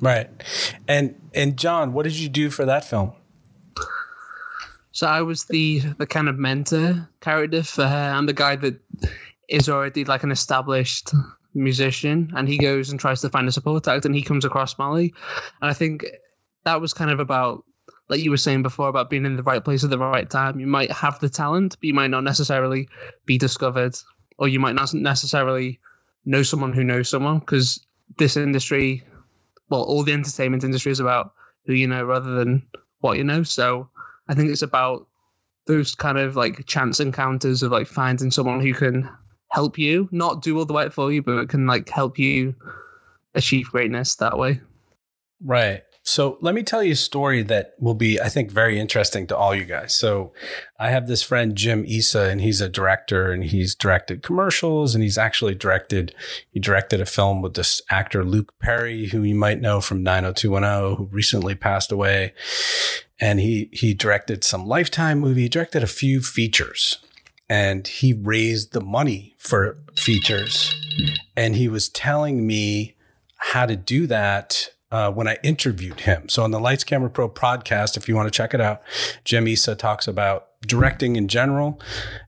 Right. 0.00 0.28
And 0.86 1.20
and 1.34 1.56
John, 1.56 1.92
what 1.92 2.04
did 2.04 2.14
you 2.14 2.28
do 2.28 2.50
for 2.50 2.64
that 2.64 2.84
film? 2.84 3.12
So 4.92 5.06
I 5.06 5.22
was 5.22 5.44
the 5.44 5.80
the 5.98 6.06
kind 6.06 6.28
of 6.28 6.38
mentor 6.38 7.08
character 7.20 7.62
for 7.62 7.86
her. 7.86 8.10
I'm 8.14 8.26
the 8.26 8.32
guy 8.32 8.56
that 8.56 8.80
is 9.48 9.68
already 9.68 10.04
like 10.04 10.22
an 10.22 10.30
established 10.30 11.12
musician, 11.54 12.32
and 12.36 12.48
he 12.48 12.58
goes 12.58 12.90
and 12.90 12.98
tries 12.98 13.20
to 13.20 13.30
find 13.30 13.48
a 13.48 13.52
support 13.52 13.86
act, 13.88 14.04
and 14.04 14.14
he 14.14 14.22
comes 14.22 14.44
across 14.44 14.78
Molly, 14.78 15.12
and 15.60 15.70
I 15.70 15.74
think 15.74 16.04
that 16.64 16.80
was 16.80 16.92
kind 16.92 17.10
of 17.10 17.20
about 17.20 17.64
like 18.08 18.20
you 18.20 18.30
were 18.30 18.36
saying 18.36 18.62
before 18.62 18.88
about 18.88 19.10
being 19.10 19.24
in 19.24 19.36
the 19.36 19.42
right 19.42 19.64
place 19.64 19.84
at 19.84 19.90
the 19.90 19.98
right 19.98 20.28
time. 20.28 20.60
You 20.60 20.66
might 20.66 20.92
have 20.92 21.18
the 21.20 21.28
talent, 21.28 21.76
but 21.80 21.86
you 21.86 21.94
might 21.94 22.10
not 22.10 22.24
necessarily 22.24 22.88
be 23.24 23.38
discovered, 23.38 23.96
or 24.38 24.48
you 24.48 24.60
might 24.60 24.74
not 24.74 24.92
necessarily 24.92 25.80
know 26.24 26.42
someone 26.42 26.72
who 26.72 26.84
knows 26.84 27.08
someone 27.08 27.38
because 27.38 27.84
this 28.18 28.36
industry, 28.36 29.02
well, 29.70 29.82
all 29.82 30.02
the 30.02 30.12
entertainment 30.12 30.64
industry 30.64 30.92
is 30.92 31.00
about 31.00 31.32
who 31.66 31.72
you 31.72 31.86
know 31.86 32.04
rather 32.04 32.34
than 32.34 32.66
what 33.00 33.16
you 33.16 33.24
know. 33.24 33.42
So 33.42 33.88
I 34.28 34.34
think 34.34 34.50
it's 34.50 34.62
about 34.62 35.06
those 35.66 35.94
kind 35.94 36.18
of 36.18 36.36
like 36.36 36.66
chance 36.66 37.00
encounters 37.00 37.62
of 37.62 37.72
like 37.72 37.86
finding 37.86 38.30
someone 38.30 38.60
who 38.60 38.74
can 38.74 39.08
help 39.52 39.78
you, 39.78 40.08
not 40.10 40.40
do 40.40 40.58
all 40.58 40.64
the 40.64 40.72
work 40.72 40.92
for 40.92 41.12
you, 41.12 41.22
but 41.22 41.36
it 41.36 41.48
can 41.50 41.66
like 41.66 41.88
help 41.90 42.18
you 42.18 42.54
achieve 43.34 43.70
greatness 43.70 44.14
that 44.16 44.38
way. 44.38 44.60
Right. 45.44 45.82
So 46.04 46.38
let 46.40 46.54
me 46.54 46.62
tell 46.62 46.82
you 46.82 46.92
a 46.92 46.96
story 46.96 47.42
that 47.44 47.74
will 47.78 47.94
be, 47.94 48.18
I 48.20 48.28
think, 48.28 48.50
very 48.50 48.80
interesting 48.80 49.26
to 49.28 49.36
all 49.36 49.54
you 49.54 49.64
guys. 49.64 49.94
So 49.94 50.32
I 50.78 50.90
have 50.90 51.06
this 51.06 51.22
friend, 51.22 51.54
Jim 51.54 51.84
Issa, 51.84 52.30
and 52.30 52.40
he's 52.40 52.60
a 52.60 52.68
director 52.68 53.30
and 53.30 53.44
he's 53.44 53.74
directed 53.74 54.22
commercials 54.22 54.94
and 54.94 55.04
he's 55.04 55.18
actually 55.18 55.54
directed, 55.54 56.14
he 56.50 56.58
directed 56.58 57.00
a 57.00 57.06
film 57.06 57.42
with 57.42 57.54
this 57.54 57.82
actor, 57.90 58.24
Luke 58.24 58.54
Perry, 58.58 59.08
who 59.08 59.22
you 59.22 59.34
might 59.34 59.60
know 59.60 59.80
from 59.80 60.02
90210, 60.02 60.96
who 60.96 61.14
recently 61.14 61.54
passed 61.54 61.92
away. 61.92 62.32
And 63.20 63.38
he, 63.38 63.68
he 63.72 63.92
directed 63.92 64.44
some 64.44 64.66
Lifetime 64.66 65.20
movie, 65.20 65.42
he 65.42 65.48
directed 65.48 65.82
a 65.82 65.86
few 65.86 66.22
features 66.22 66.98
and 67.52 67.86
he 67.86 68.14
raised 68.14 68.72
the 68.72 68.80
money 68.80 69.34
for 69.36 69.76
features. 69.94 70.74
And 71.36 71.54
he 71.54 71.68
was 71.68 71.90
telling 71.90 72.46
me 72.46 72.96
how 73.36 73.66
to 73.66 73.76
do 73.76 74.06
that 74.06 74.70
uh, 74.90 75.12
when 75.12 75.28
I 75.28 75.36
interviewed 75.42 76.00
him. 76.00 76.30
So 76.30 76.44
on 76.44 76.50
the 76.50 76.58
Lights 76.58 76.82
Camera 76.82 77.10
Pro 77.10 77.28
podcast, 77.28 77.98
if 77.98 78.08
you 78.08 78.16
want 78.16 78.26
to 78.26 78.30
check 78.30 78.54
it 78.54 78.62
out, 78.62 78.80
Jim 79.24 79.46
Issa 79.46 79.74
talks 79.74 80.08
about 80.08 80.46
directing 80.66 81.16
in 81.16 81.28
general 81.28 81.78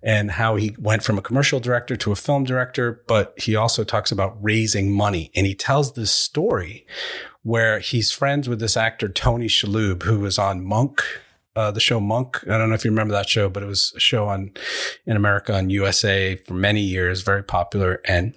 and 0.03 0.33
how 0.33 0.57
he 0.57 0.77
went 0.79 1.03
from 1.03 1.17
a 1.17 1.23
commercial 1.23 1.59
director 1.59 1.97
to 1.97 2.13
a 2.13 2.17
film 2.17 2.45
director, 2.45 3.03
but 3.09 3.33
he 3.39 3.57
also 3.57 3.83
talks 3.83 4.13
about 4.13 4.37
raising 4.43 4.93
money. 4.93 5.31
And 5.35 5.47
he 5.47 5.55
tells 5.55 5.95
this 5.95 6.11
story 6.11 6.87
where 7.43 7.79
he's 7.79 8.11
friends 8.11 8.47
with 8.47 8.61
this 8.61 8.77
actor, 8.77 9.09
Tony 9.09 9.47
Shalhoub, 9.47 10.03
who 10.03 10.21
was 10.21 10.39
on 10.39 10.63
Monk. 10.63 11.03
Uh, 11.57 11.71
the 11.71 11.81
show 11.81 12.01
Monk. 12.01 12.40
I 12.45 12.59
don't 12.59 12.69
know 12.69 12.75
if 12.75 12.85
you 12.85 12.90
remember 12.90 13.14
that 13.14 13.29
show, 13.29 13.49
but 13.49 13.62
it 13.62 13.67
was 13.67 13.93
a 13.97 14.01
show 14.01 14.27
on 14.27 14.53
in 15.07 15.17
America 15.17 15.55
on 15.55 15.71
USA 15.71 16.35
for 16.35 16.55
many 16.55 16.81
years, 16.81 17.23
very 17.23 17.45
popular. 17.45 18.01
And 18.07 18.35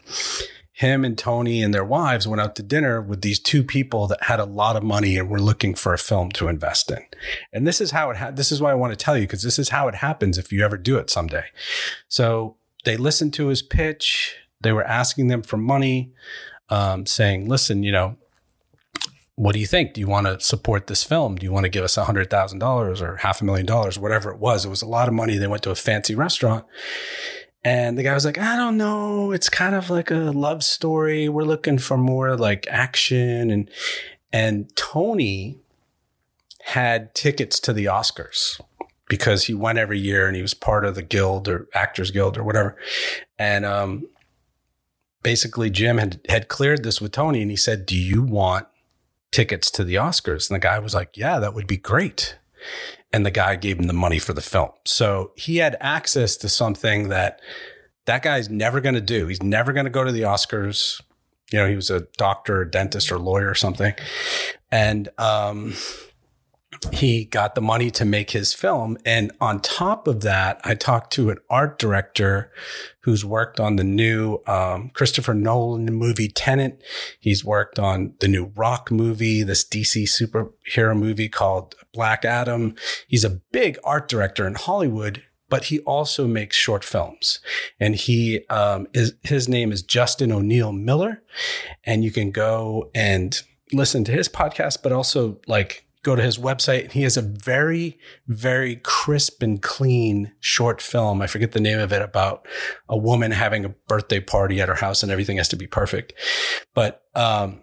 him 0.77 1.03
and 1.03 1.17
Tony 1.17 1.63
and 1.63 1.73
their 1.73 1.83
wives 1.83 2.27
went 2.27 2.39
out 2.39 2.55
to 2.55 2.61
dinner 2.61 3.01
with 3.01 3.23
these 3.23 3.39
two 3.39 3.63
people 3.63 4.05
that 4.05 4.21
had 4.21 4.39
a 4.39 4.45
lot 4.45 4.75
of 4.75 4.83
money 4.83 5.17
and 5.17 5.27
were 5.27 5.41
looking 5.41 5.73
for 5.73 5.91
a 5.91 5.97
film 5.97 6.29
to 6.33 6.47
invest 6.47 6.91
in. 6.91 7.03
And 7.51 7.65
this 7.65 7.81
is 7.81 7.89
how 7.89 8.11
it 8.11 8.17
ha- 8.17 8.29
this 8.29 8.51
is 8.51 8.61
why 8.61 8.71
I 8.71 8.75
want 8.75 8.91
to 8.91 9.03
tell 9.03 9.17
you 9.17 9.23
because 9.23 9.41
this 9.41 9.57
is 9.57 9.69
how 9.69 9.87
it 9.87 9.95
happens 9.95 10.37
if 10.37 10.51
you 10.51 10.63
ever 10.63 10.77
do 10.77 10.97
it 10.97 11.09
someday. 11.09 11.45
So 12.07 12.57
they 12.85 12.95
listened 12.95 13.33
to 13.33 13.47
his 13.47 13.63
pitch. 13.63 14.35
They 14.61 14.71
were 14.71 14.83
asking 14.83 15.29
them 15.29 15.41
for 15.41 15.57
money, 15.57 16.11
um, 16.69 17.07
saying, 17.07 17.49
"Listen, 17.49 17.81
you 17.81 17.91
know." 17.91 18.17
What 19.37 19.53
do 19.53 19.59
you 19.59 19.67
think? 19.67 19.93
Do 19.93 20.01
you 20.01 20.07
want 20.07 20.25
to 20.25 20.39
support 20.39 20.87
this 20.87 21.03
film? 21.03 21.35
Do 21.35 21.45
you 21.45 21.51
want 21.51 21.65
to 21.65 21.69
give 21.69 21.83
us 21.83 21.95
a 21.95 22.05
hundred 22.05 22.31
thousand 22.31 22.57
dollars 22.57 23.03
or 23.03 23.17
half 23.17 23.39
a 23.39 23.45
million 23.45 23.67
dollars, 23.67 23.99
whatever 23.99 24.31
it 24.31 24.39
was? 24.39 24.65
It 24.65 24.69
was 24.69 24.81
a 24.81 24.87
lot 24.87 25.07
of 25.07 25.13
money. 25.13 25.37
They 25.37 25.45
went 25.45 25.61
to 25.63 25.69
a 25.69 25.75
fancy 25.75 26.15
restaurant 26.15 26.65
and 27.63 27.99
the 27.99 28.03
guy 28.03 28.15
was 28.15 28.25
like, 28.25 28.39
I 28.39 28.55
don't 28.55 28.77
know. 28.77 29.31
It's 29.31 29.47
kind 29.47 29.75
of 29.75 29.91
like 29.91 30.09
a 30.09 30.15
love 30.15 30.63
story. 30.63 31.29
We're 31.29 31.43
looking 31.43 31.77
for 31.77 31.97
more 31.97 32.35
like 32.35 32.65
action. 32.67 33.51
And, 33.51 33.69
and 34.33 34.75
Tony 34.75 35.59
had 36.61 37.13
tickets 37.13 37.59
to 37.59 37.73
the 37.73 37.85
Oscars 37.85 38.59
because 39.07 39.45
he 39.45 39.53
went 39.53 39.77
every 39.77 39.99
year 39.99 40.27
and 40.27 40.35
he 40.35 40.41
was 40.41 40.55
part 40.55 40.83
of 40.83 40.95
the 40.95 41.03
guild 41.03 41.47
or 41.47 41.67
actors 41.75 42.09
guild 42.09 42.39
or 42.39 42.43
whatever. 42.43 42.75
And, 43.37 43.65
um, 43.65 44.07
basically 45.21 45.69
Jim 45.69 45.99
had, 45.99 46.21
had 46.29 46.47
cleared 46.47 46.83
this 46.83 46.99
with 47.01 47.11
Tony 47.11 47.41
and 47.43 47.51
he 47.51 47.57
said, 47.57 47.85
do 47.85 47.97
you 47.97 48.23
want 48.23 48.65
tickets 49.31 49.69
to 49.71 49.83
the 49.83 49.95
Oscars? 49.95 50.49
And 50.49 50.55
the 50.55 50.59
guy 50.59 50.79
was 50.79 50.93
like, 50.93 51.15
yeah, 51.15 51.39
that 51.39 51.53
would 51.53 51.67
be 51.67 51.77
great 51.77 52.37
and 53.13 53.25
the 53.25 53.31
guy 53.31 53.55
gave 53.55 53.79
him 53.79 53.87
the 53.87 53.93
money 53.93 54.19
for 54.19 54.33
the 54.33 54.41
film. 54.41 54.69
So 54.85 55.31
he 55.35 55.57
had 55.57 55.77
access 55.79 56.35
to 56.37 56.49
something 56.49 57.09
that 57.09 57.41
that 58.05 58.23
guy's 58.23 58.49
never 58.49 58.81
going 58.81 58.95
to 58.95 59.01
do. 59.01 59.27
He's 59.27 59.43
never 59.43 59.73
going 59.73 59.85
to 59.85 59.89
go 59.89 60.03
to 60.03 60.11
the 60.11 60.21
Oscars. 60.21 61.01
You 61.51 61.59
know, 61.59 61.67
he 61.67 61.75
was 61.75 61.89
a 61.89 62.01
doctor, 62.17 62.65
dentist, 62.65 63.11
or 63.11 63.19
lawyer 63.19 63.49
or 63.49 63.55
something. 63.55 63.93
And 64.71 65.09
um, 65.17 65.73
he 66.91 67.25
got 67.25 67.55
the 67.55 67.61
money 67.61 67.89
to 67.91 68.05
make 68.05 68.31
his 68.31 68.53
film. 68.53 68.97
And 69.05 69.31
on 69.39 69.61
top 69.61 70.07
of 70.07 70.21
that, 70.21 70.59
I 70.63 70.75
talked 70.75 71.13
to 71.13 71.29
an 71.29 71.37
art 71.49 71.79
director 71.79 72.51
who's 73.01 73.23
worked 73.23 73.59
on 73.59 73.77
the 73.77 73.83
new 73.83 74.39
um, 74.47 74.89
Christopher 74.93 75.33
Nolan 75.33 75.85
movie 75.85 76.27
Tenet. 76.27 76.83
He's 77.19 77.45
worked 77.45 77.79
on 77.79 78.13
the 78.19 78.27
new 78.27 78.51
Rock 78.55 78.91
movie, 78.91 79.43
this 79.43 79.65
DC 79.65 80.03
superhero 80.03 80.97
movie 80.97 81.29
called 81.29 81.75
Black 81.93 82.25
Adam. 82.25 82.75
He's 83.07 83.23
a 83.23 83.41
big 83.51 83.77
art 83.83 84.07
director 84.07 84.45
in 84.45 84.55
Hollywood. 84.55 85.23
But 85.49 85.65
he 85.65 85.79
also 85.79 86.27
makes 86.27 86.57
short 86.57 86.83
films, 86.83 87.39
and 87.79 87.95
he 87.95 88.45
um, 88.49 88.85
is 88.93 89.13
his 89.23 89.47
name 89.47 89.71
is 89.71 89.81
Justin 89.81 90.29
O'Neill 90.29 90.73
Miller, 90.73 91.23
and 91.85 92.03
you 92.03 92.11
can 92.11 92.31
go 92.31 92.91
and 92.93 93.41
listen 93.71 94.03
to 94.03 94.11
his 94.11 94.27
podcast, 94.27 94.83
but 94.83 94.91
also 94.91 95.39
like 95.47 95.86
go 96.03 96.15
to 96.15 96.21
his 96.21 96.37
website. 96.37 96.83
And 96.83 96.93
he 96.93 97.03
has 97.03 97.17
a 97.17 97.21
very, 97.21 97.97
very 98.27 98.77
crisp 98.77 99.41
and 99.41 99.61
clean 99.61 100.31
short 100.39 100.81
film. 100.81 101.21
I 101.21 101.27
forget 101.27 101.51
the 101.51 101.59
name 101.59 101.79
of 101.79 101.91
it 101.91 102.01
about 102.01 102.47
a 102.87 102.97
woman 102.97 103.31
having 103.31 103.65
a 103.65 103.69
birthday 103.69 104.19
party 104.19 104.61
at 104.61 104.69
her 104.69 104.75
house 104.75 105.03
and 105.03 105.11
everything 105.11 105.37
has 105.37 105.49
to 105.49 105.55
be 105.55 105.67
perfect. 105.67 106.13
But 106.73 107.03
um, 107.15 107.61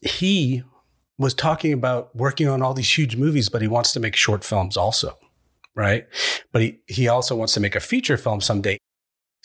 he 0.00 0.62
was 1.18 1.34
talking 1.34 1.72
about 1.72 2.14
working 2.14 2.48
on 2.48 2.62
all 2.62 2.74
these 2.74 2.96
huge 2.96 3.16
movies, 3.16 3.48
but 3.48 3.62
he 3.62 3.68
wants 3.68 3.92
to 3.92 4.00
make 4.00 4.16
short 4.16 4.44
films 4.44 4.76
also. 4.76 5.18
Right. 5.74 6.06
But 6.52 6.62
he, 6.62 6.80
he 6.86 7.08
also 7.08 7.36
wants 7.36 7.52
to 7.54 7.60
make 7.60 7.74
a 7.74 7.80
feature 7.80 8.16
film 8.16 8.40
someday. 8.40 8.78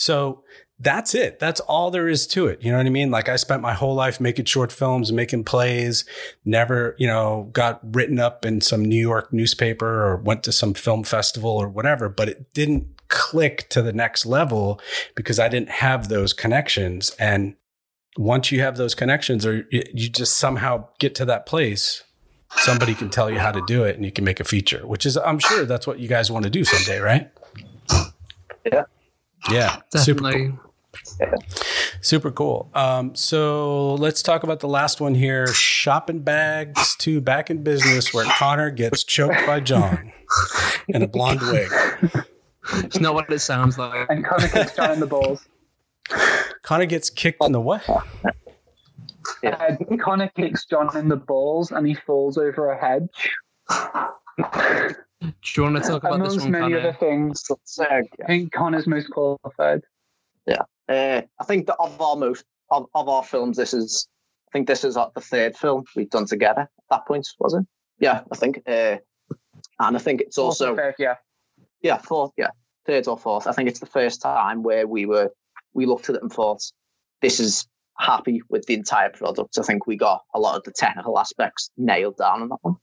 So 0.02 0.44
that's 0.80 1.14
it. 1.14 1.38
That's 1.38 1.60
all 1.60 1.92
there 1.92 2.10
is 2.10 2.26
to 2.28 2.48
it. 2.48 2.64
You 2.64 2.72
know 2.72 2.78
what 2.78 2.88
I 2.88 2.90
mean? 2.90 3.12
Like 3.12 3.30
I 3.30 3.36
spent 3.36 3.62
my 3.62 3.74
whole 3.74 3.94
life 3.94 4.20
making 4.20 4.46
short 4.46 4.72
films, 4.72 5.12
making 5.12 5.44
plays, 5.44 6.06
never, 6.44 6.96
you 6.98 7.06
know, 7.06 7.52
got 7.54 7.80
written 7.96 8.20
up 8.20 8.44
in 8.44 8.62
some 8.62 8.84
New 8.84 9.00
York 9.00 9.32
newspaper 9.32 9.86
or 9.86 10.18
went 10.18 10.42
to 10.46 10.52
some 10.52 10.74
film 10.74 11.04
festival 11.04 11.52
or 11.52 11.70
whatever, 11.70 12.10
but 12.10 12.28
it 12.28 12.52
didn't 12.56 12.88
click 13.10 13.70
to 13.70 13.84
the 13.84 13.94
next 13.94 14.26
level 14.26 14.82
because 15.14 15.38
I 15.38 15.50
didn't 15.50 15.70
have 15.70 16.10
those 16.10 16.34
connections. 16.34 17.12
And 17.20 17.56
once 18.18 18.52
you 18.52 18.62
have 18.62 18.78
those 18.78 18.96
connections 18.96 19.46
or 19.46 19.68
you 19.70 20.10
just 20.10 20.36
somehow 20.38 20.88
get 20.98 21.14
to 21.14 21.26
that 21.26 21.46
place, 21.46 22.04
somebody 22.56 22.96
can 22.96 23.12
tell 23.12 23.30
you 23.30 23.38
how 23.38 23.52
to 23.52 23.62
do 23.68 23.84
it 23.84 23.98
and 23.98 24.04
you 24.04 24.12
can 24.12 24.26
make 24.26 24.40
a 24.40 24.46
feature, 24.46 24.88
which 24.88 25.06
is, 25.06 25.16
I'm 25.16 25.38
sure 25.38 25.66
that's 25.66 25.86
what 25.86 26.00
you 26.00 26.08
guys 26.08 26.32
want 26.32 26.46
to 26.46 26.50
do 26.50 26.64
someday, 26.64 27.00
right? 27.00 27.30
Yeah. 28.66 28.86
Yeah. 29.50 29.78
Super 29.96 30.22
cool. 30.32 30.60
Definitely. 31.20 31.48
Super 32.02 32.32
cool. 32.32 32.70
Um, 32.74 33.16
so 33.16 33.96
let's 33.96 34.22
talk 34.22 34.44
about 34.44 34.60
the 34.60 34.68
last 34.68 35.00
one 35.00 35.16
here. 35.16 35.48
Shopping 35.48 36.20
bags 36.20 36.96
to 36.98 37.22
back 37.22 37.50
in 37.50 37.64
business 37.64 38.14
where 38.14 38.26
Connor 38.26 38.72
gets 38.72 39.04
choked 39.04 39.46
by 39.46 39.60
John 39.62 40.12
in 40.90 41.02
a 41.02 41.08
blonde 41.08 41.42
wig. 41.42 41.70
It's 42.74 43.00
not 43.00 43.14
what 43.14 43.32
it 43.32 43.40
sounds 43.40 43.78
like. 43.78 44.08
and 44.10 44.26
Connor 44.26 44.48
kicks 44.50 44.76
John 44.76 44.92
in 44.92 45.00
the 45.00 45.08
balls. 45.08 45.48
Connor 46.64 46.86
gets 46.86 47.10
kicked 47.10 47.44
in 47.44 47.52
the 47.54 47.62
what? 47.62 47.88
Uh, 47.90 49.76
Connor 50.04 50.30
kicks 50.36 50.66
John 50.66 50.96
in 50.98 51.08
the 51.08 51.16
balls 51.16 51.72
and 51.72 51.88
he 51.88 51.94
falls 51.96 52.38
over 52.38 52.72
a 52.72 52.78
hedge. 52.80 53.32
Do 55.22 55.32
you 55.56 55.64
want 55.64 55.76
to 55.78 55.82
talk 55.84 56.04
about 56.04 56.20
this 56.24 56.34
Amongst 56.34 56.40
one, 56.46 56.52
many 56.52 56.64
Connor? 56.64 56.80
other 56.80 56.94
things, 57.00 57.44
So, 57.64 57.86
I 57.86 58.04
think 58.26 58.52
Connor's 58.52 58.88
most 58.88 59.10
qualified. 59.12 59.82
uh, 60.50 61.22
I 61.40 61.44
think 61.46 61.68
that 61.68 61.76
of 61.80 62.02
our 62.02 62.16
most 62.16 62.44
of, 62.70 62.88
of 62.96 63.08
our 63.08 63.24
films, 63.24 63.56
this 63.58 63.74
is 63.74 64.08
I 64.50 64.52
think 64.52 64.68
this 64.68 64.84
is 64.84 64.96
like 64.96 65.14
the 65.14 65.22
third 65.22 65.56
film 65.56 65.86
we've 65.96 66.10
done 66.10 66.26
together 66.26 66.62
at 66.62 66.70
that 66.90 67.06
point, 67.06 67.28
was 67.40 67.54
it? 67.54 67.66
Yeah, 68.00 68.22
I 68.32 68.36
think. 68.36 68.62
Uh, 68.68 68.98
and 69.80 69.96
I 69.96 70.00
think 70.00 70.22
it's 70.22 70.38
also 70.38 70.76
Fair, 70.76 70.96
yeah. 70.98 71.16
yeah, 71.82 71.98
fourth, 71.98 72.32
yeah, 72.38 72.50
third 72.86 73.08
or 73.08 73.18
fourth. 73.18 73.48
I 73.48 73.52
think 73.54 73.70
it's 73.70 73.80
the 73.80 73.86
first 73.86 74.22
time 74.22 74.64
where 74.64 74.88
we 74.88 75.06
were 75.06 75.30
we 75.74 75.86
looked 75.86 76.10
at 76.10 76.16
it 76.16 76.22
and 76.24 76.34
thought, 76.34 76.62
this 77.22 77.40
is 77.40 77.68
happy 77.98 78.42
with 78.50 78.66
the 78.66 78.74
entire 78.74 79.10
product. 79.12 79.58
I 79.60 79.62
think 79.62 79.86
we 79.88 79.96
got 79.96 80.24
a 80.34 80.40
lot 80.40 80.58
of 80.58 80.64
the 80.64 80.72
technical 80.72 81.18
aspects 81.20 81.70
nailed 81.78 82.18
down 82.18 82.42
on 82.42 82.50
that 82.50 82.58
one. 82.64 82.76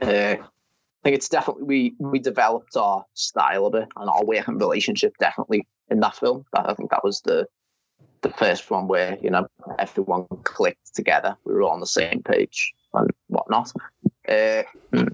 Uh, 0.00 0.36
I 0.42 0.48
think 1.02 1.16
it's 1.16 1.28
definitely 1.28 1.64
we 1.64 1.94
we 1.98 2.18
developed 2.18 2.76
our 2.76 3.04
style 3.14 3.66
a 3.66 3.70
bit 3.70 3.88
and 3.96 4.10
our 4.10 4.24
working 4.24 4.58
relationship 4.58 5.16
definitely 5.18 5.66
in 5.90 6.00
that 6.00 6.16
film. 6.16 6.44
I 6.54 6.74
think 6.74 6.90
that 6.90 7.04
was 7.04 7.20
the 7.22 7.46
the 8.22 8.30
first 8.30 8.70
one 8.70 8.86
where 8.86 9.18
you 9.22 9.30
know 9.30 9.46
everyone 9.78 10.26
clicked 10.44 10.94
together. 10.94 11.36
We 11.44 11.54
were 11.54 11.62
all 11.62 11.70
on 11.70 11.80
the 11.80 11.86
same 11.86 12.22
page 12.22 12.72
and 12.94 13.10
whatnot. 13.28 13.72
Uh, 14.28 14.62
hmm. 14.92 15.08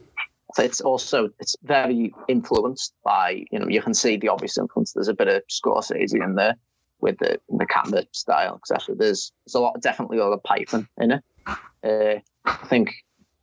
It's 0.58 0.80
also 0.80 1.30
it's 1.38 1.54
very 1.62 2.14
influenced 2.28 2.94
by 3.04 3.44
you 3.50 3.58
know 3.58 3.68
you 3.68 3.82
can 3.82 3.94
see 3.94 4.16
the 4.16 4.28
obvious 4.28 4.58
influence. 4.58 4.92
There's 4.92 5.08
a 5.08 5.14
bit 5.14 5.28
of 5.28 5.42
Scorsese 5.48 6.14
in 6.14 6.34
there 6.34 6.56
with 7.00 7.18
the 7.18 7.38
the 7.48 7.66
camera 7.66 8.04
style, 8.12 8.60
etc. 8.62 8.96
There's 8.96 9.32
there's 9.44 9.54
a 9.54 9.60
lot 9.60 9.80
definitely 9.82 10.18
a 10.18 10.24
lot 10.24 10.32
of 10.32 10.42
Python 10.42 10.88
in 10.98 11.12
it. 11.12 11.24
Uh, 11.46 12.20
I 12.44 12.66
think 12.66 12.94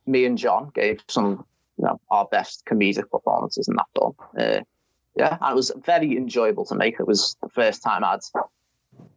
me 0.06 0.24
and 0.26 0.36
John 0.36 0.70
gave 0.74 1.02
some 1.08 1.46
you 1.78 1.84
know 1.84 2.00
our 2.10 2.26
best 2.30 2.64
comedic 2.66 3.10
performances 3.10 3.68
in 3.68 3.76
that 3.76 3.86
film. 3.96 4.14
Uh, 4.38 4.60
yeah, 5.16 5.38
and 5.40 5.52
it 5.52 5.54
was 5.56 5.70
very 5.84 6.16
enjoyable 6.16 6.64
to 6.66 6.74
make. 6.74 6.98
It 6.98 7.06
was 7.06 7.36
the 7.42 7.48
first 7.48 7.82
time 7.82 8.02
I'd 8.04 8.20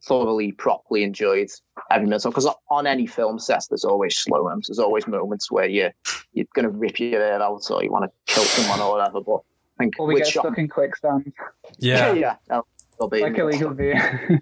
thoroughly, 0.03 0.51
properly 0.51 1.03
enjoyed 1.03 1.49
every 1.91 2.07
minute. 2.07 2.23
Because 2.23 2.47
on 2.69 2.87
any 2.87 3.05
film 3.07 3.39
set, 3.39 3.63
there's 3.69 3.83
always 3.85 4.15
slow 4.17 4.43
moments. 4.43 4.67
There's 4.69 4.79
always 4.79 5.07
moments 5.07 5.51
where 5.51 5.67
you 5.67 5.89
you're 6.33 6.45
gonna 6.53 6.69
rip 6.69 6.99
your 6.99 7.19
hair 7.21 7.41
out 7.41 7.69
or 7.71 7.83
you 7.83 7.91
want 7.91 8.05
to 8.05 8.33
kill 8.33 8.43
someone 8.43 8.79
or 8.79 8.91
whatever. 8.97 9.21
But 9.21 9.41
I 9.79 9.83
think 9.83 9.95
Or 9.99 10.07
we 10.07 10.15
with 10.15 10.23
get 10.23 10.33
Sean- 10.33 10.43
stuck 10.45 10.57
in 10.57 10.67
quicksand, 10.67 11.33
Yeah, 11.79 12.13
yeah, 12.13 12.35
that'll- 12.47 12.67
that'll 12.93 13.09
be 13.09 13.21
like 13.21 13.37
illegal 13.37 13.71
beer. 13.71 14.41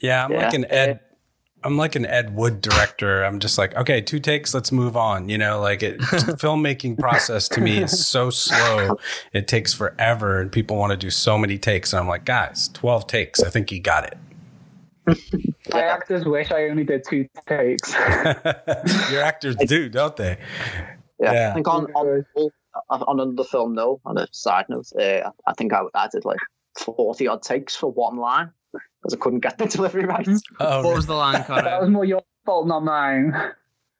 yeah. 0.00 0.24
I'm 0.24 0.32
Yeah. 0.32 0.44
like 0.44 0.54
an 0.54 0.64
Ed. 0.70 1.00
I'm 1.62 1.76
like 1.76 1.96
an 1.96 2.06
Ed 2.06 2.34
Wood 2.36 2.60
director. 2.60 3.24
I'm 3.24 3.40
just 3.40 3.58
like, 3.58 3.74
okay, 3.74 4.00
two 4.00 4.20
takes, 4.20 4.54
let's 4.54 4.70
move 4.70 4.96
on. 4.96 5.28
You 5.28 5.38
know, 5.38 5.60
like 5.60 5.82
it, 5.82 5.98
filmmaking 6.00 6.98
process 6.98 7.48
to 7.48 7.60
me 7.60 7.82
is 7.82 8.06
so 8.06 8.30
slow. 8.30 8.98
It 9.32 9.48
takes 9.48 9.72
forever, 9.72 10.40
and 10.40 10.52
people 10.52 10.76
want 10.76 10.92
to 10.92 10.96
do 10.96 11.10
so 11.10 11.36
many 11.36 11.58
takes. 11.58 11.92
And 11.92 12.00
I'm 12.00 12.08
like, 12.08 12.24
guys, 12.24 12.68
12 12.68 13.06
takes. 13.06 13.42
I 13.42 13.50
think 13.50 13.72
you 13.72 13.80
got 13.80 14.04
it. 14.04 14.18
My 15.72 15.82
actors 15.82 16.24
wish 16.24 16.50
I 16.50 16.68
only 16.68 16.84
did 16.84 17.04
two 17.08 17.26
takes. 17.48 17.92
Your 19.10 19.22
actors 19.22 19.56
do, 19.56 19.88
don't 19.88 20.16
they? 20.16 20.38
Yeah, 21.18 21.32
Yeah. 21.32 21.50
I 21.50 21.54
think 21.54 21.68
on 21.68 21.86
on, 22.90 23.02
on 23.02 23.20
another 23.20 23.44
film, 23.44 23.74
though, 23.74 24.00
on 24.04 24.18
a 24.18 24.28
side 24.32 24.66
note, 24.68 24.92
uh, 25.00 25.30
I 25.46 25.52
think 25.54 25.72
I, 25.72 25.82
I 25.94 26.08
did 26.12 26.24
like 26.24 26.38
forty 26.78 27.26
odd 27.26 27.42
takes 27.42 27.74
for 27.74 27.90
one 27.90 28.16
line 28.16 28.52
because 29.06 29.14
I 29.14 29.22
couldn't 29.22 29.40
get 29.40 29.58
the 29.58 29.66
delivery 29.76 30.04
right. 30.04 30.28
Oh, 30.60 30.82
What 30.84 30.96
was 30.96 31.06
the 31.06 31.14
line, 31.14 31.44
that 31.48 31.80
was 31.80 31.90
more 31.90 32.04
your 32.04 32.22
fault, 32.44 32.66
not 32.66 32.84
mine. 32.84 33.32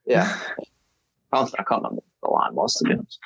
Yeah, 0.04 0.36
I 1.32 1.36
can't, 1.38 1.54
I 1.58 1.62
can't 1.62 1.82
remember 1.82 2.02
what 2.20 2.28
the 2.28 2.30
line 2.30 2.54
was 2.54 2.74
to 2.76 2.84
be 2.84 2.92
honest. 2.94 3.18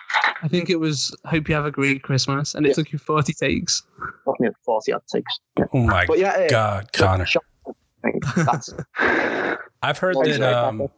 I 0.43 0.49
think 0.49 0.71
it 0.71 0.77
was 0.81 1.15
"Hope 1.27 1.49
you 1.49 1.55
have 1.55 1.67
a 1.67 1.71
great 1.71 2.03
Christmas," 2.03 2.55
and 2.55 2.65
it 2.67 2.71
Yeah. 2.71 2.75
took 2.75 2.93
you 2.93 2.99
forty 2.99 3.33
takes. 3.33 3.83
Took 4.27 4.41
me 4.41 4.49
forty 4.65 4.93
odd 4.93 5.03
takes. 5.13 5.39
oh 5.59 5.79
my 5.79 6.07
But 6.07 6.19
yeah, 6.19 6.49
God, 6.49 6.93
Connor. 6.93 7.27
Sean, 7.27 7.43
I 7.67 8.11
think 8.11 8.25
that's 8.37 8.73
I've 9.83 9.99
heard 9.99 10.17
Well, 10.17 10.27
that 10.39 10.43
um, 10.55 10.89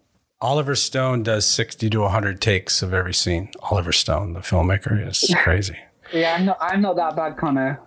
Oliver 0.40 0.74
Stone 0.74 1.22
does 1.22 1.46
60 1.46 1.88
to 1.90 2.00
100 2.00 2.40
takes 2.40 2.82
of 2.82 2.92
every 2.92 3.14
scene. 3.14 3.50
Oliver 3.70 3.92
Stone, 3.92 4.32
the 4.32 4.40
filmmaker, 4.40 5.06
is 5.08 5.32
crazy. 5.38 5.76
Yeah, 6.12 6.34
I'm 6.34 6.44
not. 6.46 6.58
I'm 6.60 6.80
not 6.82 6.96
that 6.96 7.14
bad, 7.14 7.36
Connor. 7.36 7.80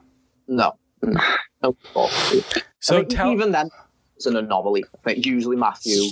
no, 0.47 0.55
no. 0.55 0.63
no 0.63 0.65
fault. 0.65 0.77
Oh, 1.63 1.75
so 2.79 2.95
I 2.95 2.99
think 2.99 3.09
tell 3.09 3.31
even 3.31 3.51
then, 3.51 3.71
it's 4.17 4.27
an 4.27 4.35
anomaly. 4.35 4.83
I 5.03 5.13
think 5.13 5.25
usually 5.25 5.55
Matthew, 5.55 6.03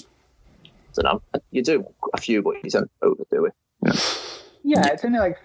I 0.66 1.02
don't 1.02 1.06
know, 1.36 1.42
you 1.52 1.62
do 1.62 1.86
a 2.12 2.18
few, 2.20 2.42
but 2.42 2.56
you 2.64 2.72
don't 2.72 2.90
overdo 3.04 3.46
it. 3.46 3.54
Yeah, 4.64 4.88
it's 4.88 5.06
only 5.06 5.20
like 5.20 5.38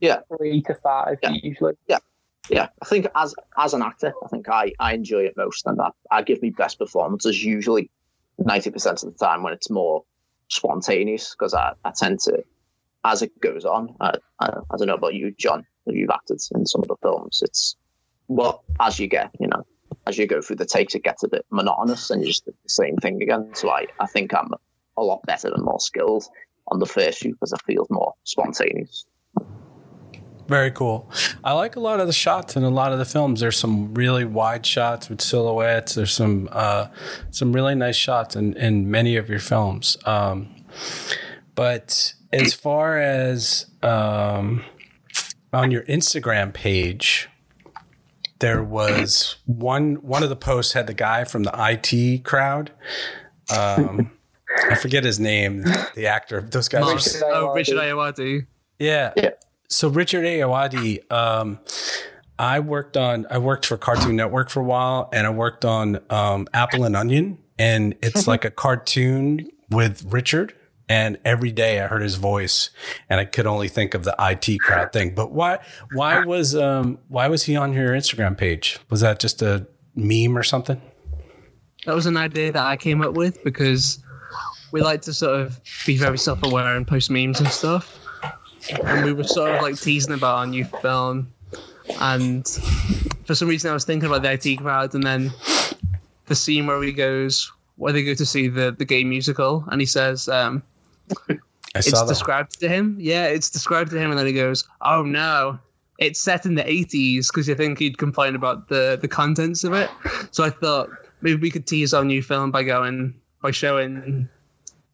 Yeah. 0.00 0.20
three 0.36 0.62
to 0.62 0.74
five 0.74 1.18
Yeah. 1.20 1.30
usually. 1.42 1.72
yeah, 1.88 1.98
yeah. 2.48 2.68
I 2.80 2.84
think 2.84 3.08
as 3.16 3.34
as 3.58 3.74
an 3.74 3.82
actor, 3.82 4.12
I 4.24 4.28
think 4.28 4.48
I, 4.48 4.72
I 4.78 4.92
enjoy 4.94 5.22
it 5.24 5.34
most, 5.36 5.66
and 5.66 5.80
I, 5.80 5.90
I 6.12 6.22
give 6.22 6.40
me 6.42 6.50
best 6.50 6.78
performances 6.78 7.42
usually 7.42 7.90
ninety 8.38 8.70
percent 8.70 9.02
of 9.02 9.12
the 9.12 9.18
time 9.18 9.42
when 9.42 9.52
it's 9.52 9.68
more 9.70 10.04
spontaneous 10.48 11.30
because 11.34 11.54
I, 11.54 11.72
I 11.84 11.90
tend 11.96 12.20
to, 12.20 12.44
as 13.04 13.22
it 13.22 13.32
goes 13.40 13.64
on, 13.64 13.96
I, 14.00 14.12
I, 14.38 14.46
I 14.70 14.76
don't 14.76 14.86
know 14.86 14.94
about 14.94 15.14
you, 15.14 15.32
John, 15.36 15.66
if 15.86 15.96
you've 15.96 16.10
acted 16.10 16.40
in 16.54 16.66
some 16.66 16.82
of 16.82 16.88
the 16.88 16.96
films, 17.02 17.42
it's 17.42 17.74
well 18.28 18.64
as 18.80 18.98
you 18.98 19.06
get, 19.06 19.30
you 19.40 19.48
know, 19.48 19.64
as 20.06 20.18
you 20.18 20.26
go 20.26 20.40
through 20.40 20.56
the 20.56 20.66
takes, 20.66 20.94
it 20.94 21.02
gets 21.02 21.22
a 21.22 21.28
bit 21.28 21.44
monotonous 21.50 22.10
and 22.10 22.22
you 22.22 22.28
just 22.28 22.46
the 22.46 22.52
same 22.66 22.96
thing 22.96 23.22
again. 23.22 23.50
So 23.54 23.70
I, 23.70 23.86
I 24.00 24.06
think 24.06 24.34
I'm 24.34 24.50
a 24.96 25.02
lot 25.02 25.20
better 25.26 25.48
and 25.52 25.64
more 25.64 25.80
skilled 25.80 26.24
on 26.68 26.78
the 26.78 26.86
first 26.86 27.18
few 27.18 27.32
because 27.32 27.52
I 27.52 27.58
feel 27.66 27.86
more 27.90 28.14
spontaneous. 28.24 29.06
Very 30.48 30.70
cool. 30.70 31.10
I 31.42 31.54
like 31.54 31.74
a 31.74 31.80
lot 31.80 31.98
of 31.98 32.06
the 32.06 32.12
shots 32.12 32.54
in 32.54 32.62
a 32.62 32.70
lot 32.70 32.92
of 32.92 33.00
the 33.00 33.04
films. 33.04 33.40
There's 33.40 33.56
some 33.56 33.94
really 33.94 34.24
wide 34.24 34.64
shots 34.64 35.08
with 35.08 35.20
silhouettes. 35.20 35.96
There's 35.96 36.12
some 36.12 36.48
uh, 36.52 36.86
some 37.32 37.52
really 37.52 37.74
nice 37.74 37.96
shots 37.96 38.36
in, 38.36 38.56
in 38.56 38.88
many 38.88 39.16
of 39.16 39.28
your 39.28 39.40
films. 39.40 39.96
Um, 40.06 40.54
but 41.56 42.14
as 42.32 42.54
far 42.54 42.98
as 43.00 43.66
um, 43.82 44.64
on 45.52 45.72
your 45.72 45.82
Instagram 45.84 46.54
page, 46.54 47.28
there 48.38 48.62
was 48.62 49.36
one 49.46 49.96
one 49.96 50.22
of 50.22 50.28
the 50.28 50.36
posts 50.36 50.72
had 50.72 50.86
the 50.86 50.94
guy 50.94 51.24
from 51.24 51.42
the 51.44 51.52
IT 51.54 52.24
crowd. 52.24 52.70
Um, 53.56 54.10
I 54.70 54.74
forget 54.74 55.04
his 55.04 55.18
name, 55.18 55.62
the 55.94 56.06
actor. 56.06 56.40
Those 56.40 56.68
guys. 56.68 57.22
Are, 57.22 57.32
oh, 57.32 57.54
Richard 57.54 57.76
Ayoade. 57.76 58.46
yeah. 58.78 59.12
Yeah. 59.16 59.30
So 59.68 59.88
Richard 59.88 60.24
Ayoade, 60.24 61.10
um, 61.10 61.58
I 62.38 62.60
worked 62.60 62.96
on 62.96 63.26
I 63.30 63.38
worked 63.38 63.66
for 63.66 63.76
Cartoon 63.76 64.16
Network 64.16 64.50
for 64.50 64.60
a 64.60 64.64
while, 64.64 65.08
and 65.12 65.26
I 65.26 65.30
worked 65.30 65.64
on 65.64 66.00
um, 66.10 66.46
Apple 66.52 66.84
and 66.84 66.96
Onion, 66.96 67.38
and 67.58 67.94
it's 68.02 68.26
like 68.28 68.44
a 68.44 68.50
cartoon 68.50 69.48
with 69.70 70.04
Richard. 70.12 70.54
And 70.88 71.18
every 71.24 71.50
day 71.50 71.80
I 71.80 71.88
heard 71.88 72.02
his 72.02 72.14
voice, 72.14 72.70
and 73.10 73.18
I 73.18 73.24
could 73.24 73.46
only 73.46 73.66
think 73.66 73.94
of 73.94 74.04
the 74.04 74.14
IT 74.20 74.60
crowd 74.60 74.92
thing. 74.92 75.14
But 75.14 75.32
why 75.32 75.58
why 75.92 76.24
was 76.24 76.54
um, 76.54 76.98
why 77.08 77.26
was 77.26 77.42
he 77.42 77.56
on 77.56 77.72
your 77.72 77.92
Instagram 77.92 78.38
page? 78.38 78.78
Was 78.88 79.00
that 79.00 79.18
just 79.18 79.42
a 79.42 79.66
meme 79.96 80.38
or 80.38 80.44
something? 80.44 80.80
That 81.86 81.94
was 81.94 82.06
an 82.06 82.16
idea 82.16 82.52
that 82.52 82.64
I 82.64 82.76
came 82.76 83.02
up 83.02 83.14
with 83.14 83.42
because 83.42 84.02
we 84.70 84.80
like 84.80 85.02
to 85.02 85.14
sort 85.14 85.40
of 85.40 85.60
be 85.86 85.96
very 85.96 86.18
self-aware 86.18 86.76
and 86.76 86.86
post 86.86 87.10
memes 87.10 87.40
and 87.40 87.48
stuff. 87.48 87.98
And 88.84 89.04
we 89.04 89.12
were 89.12 89.24
sort 89.24 89.52
of 89.52 89.62
like 89.62 89.80
teasing 89.80 90.14
about 90.14 90.36
our 90.36 90.46
new 90.46 90.64
film, 90.64 91.32
and 92.00 92.46
for 93.24 93.34
some 93.34 93.48
reason 93.48 93.70
I 93.70 93.74
was 93.74 93.84
thinking 93.84 94.08
about 94.08 94.22
the 94.22 94.32
IT 94.32 94.56
crowd, 94.58 94.94
and 94.94 95.02
then 95.02 95.32
the 96.26 96.34
scene 96.34 96.66
where 96.66 96.82
he 96.82 96.92
goes, 96.92 97.50
where 97.76 97.92
they 97.92 98.04
go 98.04 98.14
to 98.14 98.26
see 98.26 98.48
the 98.48 98.74
the 98.76 98.84
gay 98.84 99.04
musical, 99.04 99.64
and 99.70 99.80
he 99.80 99.86
says, 99.86 100.28
um, 100.28 100.62
it's 101.74 101.90
saw 101.90 102.04
that. 102.04 102.08
described 102.08 102.60
to 102.60 102.68
him. 102.68 102.96
Yeah, 103.00 103.26
it's 103.26 103.50
described 103.50 103.90
to 103.90 103.98
him, 103.98 104.10
and 104.10 104.18
then 104.18 104.26
he 104.26 104.32
goes, 104.32 104.66
"Oh 104.80 105.02
no, 105.02 105.58
it's 105.98 106.20
set 106.20 106.46
in 106.46 106.54
the 106.54 106.62
'80s," 106.64 107.28
because 107.28 107.48
you 107.48 107.54
think 107.54 107.78
he'd 107.78 107.98
complain 107.98 108.34
about 108.34 108.68
the 108.68 108.98
the 109.00 109.08
contents 109.08 109.64
of 109.64 109.72
it. 109.72 109.90
So 110.30 110.44
I 110.44 110.50
thought 110.50 110.90
maybe 111.20 111.40
we 111.40 111.50
could 111.50 111.66
tease 111.66 111.92
our 111.94 112.04
new 112.04 112.22
film 112.22 112.50
by 112.50 112.62
going 112.62 113.14
by 113.42 113.50
showing 113.50 114.28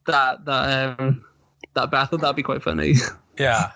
that 0.06 0.44
that 0.44 0.98
um 0.98 1.24
that 1.74 1.90
thought 1.90 2.20
that'd 2.20 2.36
be 2.36 2.42
quite 2.42 2.62
funny. 2.62 2.94
Yeah. 3.38 3.72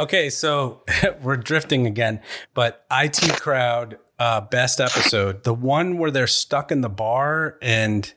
okay, 0.00 0.30
so 0.30 0.82
we're 1.22 1.36
drifting 1.36 1.86
again, 1.86 2.22
but 2.54 2.86
IT 2.90 3.20
crowd 3.38 3.98
uh 4.18 4.40
best 4.40 4.80
episode, 4.80 5.44
the 5.44 5.52
one 5.52 5.98
where 5.98 6.10
they're 6.10 6.26
stuck 6.26 6.72
in 6.72 6.80
the 6.80 6.88
bar 6.88 7.58
and 7.60 8.14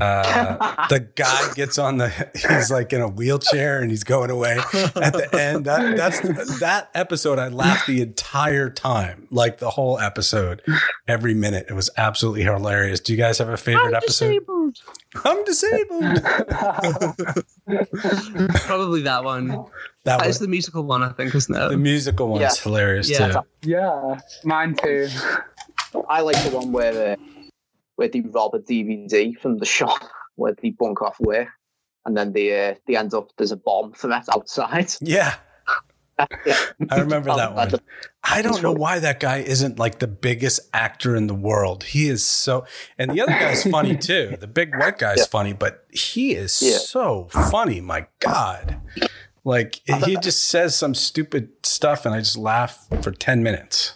Uh, 0.00 0.86
the 0.88 1.00
guy 1.14 1.52
gets 1.54 1.78
on 1.78 1.98
the 1.98 2.08
he's 2.34 2.70
like 2.70 2.92
in 2.92 3.00
a 3.00 3.08
wheelchair 3.08 3.80
and 3.80 3.90
he's 3.90 4.04
going 4.04 4.30
away 4.30 4.58
at 4.58 5.12
the 5.12 5.28
end 5.38 5.64
that, 5.66 5.96
that's 5.96 6.20
that 6.60 6.90
episode 6.94 7.38
i 7.38 7.48
laughed 7.48 7.86
the 7.86 8.00
entire 8.00 8.68
time 8.70 9.26
like 9.30 9.58
the 9.58 9.70
whole 9.70 9.98
episode 9.98 10.62
every 11.06 11.34
minute 11.34 11.66
it 11.68 11.74
was 11.74 11.90
absolutely 11.96 12.42
hilarious 12.42 13.00
do 13.00 13.12
you 13.12 13.18
guys 13.18 13.38
have 13.38 13.48
a 13.48 13.56
favorite 13.56 13.88
I'm 13.88 13.94
episode 13.94 14.28
disabled. 14.30 14.78
i'm 15.24 15.44
disabled 15.44 16.22
Probably 18.66 19.02
that 19.02 19.24
one. 19.24 19.48
that 19.48 19.66
That 20.04 20.20
is 20.22 20.26
was 20.28 20.38
the 20.40 20.48
musical 20.48 20.82
one, 20.84 21.02
I 21.02 21.10
think, 21.10 21.34
isn't 21.34 21.52
the 21.70 21.76
musical 21.76 22.28
one's 22.28 22.40
Yeah. 22.42 22.54
hilarious 22.62 23.08
Yeah. 23.10 23.32
too 23.32 23.40
yeah, 23.62 24.18
mine 24.44 24.74
too. 24.74 25.08
I 26.08 26.20
like 26.22 26.42
the 26.42 26.50
one 26.56 26.72
where 26.72 27.12
uh, 27.12 27.16
where 28.02 28.08
they 28.08 28.20
rob 28.20 28.52
a 28.52 28.58
DVD 28.58 29.38
from 29.38 29.58
the 29.58 29.64
shop 29.64 30.02
where 30.34 30.54
they 30.60 30.70
bunk 30.70 31.00
off 31.02 31.20
work, 31.20 31.46
and 32.04 32.16
then 32.16 32.32
they 32.32 32.70
uh, 32.70 32.74
they 32.88 32.96
end 32.96 33.14
up 33.14 33.30
there's 33.38 33.52
a 33.52 33.56
bomb 33.56 33.92
threat 34.00 34.24
outside. 34.34 34.92
yeah 35.00 35.36
yeah. 36.44 36.56
i 36.90 36.98
remember 36.98 37.32
that 37.34 37.54
one 37.54 37.70
I 38.24 38.42
don't 38.42 38.60
know 38.62 38.72
why 38.72 38.98
that 38.98 39.20
guy 39.20 39.38
isn't 39.38 39.78
like 39.78 39.98
the 40.00 40.06
biggest 40.08 40.60
actor 40.74 41.16
in 41.16 41.26
the 41.26 41.34
world. 41.34 41.82
He 41.84 42.08
is 42.08 42.24
so, 42.24 42.64
and 42.98 43.10
the 43.10 43.20
other 43.20 43.32
guy's 43.32 43.64
funny 43.64 43.96
too. 43.96 44.36
The 44.38 44.46
big 44.46 44.76
white 44.76 44.98
guy's 44.98 45.18
Yeah. 45.18 45.24
funny, 45.26 45.52
but 45.52 45.84
he 45.90 46.32
is 46.34 46.60
Yeah. 46.62 46.78
so 46.78 47.28
funny. 47.50 47.80
My 47.80 48.06
God. 48.20 48.80
Like 49.44 49.80
he 50.06 50.16
just 50.16 50.44
says 50.48 50.76
some 50.76 50.94
stupid 50.94 51.48
stuff 51.64 52.06
and 52.06 52.14
I 52.14 52.20
just 52.20 52.36
laugh 52.38 52.86
for 53.02 53.10
10 53.10 53.42
minutes. 53.42 53.94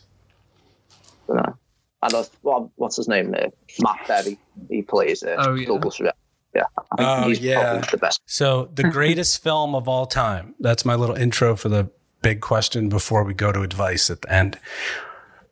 You 2.06 2.12
know. 2.12 2.18
And 2.18 2.26
uh, 2.26 2.28
well, 2.42 2.72
what's 2.76 2.96
his 2.96 3.08
name? 3.08 3.34
Uh, 3.34 3.48
Matt 3.80 4.06
Berry. 4.08 4.38
He 4.68 4.82
plays 4.82 5.22
uh, 5.22 5.36
Oh, 5.38 5.54
yeah. 5.54 5.66
Douglas 5.66 6.00
Red. 6.00 6.14
Yeah, 6.54 6.62
Oh, 6.98 7.28
yeah. 7.28 7.80
the 7.90 7.98
best. 7.98 8.20
So, 8.26 8.70
the 8.72 8.84
greatest 8.90 9.42
film 9.42 9.74
of 9.74 9.88
all 9.88 10.06
time. 10.06 10.54
That's 10.58 10.84
my 10.86 10.94
little 10.94 11.16
intro 11.16 11.54
for 11.54 11.68
the 11.68 11.90
big 12.22 12.40
question 12.40 12.88
before 12.88 13.24
we 13.24 13.34
go 13.34 13.52
to 13.52 13.60
advice 13.60 14.08
at 14.08 14.22
the 14.22 14.32
end. 14.32 14.58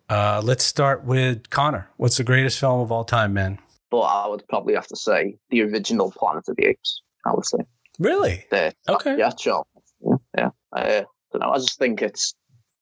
Uh, 0.08 0.40
let's 0.42 0.64
start 0.64 1.04
with 1.04 1.50
Connor. 1.50 1.88
What's 1.98 2.16
the 2.16 2.24
greatest 2.24 2.58
film 2.58 2.80
of 2.80 2.90
all 2.90 3.04
time, 3.04 3.34
man? 3.34 3.58
But 3.90 4.00
I 4.00 4.26
would 4.28 4.46
probably 4.48 4.74
have 4.74 4.86
to 4.88 4.96
say 4.96 5.36
the 5.50 5.62
original 5.62 6.10
Planet 6.10 6.44
of 6.48 6.56
the 6.56 6.66
Apes. 6.66 7.02
I 7.26 7.32
would 7.34 7.44
say. 7.46 7.58
Really? 7.98 8.44
The, 8.50 8.74
Okay. 8.88 9.16
Yeah, 9.18 9.30
sure. 9.38 9.64
Yeah, 10.00 10.16
yeah. 10.36 10.50
Uh, 10.72 11.02
don't 11.32 11.40
know. 11.40 11.50
I 11.50 11.56
just 11.56 11.78
think 11.78 12.02
it's 12.02 12.34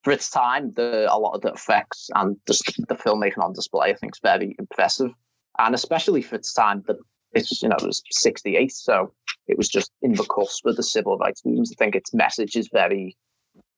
for 0.02 0.12
its 0.12 0.30
time. 0.30 0.72
The 0.72 1.06
a 1.10 1.18
lot 1.18 1.34
of 1.34 1.42
the 1.42 1.52
effects 1.52 2.10
and 2.14 2.36
just 2.46 2.64
the 2.88 2.94
filmmaking 2.94 3.42
on 3.42 3.52
display, 3.52 3.90
I 3.90 3.94
think, 3.94 4.14
is 4.14 4.20
very 4.22 4.56
impressive, 4.58 5.10
and 5.58 5.74
especially 5.74 6.22
for 6.22 6.36
its 6.36 6.52
time. 6.52 6.82
The 6.86 6.98
it's 7.32 7.62
you 7.62 7.68
know 7.68 7.76
it 7.80 7.86
was 7.86 8.02
'68, 8.10 8.72
so 8.72 9.12
it 9.46 9.56
was 9.56 9.68
just 9.68 9.90
in 10.02 10.12
the 10.12 10.24
cusp 10.24 10.66
of 10.66 10.76
the 10.76 10.82
civil 10.82 11.18
rights 11.18 11.44
movement. 11.44 11.70
I 11.72 11.76
think 11.76 11.94
its 11.94 12.12
message 12.12 12.56
is 12.56 12.68
very, 12.72 13.16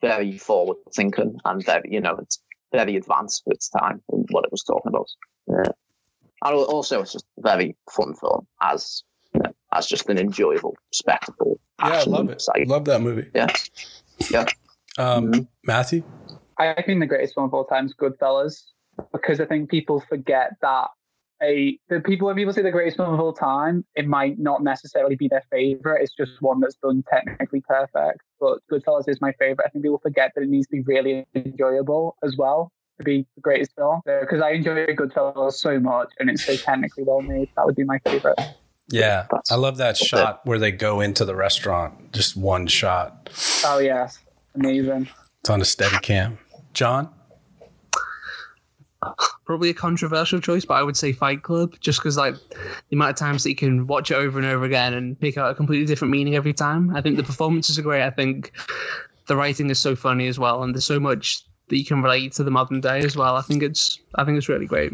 very 0.01 0.39
forward 0.39 0.79
thinking 0.95 1.39
and 1.45 1.65
very 1.65 1.89
you 1.91 2.01
know 2.01 2.17
it's 2.21 2.41
very 2.73 2.97
advanced 2.97 3.45
for 3.45 3.53
its 3.53 3.69
time 3.69 4.03
and 4.11 4.27
what 4.31 4.45
it 4.45 4.51
was 4.51 4.63
talking 4.63 4.89
about. 4.89 5.09
Yeah. 5.47 5.73
And 6.45 6.55
also, 6.57 7.01
it's 7.01 7.13
just 7.13 7.25
a 7.39 7.43
very 7.43 7.77
fun 7.91 8.15
film 8.15 8.47
as 8.61 9.03
you 9.33 9.41
know, 9.41 9.55
as 9.73 9.87
just 9.87 10.09
an 10.09 10.19
enjoyable 10.19 10.77
spectacle. 10.93 11.59
Yeah, 11.81 11.87
I 11.87 12.05
love 12.05 12.31
it. 12.31 12.41
site. 12.41 12.67
Love 12.69 12.85
that 12.87 13.01
movie. 13.01 13.31
Yeah, 13.35 13.47
yeah. 14.31 14.45
Um, 14.99 15.33
Mhm. 15.33 15.49
Matthew? 15.65 16.03
I 16.59 16.81
think 16.83 17.01
the 17.01 17.07
greatest 17.07 17.35
film 17.35 17.47
of 17.47 17.55
all 17.55 17.65
time 17.65 17.87
is 17.87 17.95
Goodfellas 18.01 18.63
because 19.13 19.41
I 19.41 19.45
think 19.47 19.71
people 19.71 20.01
forget 20.01 20.53
that 20.63 20.89
a 21.43 21.77
the 21.89 22.01
people 22.01 22.27
when 22.29 22.37
people 22.37 22.53
say 22.53 22.63
the 22.63 22.71
greatest 22.71 22.97
film 22.97 23.13
of 23.13 23.19
all 23.19 23.33
time, 23.33 23.85
it 23.97 24.07
might 24.07 24.39
not 24.39 24.63
necessarily 24.63 25.17
be 25.17 25.27
their 25.27 25.43
favorite. 25.51 26.01
It's 26.03 26.15
just 26.15 26.41
one 26.41 26.61
that's 26.61 26.77
done 26.77 27.03
technically 27.11 27.61
perfect. 27.63 28.21
But 28.39 28.59
Goodfellas 28.71 29.09
is 29.09 29.21
my 29.21 29.33
favorite. 29.33 29.65
I 29.67 29.71
think 29.71 29.83
people 29.85 29.99
forget 29.99 30.31
that 30.37 30.43
it 30.43 30.49
needs 30.49 30.69
to 30.69 30.77
be 30.77 30.83
really 30.83 31.27
enjoyable 31.35 32.17
as 32.23 32.37
well 32.37 32.71
to 32.99 33.05
be 33.05 33.27
the 33.35 33.41
greatest 33.41 33.73
film. 33.77 34.01
Because 34.07 34.41
I 34.41 34.51
enjoy 34.51 34.87
Goodfellas 34.87 35.55
so 35.55 35.81
much, 35.81 36.09
and 36.21 36.31
it's 36.31 36.45
so 36.45 36.55
technically 36.55 37.03
well 37.03 37.21
made. 37.21 37.49
That 37.57 37.67
would 37.67 37.75
be 37.75 37.83
my 37.85 37.99
favorite. 38.07 38.39
Yeah, 38.89 39.23
That's- 39.31 39.51
I 39.51 39.57
love 39.57 39.77
that 39.79 39.87
that's 39.99 40.03
it. 40.03 40.07
shot 40.07 40.41
where 40.45 40.59
they 40.59 40.71
go 40.71 41.01
into 41.01 41.25
the 41.25 41.35
restaurant. 41.35 42.13
Just 42.13 42.37
one 42.37 42.69
shot. 42.69 43.29
Oh 43.67 43.79
yes, 43.79 44.19
amazing. 44.55 45.09
It's 45.41 45.51
on 45.51 45.61
a 45.61 45.65
Steadicam. 45.65 46.39
John? 46.73 47.09
Probably 49.45 49.69
a 49.69 49.75
controversial 49.75 50.41
choice, 50.41 50.65
but 50.65 50.75
I 50.75 50.83
would 50.83 50.97
say 50.97 51.13
Fight 51.13 51.43
Club, 51.43 51.75
just 51.81 51.99
because 52.01 52.17
like 52.17 52.35
the 52.89 52.97
amount 52.97 53.11
of 53.11 53.17
times 53.17 53.43
that 53.43 53.51
you 53.51 53.57
can 53.57 53.87
watch 53.87 54.11
it 54.11 54.15
over 54.15 54.39
and 54.39 54.47
over 54.47 54.65
again 54.65 54.95
and 54.95 55.21
pick 55.21 55.37
out 55.37 55.51
a 55.51 55.55
completely 55.55 55.85
different 55.85 56.11
meaning 56.11 56.35
every 56.35 56.55
time. 56.55 56.95
I 56.97 57.03
think 57.03 57.17
the 57.17 57.23
performances 57.23 57.79
are 57.79 57.83
great. 57.83 58.03
I 58.03 58.11
think 58.11 58.53
the 59.27 59.37
writing 59.37 59.69
is 59.69 59.79
so 59.79 59.95
funny 59.95 60.27
as 60.27 60.39
well, 60.39 60.63
and 60.63 60.75
there's 60.75 60.87
so 60.87 60.99
much 60.99 61.45
that 61.69 61.77
you 61.77 61.85
can 61.85 62.03
relate 62.03 62.33
to 62.33 62.45
the 62.45 62.51
modern 62.51 62.81
day 62.81 63.01
as 63.01 63.17
well. 63.17 63.37
I 63.37 63.43
think 63.43 63.63
it's 63.63 63.99
I 64.15 64.25
think 64.25 64.39
it's 64.39 64.49
really 64.49 64.67
great. 64.67 64.93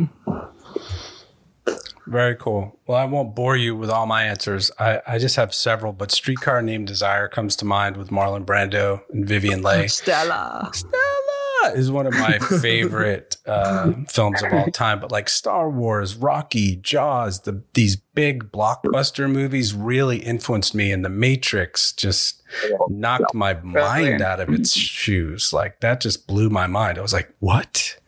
Very 2.10 2.34
cool. 2.34 2.76
Well, 2.88 2.98
I 2.98 3.04
won't 3.04 3.36
bore 3.36 3.56
you 3.56 3.76
with 3.76 3.88
all 3.88 4.04
my 4.04 4.24
answers. 4.24 4.72
I, 4.80 5.00
I 5.06 5.18
just 5.18 5.36
have 5.36 5.54
several, 5.54 5.92
but 5.92 6.10
Streetcar 6.10 6.60
Named 6.60 6.88
Desire 6.88 7.28
comes 7.28 7.54
to 7.56 7.64
mind 7.64 7.96
with 7.96 8.10
Marlon 8.10 8.44
Brando 8.44 9.02
and 9.12 9.28
Vivien 9.28 9.62
Leigh. 9.62 9.86
Stella. 9.86 10.68
Stella 10.72 11.76
is 11.76 11.88
one 11.88 12.08
of 12.08 12.14
my 12.14 12.38
favorite 12.60 13.36
uh, 13.46 13.92
films 14.08 14.42
of 14.42 14.52
all 14.52 14.66
time. 14.72 14.98
But 14.98 15.12
like 15.12 15.28
Star 15.28 15.70
Wars, 15.70 16.16
Rocky, 16.16 16.74
Jaws, 16.74 17.42
the 17.42 17.62
these 17.74 17.94
big 17.94 18.50
blockbuster 18.50 19.30
movies 19.30 19.72
really 19.72 20.18
influenced 20.18 20.74
me, 20.74 20.90
and 20.90 21.04
The 21.04 21.10
Matrix 21.10 21.92
just 21.92 22.42
knocked 22.88 23.34
my 23.34 23.54
mind 23.62 24.20
out 24.20 24.40
of 24.40 24.48
its 24.48 24.76
shoes. 24.76 25.52
Like 25.52 25.78
that 25.78 26.00
just 26.00 26.26
blew 26.26 26.50
my 26.50 26.66
mind. 26.66 26.98
I 26.98 27.02
was 27.02 27.12
like, 27.12 27.32
what? 27.38 27.98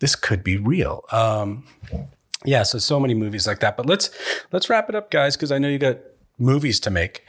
This 0.00 0.16
could 0.16 0.42
be 0.42 0.56
real. 0.56 1.04
Um, 1.12 1.64
yeah, 2.44 2.62
so 2.62 2.78
so 2.78 2.98
many 3.00 3.14
movies 3.14 3.46
like 3.46 3.60
that. 3.60 3.76
But 3.76 3.86
let's 3.86 4.10
let's 4.52 4.68
wrap 4.70 4.88
it 4.88 4.94
up, 4.94 5.10
guys, 5.10 5.36
because 5.36 5.52
I 5.52 5.58
know 5.58 5.68
you 5.68 5.78
got 5.78 5.98
movies 6.38 6.80
to 6.80 6.90
make. 6.90 7.24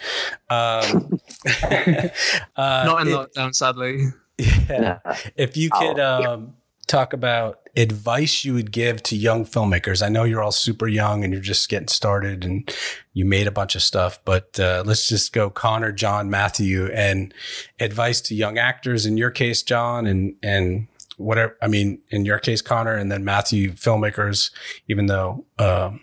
Um, 0.49 1.19
uh, 1.63 2.09
Not 2.55 3.01
in 3.01 3.07
it- 3.09 3.15
lockdown, 3.15 3.53
sadly. 3.53 4.05
yeah. 4.37 4.99
If 5.35 5.55
you 5.57 5.69
could 5.69 5.99
um, 5.99 6.55
talk 6.87 7.13
about 7.13 7.59
advice 7.77 8.43
you 8.43 8.53
would 8.53 8.71
give 8.71 9.03
to 9.03 9.15
young 9.15 9.45
filmmakers, 9.45 10.03
I 10.03 10.09
know 10.09 10.23
you're 10.23 10.41
all 10.41 10.51
super 10.51 10.87
young 10.87 11.23
and 11.23 11.31
you're 11.31 11.41
just 11.41 11.69
getting 11.69 11.87
started 11.89 12.43
and 12.43 12.73
you 13.13 13.23
made 13.23 13.45
a 13.47 13.51
bunch 13.51 13.75
of 13.75 13.83
stuff, 13.83 14.19
but 14.25 14.59
uh, 14.59 14.83
let's 14.85 15.07
just 15.07 15.31
go 15.33 15.49
Connor, 15.49 15.91
John, 15.91 16.29
Matthew, 16.29 16.87
and 16.87 17.33
advice 17.79 18.19
to 18.21 18.35
young 18.35 18.57
actors. 18.57 19.05
In 19.05 19.15
your 19.17 19.29
case, 19.31 19.61
John, 19.61 20.07
and 20.07 20.35
and 20.41 20.87
whatever. 21.21 21.57
I 21.61 21.67
mean, 21.67 21.99
in 22.09 22.25
your 22.25 22.39
case, 22.39 22.61
Connor, 22.61 22.95
and 22.95 23.11
then 23.11 23.23
Matthew, 23.23 23.71
filmmakers. 23.71 24.51
Even 24.87 25.07
though, 25.07 25.45
um, 25.59 26.01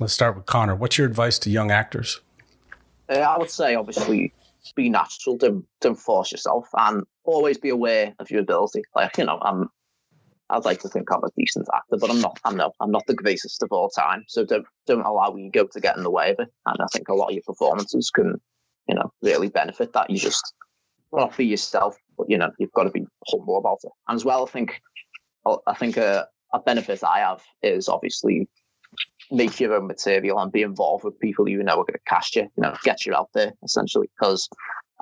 let's 0.00 0.12
start 0.12 0.36
with 0.36 0.46
Connor. 0.46 0.74
What's 0.74 0.98
your 0.98 1.06
advice 1.06 1.38
to 1.40 1.50
young 1.50 1.70
actors? 1.70 2.20
Uh, 3.08 3.18
I 3.18 3.38
would 3.38 3.50
say, 3.50 3.74
obviously, 3.74 4.32
be 4.76 4.88
natural. 4.88 5.36
Don't 5.36 5.64
don't 5.80 5.98
force 5.98 6.32
yourself, 6.32 6.68
and 6.76 7.04
always 7.24 7.58
be 7.58 7.70
aware 7.70 8.14
of 8.18 8.30
your 8.30 8.40
ability. 8.40 8.82
Like 8.94 9.16
you 9.18 9.24
know, 9.24 9.38
I'm. 9.42 9.68
I'd 10.50 10.66
like 10.66 10.80
to 10.80 10.88
think 10.88 11.10
I'm 11.10 11.24
a 11.24 11.30
decent 11.34 11.66
actor, 11.74 11.96
but 11.98 12.10
I'm 12.10 12.20
not. 12.20 12.38
I'm 12.44 12.56
no. 12.56 12.72
I'm 12.80 12.90
not 12.90 13.06
the 13.06 13.14
greatest 13.14 13.62
of 13.62 13.70
all 13.72 13.88
time. 13.88 14.24
So 14.28 14.44
don't 14.44 14.66
don't 14.86 15.06
allow 15.06 15.34
ego 15.36 15.66
to 15.72 15.80
get 15.80 15.96
in 15.96 16.02
the 16.02 16.10
way 16.10 16.30
of 16.30 16.40
it. 16.40 16.48
And 16.66 16.76
I 16.80 16.86
think 16.92 17.08
a 17.08 17.14
lot 17.14 17.28
of 17.28 17.34
your 17.34 17.42
performances 17.46 18.10
can, 18.10 18.38
you 18.86 18.94
know, 18.94 19.10
really 19.22 19.48
benefit 19.48 19.94
that. 19.94 20.10
You 20.10 20.18
just 20.18 20.52
be 21.36 21.46
yourself, 21.46 21.96
but 22.16 22.28
you 22.30 22.38
know, 22.38 22.50
you've 22.58 22.72
got 22.72 22.84
to 22.84 22.90
be 22.90 23.04
humble 23.28 23.58
about 23.58 23.78
it. 23.84 23.90
And 24.08 24.16
as 24.16 24.24
well, 24.24 24.44
I 24.46 24.50
think, 24.50 24.80
oh, 25.44 25.60
I 25.66 25.74
think 25.74 25.96
a, 25.96 26.26
a 26.52 26.60
benefit 26.60 27.02
I 27.04 27.20
have 27.20 27.42
is 27.62 27.88
obviously 27.88 28.48
make 29.30 29.58
your 29.58 29.74
own 29.74 29.86
material 29.86 30.38
and 30.38 30.52
be 30.52 30.62
involved 30.62 31.04
with 31.04 31.18
people 31.18 31.48
you 31.48 31.62
know 31.62 31.72
are 31.72 31.76
going 31.84 31.94
to 31.94 31.98
cast 32.06 32.36
you, 32.36 32.42
you 32.42 32.62
know, 32.62 32.74
get 32.84 33.06
you 33.06 33.14
out 33.14 33.30
there 33.34 33.52
essentially. 33.64 34.10
Because 34.18 34.48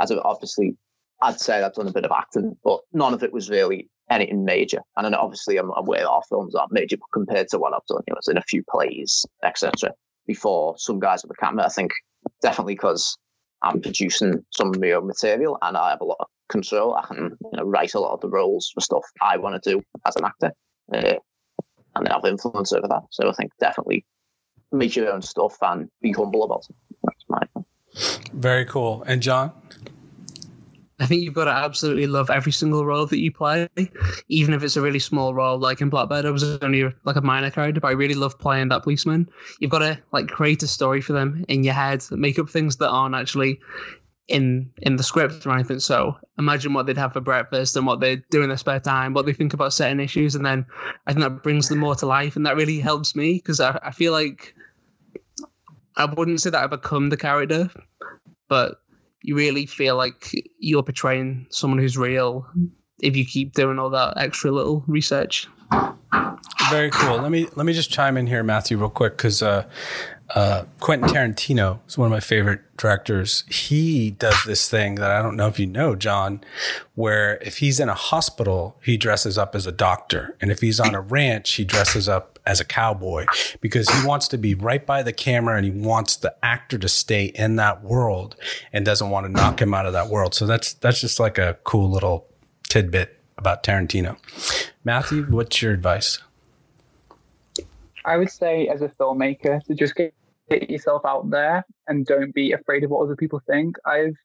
as 0.00 0.12
obviously, 0.12 0.76
I'd 1.22 1.40
say 1.40 1.62
I've 1.62 1.74
done 1.74 1.88
a 1.88 1.92
bit 1.92 2.04
of 2.04 2.12
acting, 2.12 2.56
but 2.64 2.80
none 2.92 3.12
of 3.12 3.22
it 3.22 3.32
was 3.32 3.50
really 3.50 3.90
anything 4.10 4.44
major. 4.44 4.80
And 4.96 5.14
obviously, 5.14 5.56
I'm 5.58 5.70
aware 5.76 6.08
our 6.08 6.22
films 6.28 6.54
aren't 6.54 6.72
major, 6.72 6.96
but 6.96 7.12
compared 7.12 7.48
to 7.48 7.58
what 7.58 7.74
I've 7.74 7.86
done, 7.88 8.02
you 8.06 8.12
know, 8.12 8.16
I 8.16 8.18
was 8.18 8.28
in 8.28 8.38
a 8.38 8.42
few 8.42 8.62
plays, 8.70 9.26
etc. 9.44 9.92
Before 10.26 10.76
some 10.78 11.00
guys 11.00 11.22
with 11.22 11.32
a 11.32 11.40
camera, 11.40 11.66
I 11.66 11.68
think 11.68 11.92
definitely 12.42 12.74
because 12.74 13.16
I'm 13.62 13.80
producing 13.80 14.44
some 14.50 14.68
of 14.68 14.80
my 14.80 14.92
own 14.92 15.06
material 15.06 15.58
and 15.60 15.76
I 15.76 15.90
have 15.90 16.00
a 16.00 16.04
lot 16.04 16.16
of 16.20 16.26
control. 16.50 16.94
I 16.94 17.06
can 17.06 17.36
you 17.40 17.50
know 17.58 17.64
write 17.64 17.94
a 17.94 18.00
lot 18.00 18.12
of 18.12 18.20
the 18.20 18.28
roles 18.28 18.70
for 18.74 18.80
stuff 18.80 19.04
I 19.22 19.36
want 19.38 19.62
to 19.62 19.70
do 19.70 19.82
as 20.06 20.16
an 20.16 20.24
actor, 20.24 20.52
uh, 20.92 21.16
and 21.96 22.06
then 22.06 22.12
have 22.12 22.24
influence 22.24 22.72
over 22.72 22.88
that. 22.88 23.02
So 23.10 23.28
I 23.28 23.32
think 23.32 23.52
definitely 23.58 24.04
make 24.72 24.94
your 24.96 25.10
own 25.10 25.22
stuff 25.22 25.56
and 25.62 25.88
be 26.02 26.12
humble 26.12 26.44
about 26.44 26.66
it. 26.68 26.76
That's 27.02 27.24
my 27.28 27.40
thing. 27.54 27.64
Very 28.32 28.64
cool. 28.64 29.02
And 29.06 29.20
John? 29.20 29.52
I 31.00 31.06
think 31.06 31.22
you've 31.22 31.34
got 31.34 31.46
to 31.46 31.50
absolutely 31.50 32.06
love 32.06 32.28
every 32.28 32.52
single 32.52 32.84
role 32.84 33.06
that 33.06 33.18
you 33.18 33.32
play, 33.32 33.68
even 34.28 34.52
if 34.52 34.62
it's 34.62 34.76
a 34.76 34.82
really 34.82 34.98
small 34.98 35.32
role. 35.32 35.58
Like 35.58 35.80
in 35.80 35.88
Blackbird, 35.88 36.26
I 36.26 36.30
was 36.30 36.44
only 36.58 36.92
like 37.04 37.16
a 37.16 37.22
minor 37.22 37.50
character, 37.50 37.80
but 37.80 37.88
I 37.88 37.92
really 37.92 38.14
love 38.14 38.38
playing 38.38 38.68
that 38.68 38.82
policeman. 38.82 39.26
You've 39.60 39.70
got 39.70 39.78
to 39.78 39.98
like 40.12 40.28
create 40.28 40.62
a 40.62 40.66
story 40.66 41.00
for 41.00 41.14
them 41.14 41.46
in 41.48 41.64
your 41.64 41.72
head, 41.72 42.04
make 42.10 42.38
up 42.38 42.50
things 42.50 42.76
that 42.76 42.90
aren't 42.90 43.14
actually 43.14 43.60
in 44.30 44.70
in 44.78 44.96
the 44.96 45.02
script 45.02 45.46
or 45.46 45.52
anything. 45.52 45.80
So 45.80 46.16
imagine 46.38 46.72
what 46.72 46.86
they'd 46.86 46.96
have 46.96 47.12
for 47.12 47.20
breakfast 47.20 47.76
and 47.76 47.86
what 47.86 48.00
they 48.00 48.16
do 48.30 48.42
in 48.42 48.48
their 48.48 48.56
spare 48.56 48.80
time, 48.80 49.12
what 49.12 49.26
they 49.26 49.32
think 49.32 49.52
about 49.52 49.72
certain 49.72 50.00
issues, 50.00 50.34
and 50.34 50.46
then 50.46 50.64
I 51.06 51.12
think 51.12 51.24
that 51.24 51.42
brings 51.42 51.68
them 51.68 51.78
more 51.78 51.94
to 51.96 52.06
life, 52.06 52.36
and 52.36 52.46
that 52.46 52.56
really 52.56 52.80
helps 52.80 53.14
me 53.14 53.34
because 53.34 53.60
I, 53.60 53.78
I 53.82 53.90
feel 53.90 54.12
like 54.12 54.54
I 55.96 56.04
wouldn't 56.06 56.40
say 56.40 56.50
that 56.50 56.62
I 56.62 56.66
become 56.66 57.10
the 57.10 57.16
character, 57.16 57.70
but 58.48 58.80
you 59.22 59.36
really 59.36 59.66
feel 59.66 59.96
like 59.96 60.30
you're 60.58 60.82
portraying 60.82 61.46
someone 61.50 61.78
who's 61.78 61.98
real 61.98 62.46
if 63.02 63.16
you 63.16 63.24
keep 63.24 63.52
doing 63.52 63.78
all 63.78 63.90
that 63.90 64.14
extra 64.16 64.50
little 64.50 64.84
research. 64.86 65.48
Very 66.70 66.90
cool. 66.90 67.18
Let 67.18 67.30
me 67.30 67.48
let 67.56 67.66
me 67.66 67.72
just 67.72 67.90
chime 67.90 68.16
in 68.16 68.28
here, 68.28 68.42
Matthew, 68.44 68.78
real 68.78 68.90
quick, 68.90 69.16
because 69.16 69.42
uh, 69.42 69.68
uh, 70.34 70.64
Quentin 70.78 71.08
Tarantino 71.08 71.80
is 71.88 71.98
one 71.98 72.06
of 72.06 72.12
my 72.12 72.20
favorite 72.20 72.60
directors. 72.76 73.44
He 73.48 74.10
does 74.12 74.44
this 74.44 74.68
thing 74.68 74.94
that 74.96 75.10
I 75.10 75.22
don't 75.22 75.36
know 75.36 75.48
if 75.48 75.58
you 75.58 75.66
know, 75.66 75.96
John, 75.96 76.42
where 76.94 77.36
if 77.42 77.58
he's 77.58 77.80
in 77.80 77.88
a 77.88 77.94
hospital, 77.94 78.76
he 78.82 78.96
dresses 78.96 79.36
up 79.36 79.54
as 79.54 79.66
a 79.66 79.72
doctor, 79.72 80.36
and 80.40 80.50
if 80.50 80.60
he's 80.60 80.78
on 80.78 80.94
a 80.94 81.00
ranch, 81.00 81.54
he 81.54 81.64
dresses 81.64 82.08
up 82.08 82.38
as 82.46 82.60
a 82.60 82.64
cowboy 82.64 83.26
because 83.60 83.88
he 83.88 84.06
wants 84.06 84.28
to 84.28 84.38
be 84.38 84.54
right 84.54 84.86
by 84.86 85.02
the 85.02 85.12
camera 85.12 85.56
and 85.56 85.64
he 85.64 85.70
wants 85.70 86.16
the 86.16 86.34
actor 86.42 86.78
to 86.78 86.88
stay 86.88 87.26
in 87.26 87.56
that 87.56 87.82
world 87.82 88.34
and 88.72 88.84
doesn't 88.84 89.10
want 89.10 89.26
to 89.26 89.32
knock 89.32 89.60
him 89.60 89.74
out 89.74 89.86
of 89.86 89.92
that 89.92 90.08
world. 90.08 90.34
So 90.34 90.46
that's 90.46 90.72
that's 90.74 91.00
just 91.00 91.20
like 91.20 91.38
a 91.38 91.58
cool 91.64 91.90
little 91.90 92.26
tidbit 92.68 93.18
about 93.36 93.62
Tarantino. 93.62 94.16
Matthew, 94.84 95.24
what's 95.24 95.60
your 95.60 95.72
advice? 95.72 96.20
I 98.04 98.16
would 98.16 98.30
say, 98.30 98.68
as 98.68 98.82
a 98.82 98.88
filmmaker, 98.88 99.62
to 99.64 99.74
just 99.74 99.94
get, 99.94 100.14
get 100.50 100.68
yourself 100.70 101.02
out 101.04 101.30
there 101.30 101.64
and 101.86 102.04
don't 102.04 102.34
be 102.34 102.52
afraid 102.52 102.84
of 102.84 102.90
what 102.90 103.02
other 103.02 103.16
people 103.16 103.40
think. 103.46 103.76
I've 103.86 104.16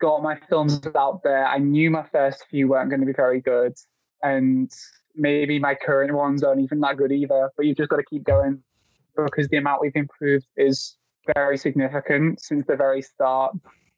got 0.00 0.22
my 0.22 0.38
films 0.48 0.80
out 0.96 1.22
there. 1.22 1.46
I 1.46 1.58
knew 1.58 1.90
my 1.90 2.04
first 2.10 2.44
few 2.50 2.68
weren't 2.68 2.90
going 2.90 3.00
to 3.00 3.06
be 3.06 3.12
very 3.12 3.40
good, 3.40 3.74
and 4.22 4.70
maybe 5.14 5.58
my 5.58 5.74
current 5.74 6.12
ones 6.14 6.42
aren't 6.42 6.60
even 6.60 6.80
that 6.80 6.96
good 6.96 7.12
either. 7.12 7.50
But 7.56 7.66
you've 7.66 7.76
just 7.76 7.90
got 7.90 7.96
to 7.96 8.04
keep 8.04 8.24
going 8.24 8.62
because 9.16 9.48
the 9.48 9.58
amount 9.58 9.80
we've 9.80 9.92
improved 9.94 10.46
is 10.56 10.96
very 11.34 11.56
significant 11.56 12.40
since 12.40 12.66
the 12.66 12.76
very 12.76 13.02
start. 13.02 13.56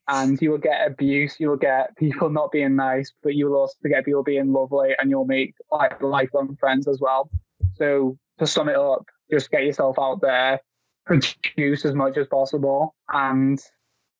And 0.09 0.41
you 0.41 0.51
will 0.51 0.57
get 0.57 0.87
abuse, 0.87 1.35
you 1.37 1.49
will 1.49 1.57
get 1.57 1.95
people 1.97 2.29
not 2.29 2.51
being 2.51 2.77
nice, 2.77 3.11
but 3.21 3.35
you 3.35 3.47
will 3.49 3.59
also 3.59 3.75
get 3.89 4.05
people 4.05 4.23
being 4.23 4.53
lovely, 4.53 4.91
and 4.97 5.09
you'll 5.09 5.25
make 5.25 5.53
like 5.71 6.01
lifelong 6.01 6.55
friends 6.59 6.87
as 6.87 6.99
well. 7.01 7.29
So 7.75 8.17
to 8.39 8.47
sum 8.47 8.69
it 8.69 8.77
up, 8.77 9.05
just 9.29 9.51
get 9.51 9.63
yourself 9.63 9.97
out 9.99 10.21
there, 10.21 10.61
produce 11.07 11.85
as 11.85 11.93
much 11.93 12.17
as 12.17 12.27
possible, 12.27 12.95
and 13.09 13.59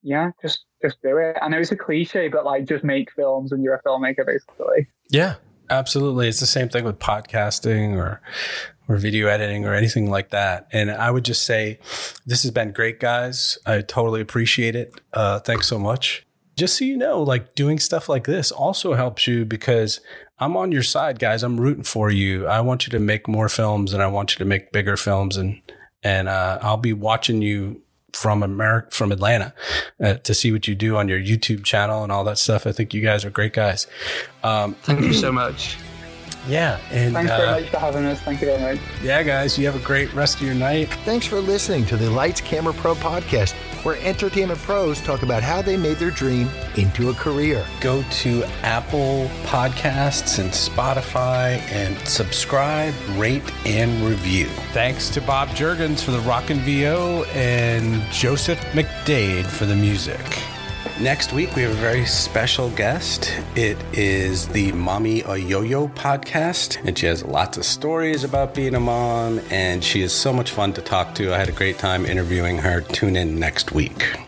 yeah, 0.02 0.30
just 0.42 0.64
just 0.82 0.96
do 1.02 1.16
it. 1.18 1.36
I 1.40 1.48
know 1.48 1.58
it's 1.58 1.72
a 1.72 1.76
cliche, 1.76 2.28
but 2.28 2.44
like 2.44 2.64
just 2.64 2.84
make 2.84 3.12
films 3.12 3.52
and 3.52 3.62
you're 3.62 3.74
a 3.74 3.82
filmmaker 3.82 4.24
basically. 4.24 4.86
Yeah, 5.10 5.36
absolutely. 5.70 6.28
It's 6.28 6.40
the 6.40 6.46
same 6.46 6.68
thing 6.68 6.84
with 6.84 6.98
podcasting 6.98 7.96
or 7.96 8.20
or 8.88 8.96
video 8.96 9.28
editing 9.28 9.66
or 9.66 9.74
anything 9.74 10.10
like 10.10 10.30
that. 10.30 10.66
And 10.72 10.90
I 10.90 11.10
would 11.10 11.24
just 11.24 11.44
say 11.44 11.78
this 12.26 12.42
has 12.42 12.50
been 12.50 12.72
great, 12.72 13.00
guys. 13.00 13.58
I 13.66 13.82
totally 13.82 14.20
appreciate 14.20 14.74
it. 14.74 14.98
Uh, 15.12 15.40
thanks 15.40 15.68
so 15.68 15.78
much. 15.78 16.24
Just 16.56 16.78
so 16.78 16.84
you 16.84 16.96
know, 16.96 17.22
like 17.22 17.54
doing 17.54 17.78
stuff 17.78 18.08
like 18.08 18.24
this 18.24 18.50
also 18.50 18.94
helps 18.94 19.26
you 19.26 19.44
because 19.44 20.00
I'm 20.38 20.56
on 20.56 20.72
your 20.72 20.82
side, 20.82 21.18
guys. 21.18 21.42
I'm 21.42 21.60
rooting 21.60 21.84
for 21.84 22.10
you. 22.10 22.46
I 22.46 22.60
want 22.60 22.86
you 22.86 22.90
to 22.92 22.98
make 22.98 23.28
more 23.28 23.48
films 23.48 23.92
and 23.92 24.02
I 24.02 24.06
want 24.06 24.32
you 24.32 24.38
to 24.38 24.44
make 24.44 24.72
bigger 24.72 24.96
films 24.96 25.36
and 25.36 25.60
and 26.02 26.28
uh, 26.28 26.58
I'll 26.62 26.76
be 26.76 26.92
watching 26.92 27.42
you 27.42 27.82
from 28.12 28.42
America, 28.42 28.90
from 28.90 29.12
Atlanta, 29.12 29.52
uh, 30.02 30.14
to 30.14 30.34
see 30.34 30.50
what 30.52 30.66
you 30.66 30.74
do 30.74 30.96
on 30.96 31.08
your 31.08 31.20
YouTube 31.20 31.64
channel 31.64 32.02
and 32.02 32.10
all 32.10 32.24
that 32.24 32.38
stuff. 32.38 32.66
I 32.66 32.72
think 32.72 32.94
you 32.94 33.02
guys 33.02 33.24
are 33.24 33.30
great 33.30 33.52
guys. 33.52 33.86
Um, 34.42 34.74
Thank 34.82 35.00
you 35.00 35.12
so 35.12 35.30
much. 35.30 35.76
Yeah, 36.48 36.78
and 36.90 37.12
Thanks 37.12 37.30
very 37.30 37.48
uh, 37.48 37.60
much 37.60 37.68
for 37.68 37.78
having 37.78 38.04
us. 38.06 38.20
Thank 38.20 38.40
you 38.40 38.46
very 38.46 38.74
much. 38.74 38.80
yeah, 39.02 39.22
guys, 39.22 39.58
you 39.58 39.66
have 39.66 39.76
a 39.76 39.84
great 39.84 40.12
rest 40.14 40.36
of 40.36 40.42
your 40.42 40.54
night. 40.54 40.88
Thanks 41.04 41.26
for 41.26 41.40
listening 41.40 41.84
to 41.86 41.96
the 41.96 42.10
Lights 42.10 42.40
Camera 42.40 42.72
Pro 42.72 42.94
podcast, 42.94 43.52
where 43.84 43.98
entertainment 44.02 44.58
pros 44.60 45.00
talk 45.02 45.22
about 45.22 45.42
how 45.42 45.60
they 45.60 45.76
made 45.76 45.98
their 45.98 46.10
dream 46.10 46.48
into 46.76 47.10
a 47.10 47.14
career. 47.14 47.64
Go 47.80 48.02
to 48.02 48.44
Apple 48.62 49.30
Podcasts 49.44 50.38
and 50.38 50.50
Spotify 50.50 51.58
and 51.70 51.98
subscribe, 52.08 52.94
rate, 53.10 53.42
and 53.66 54.02
review. 54.08 54.46
Thanks 54.72 55.10
to 55.10 55.20
Bob 55.20 55.48
Jurgens 55.50 56.02
for 56.02 56.12
the 56.12 56.20
Rockin' 56.20 56.60
VO 56.60 57.24
and 57.34 58.02
Joseph 58.10 58.60
McDade 58.72 59.44
for 59.44 59.66
the 59.66 59.76
music. 59.76 60.24
Next 61.00 61.32
week, 61.32 61.54
we 61.54 61.62
have 61.62 61.70
a 61.70 61.74
very 61.74 62.04
special 62.04 62.70
guest. 62.70 63.32
It 63.54 63.76
is 63.92 64.48
the 64.48 64.72
Mommy 64.72 65.22
a 65.22 65.36
Yo 65.36 65.62
Yo 65.62 65.88
podcast, 65.88 66.84
and 66.84 66.98
she 66.98 67.06
has 67.06 67.24
lots 67.24 67.56
of 67.56 67.64
stories 67.64 68.24
about 68.24 68.52
being 68.54 68.74
a 68.74 68.80
mom, 68.80 69.40
and 69.50 69.82
she 69.84 70.02
is 70.02 70.12
so 70.12 70.32
much 70.32 70.50
fun 70.50 70.72
to 70.72 70.82
talk 70.82 71.14
to. 71.14 71.32
I 71.32 71.38
had 71.38 71.48
a 71.48 71.52
great 71.52 71.78
time 71.78 72.04
interviewing 72.04 72.58
her. 72.58 72.80
Tune 72.80 73.14
in 73.14 73.38
next 73.38 73.72
week. 73.72 74.27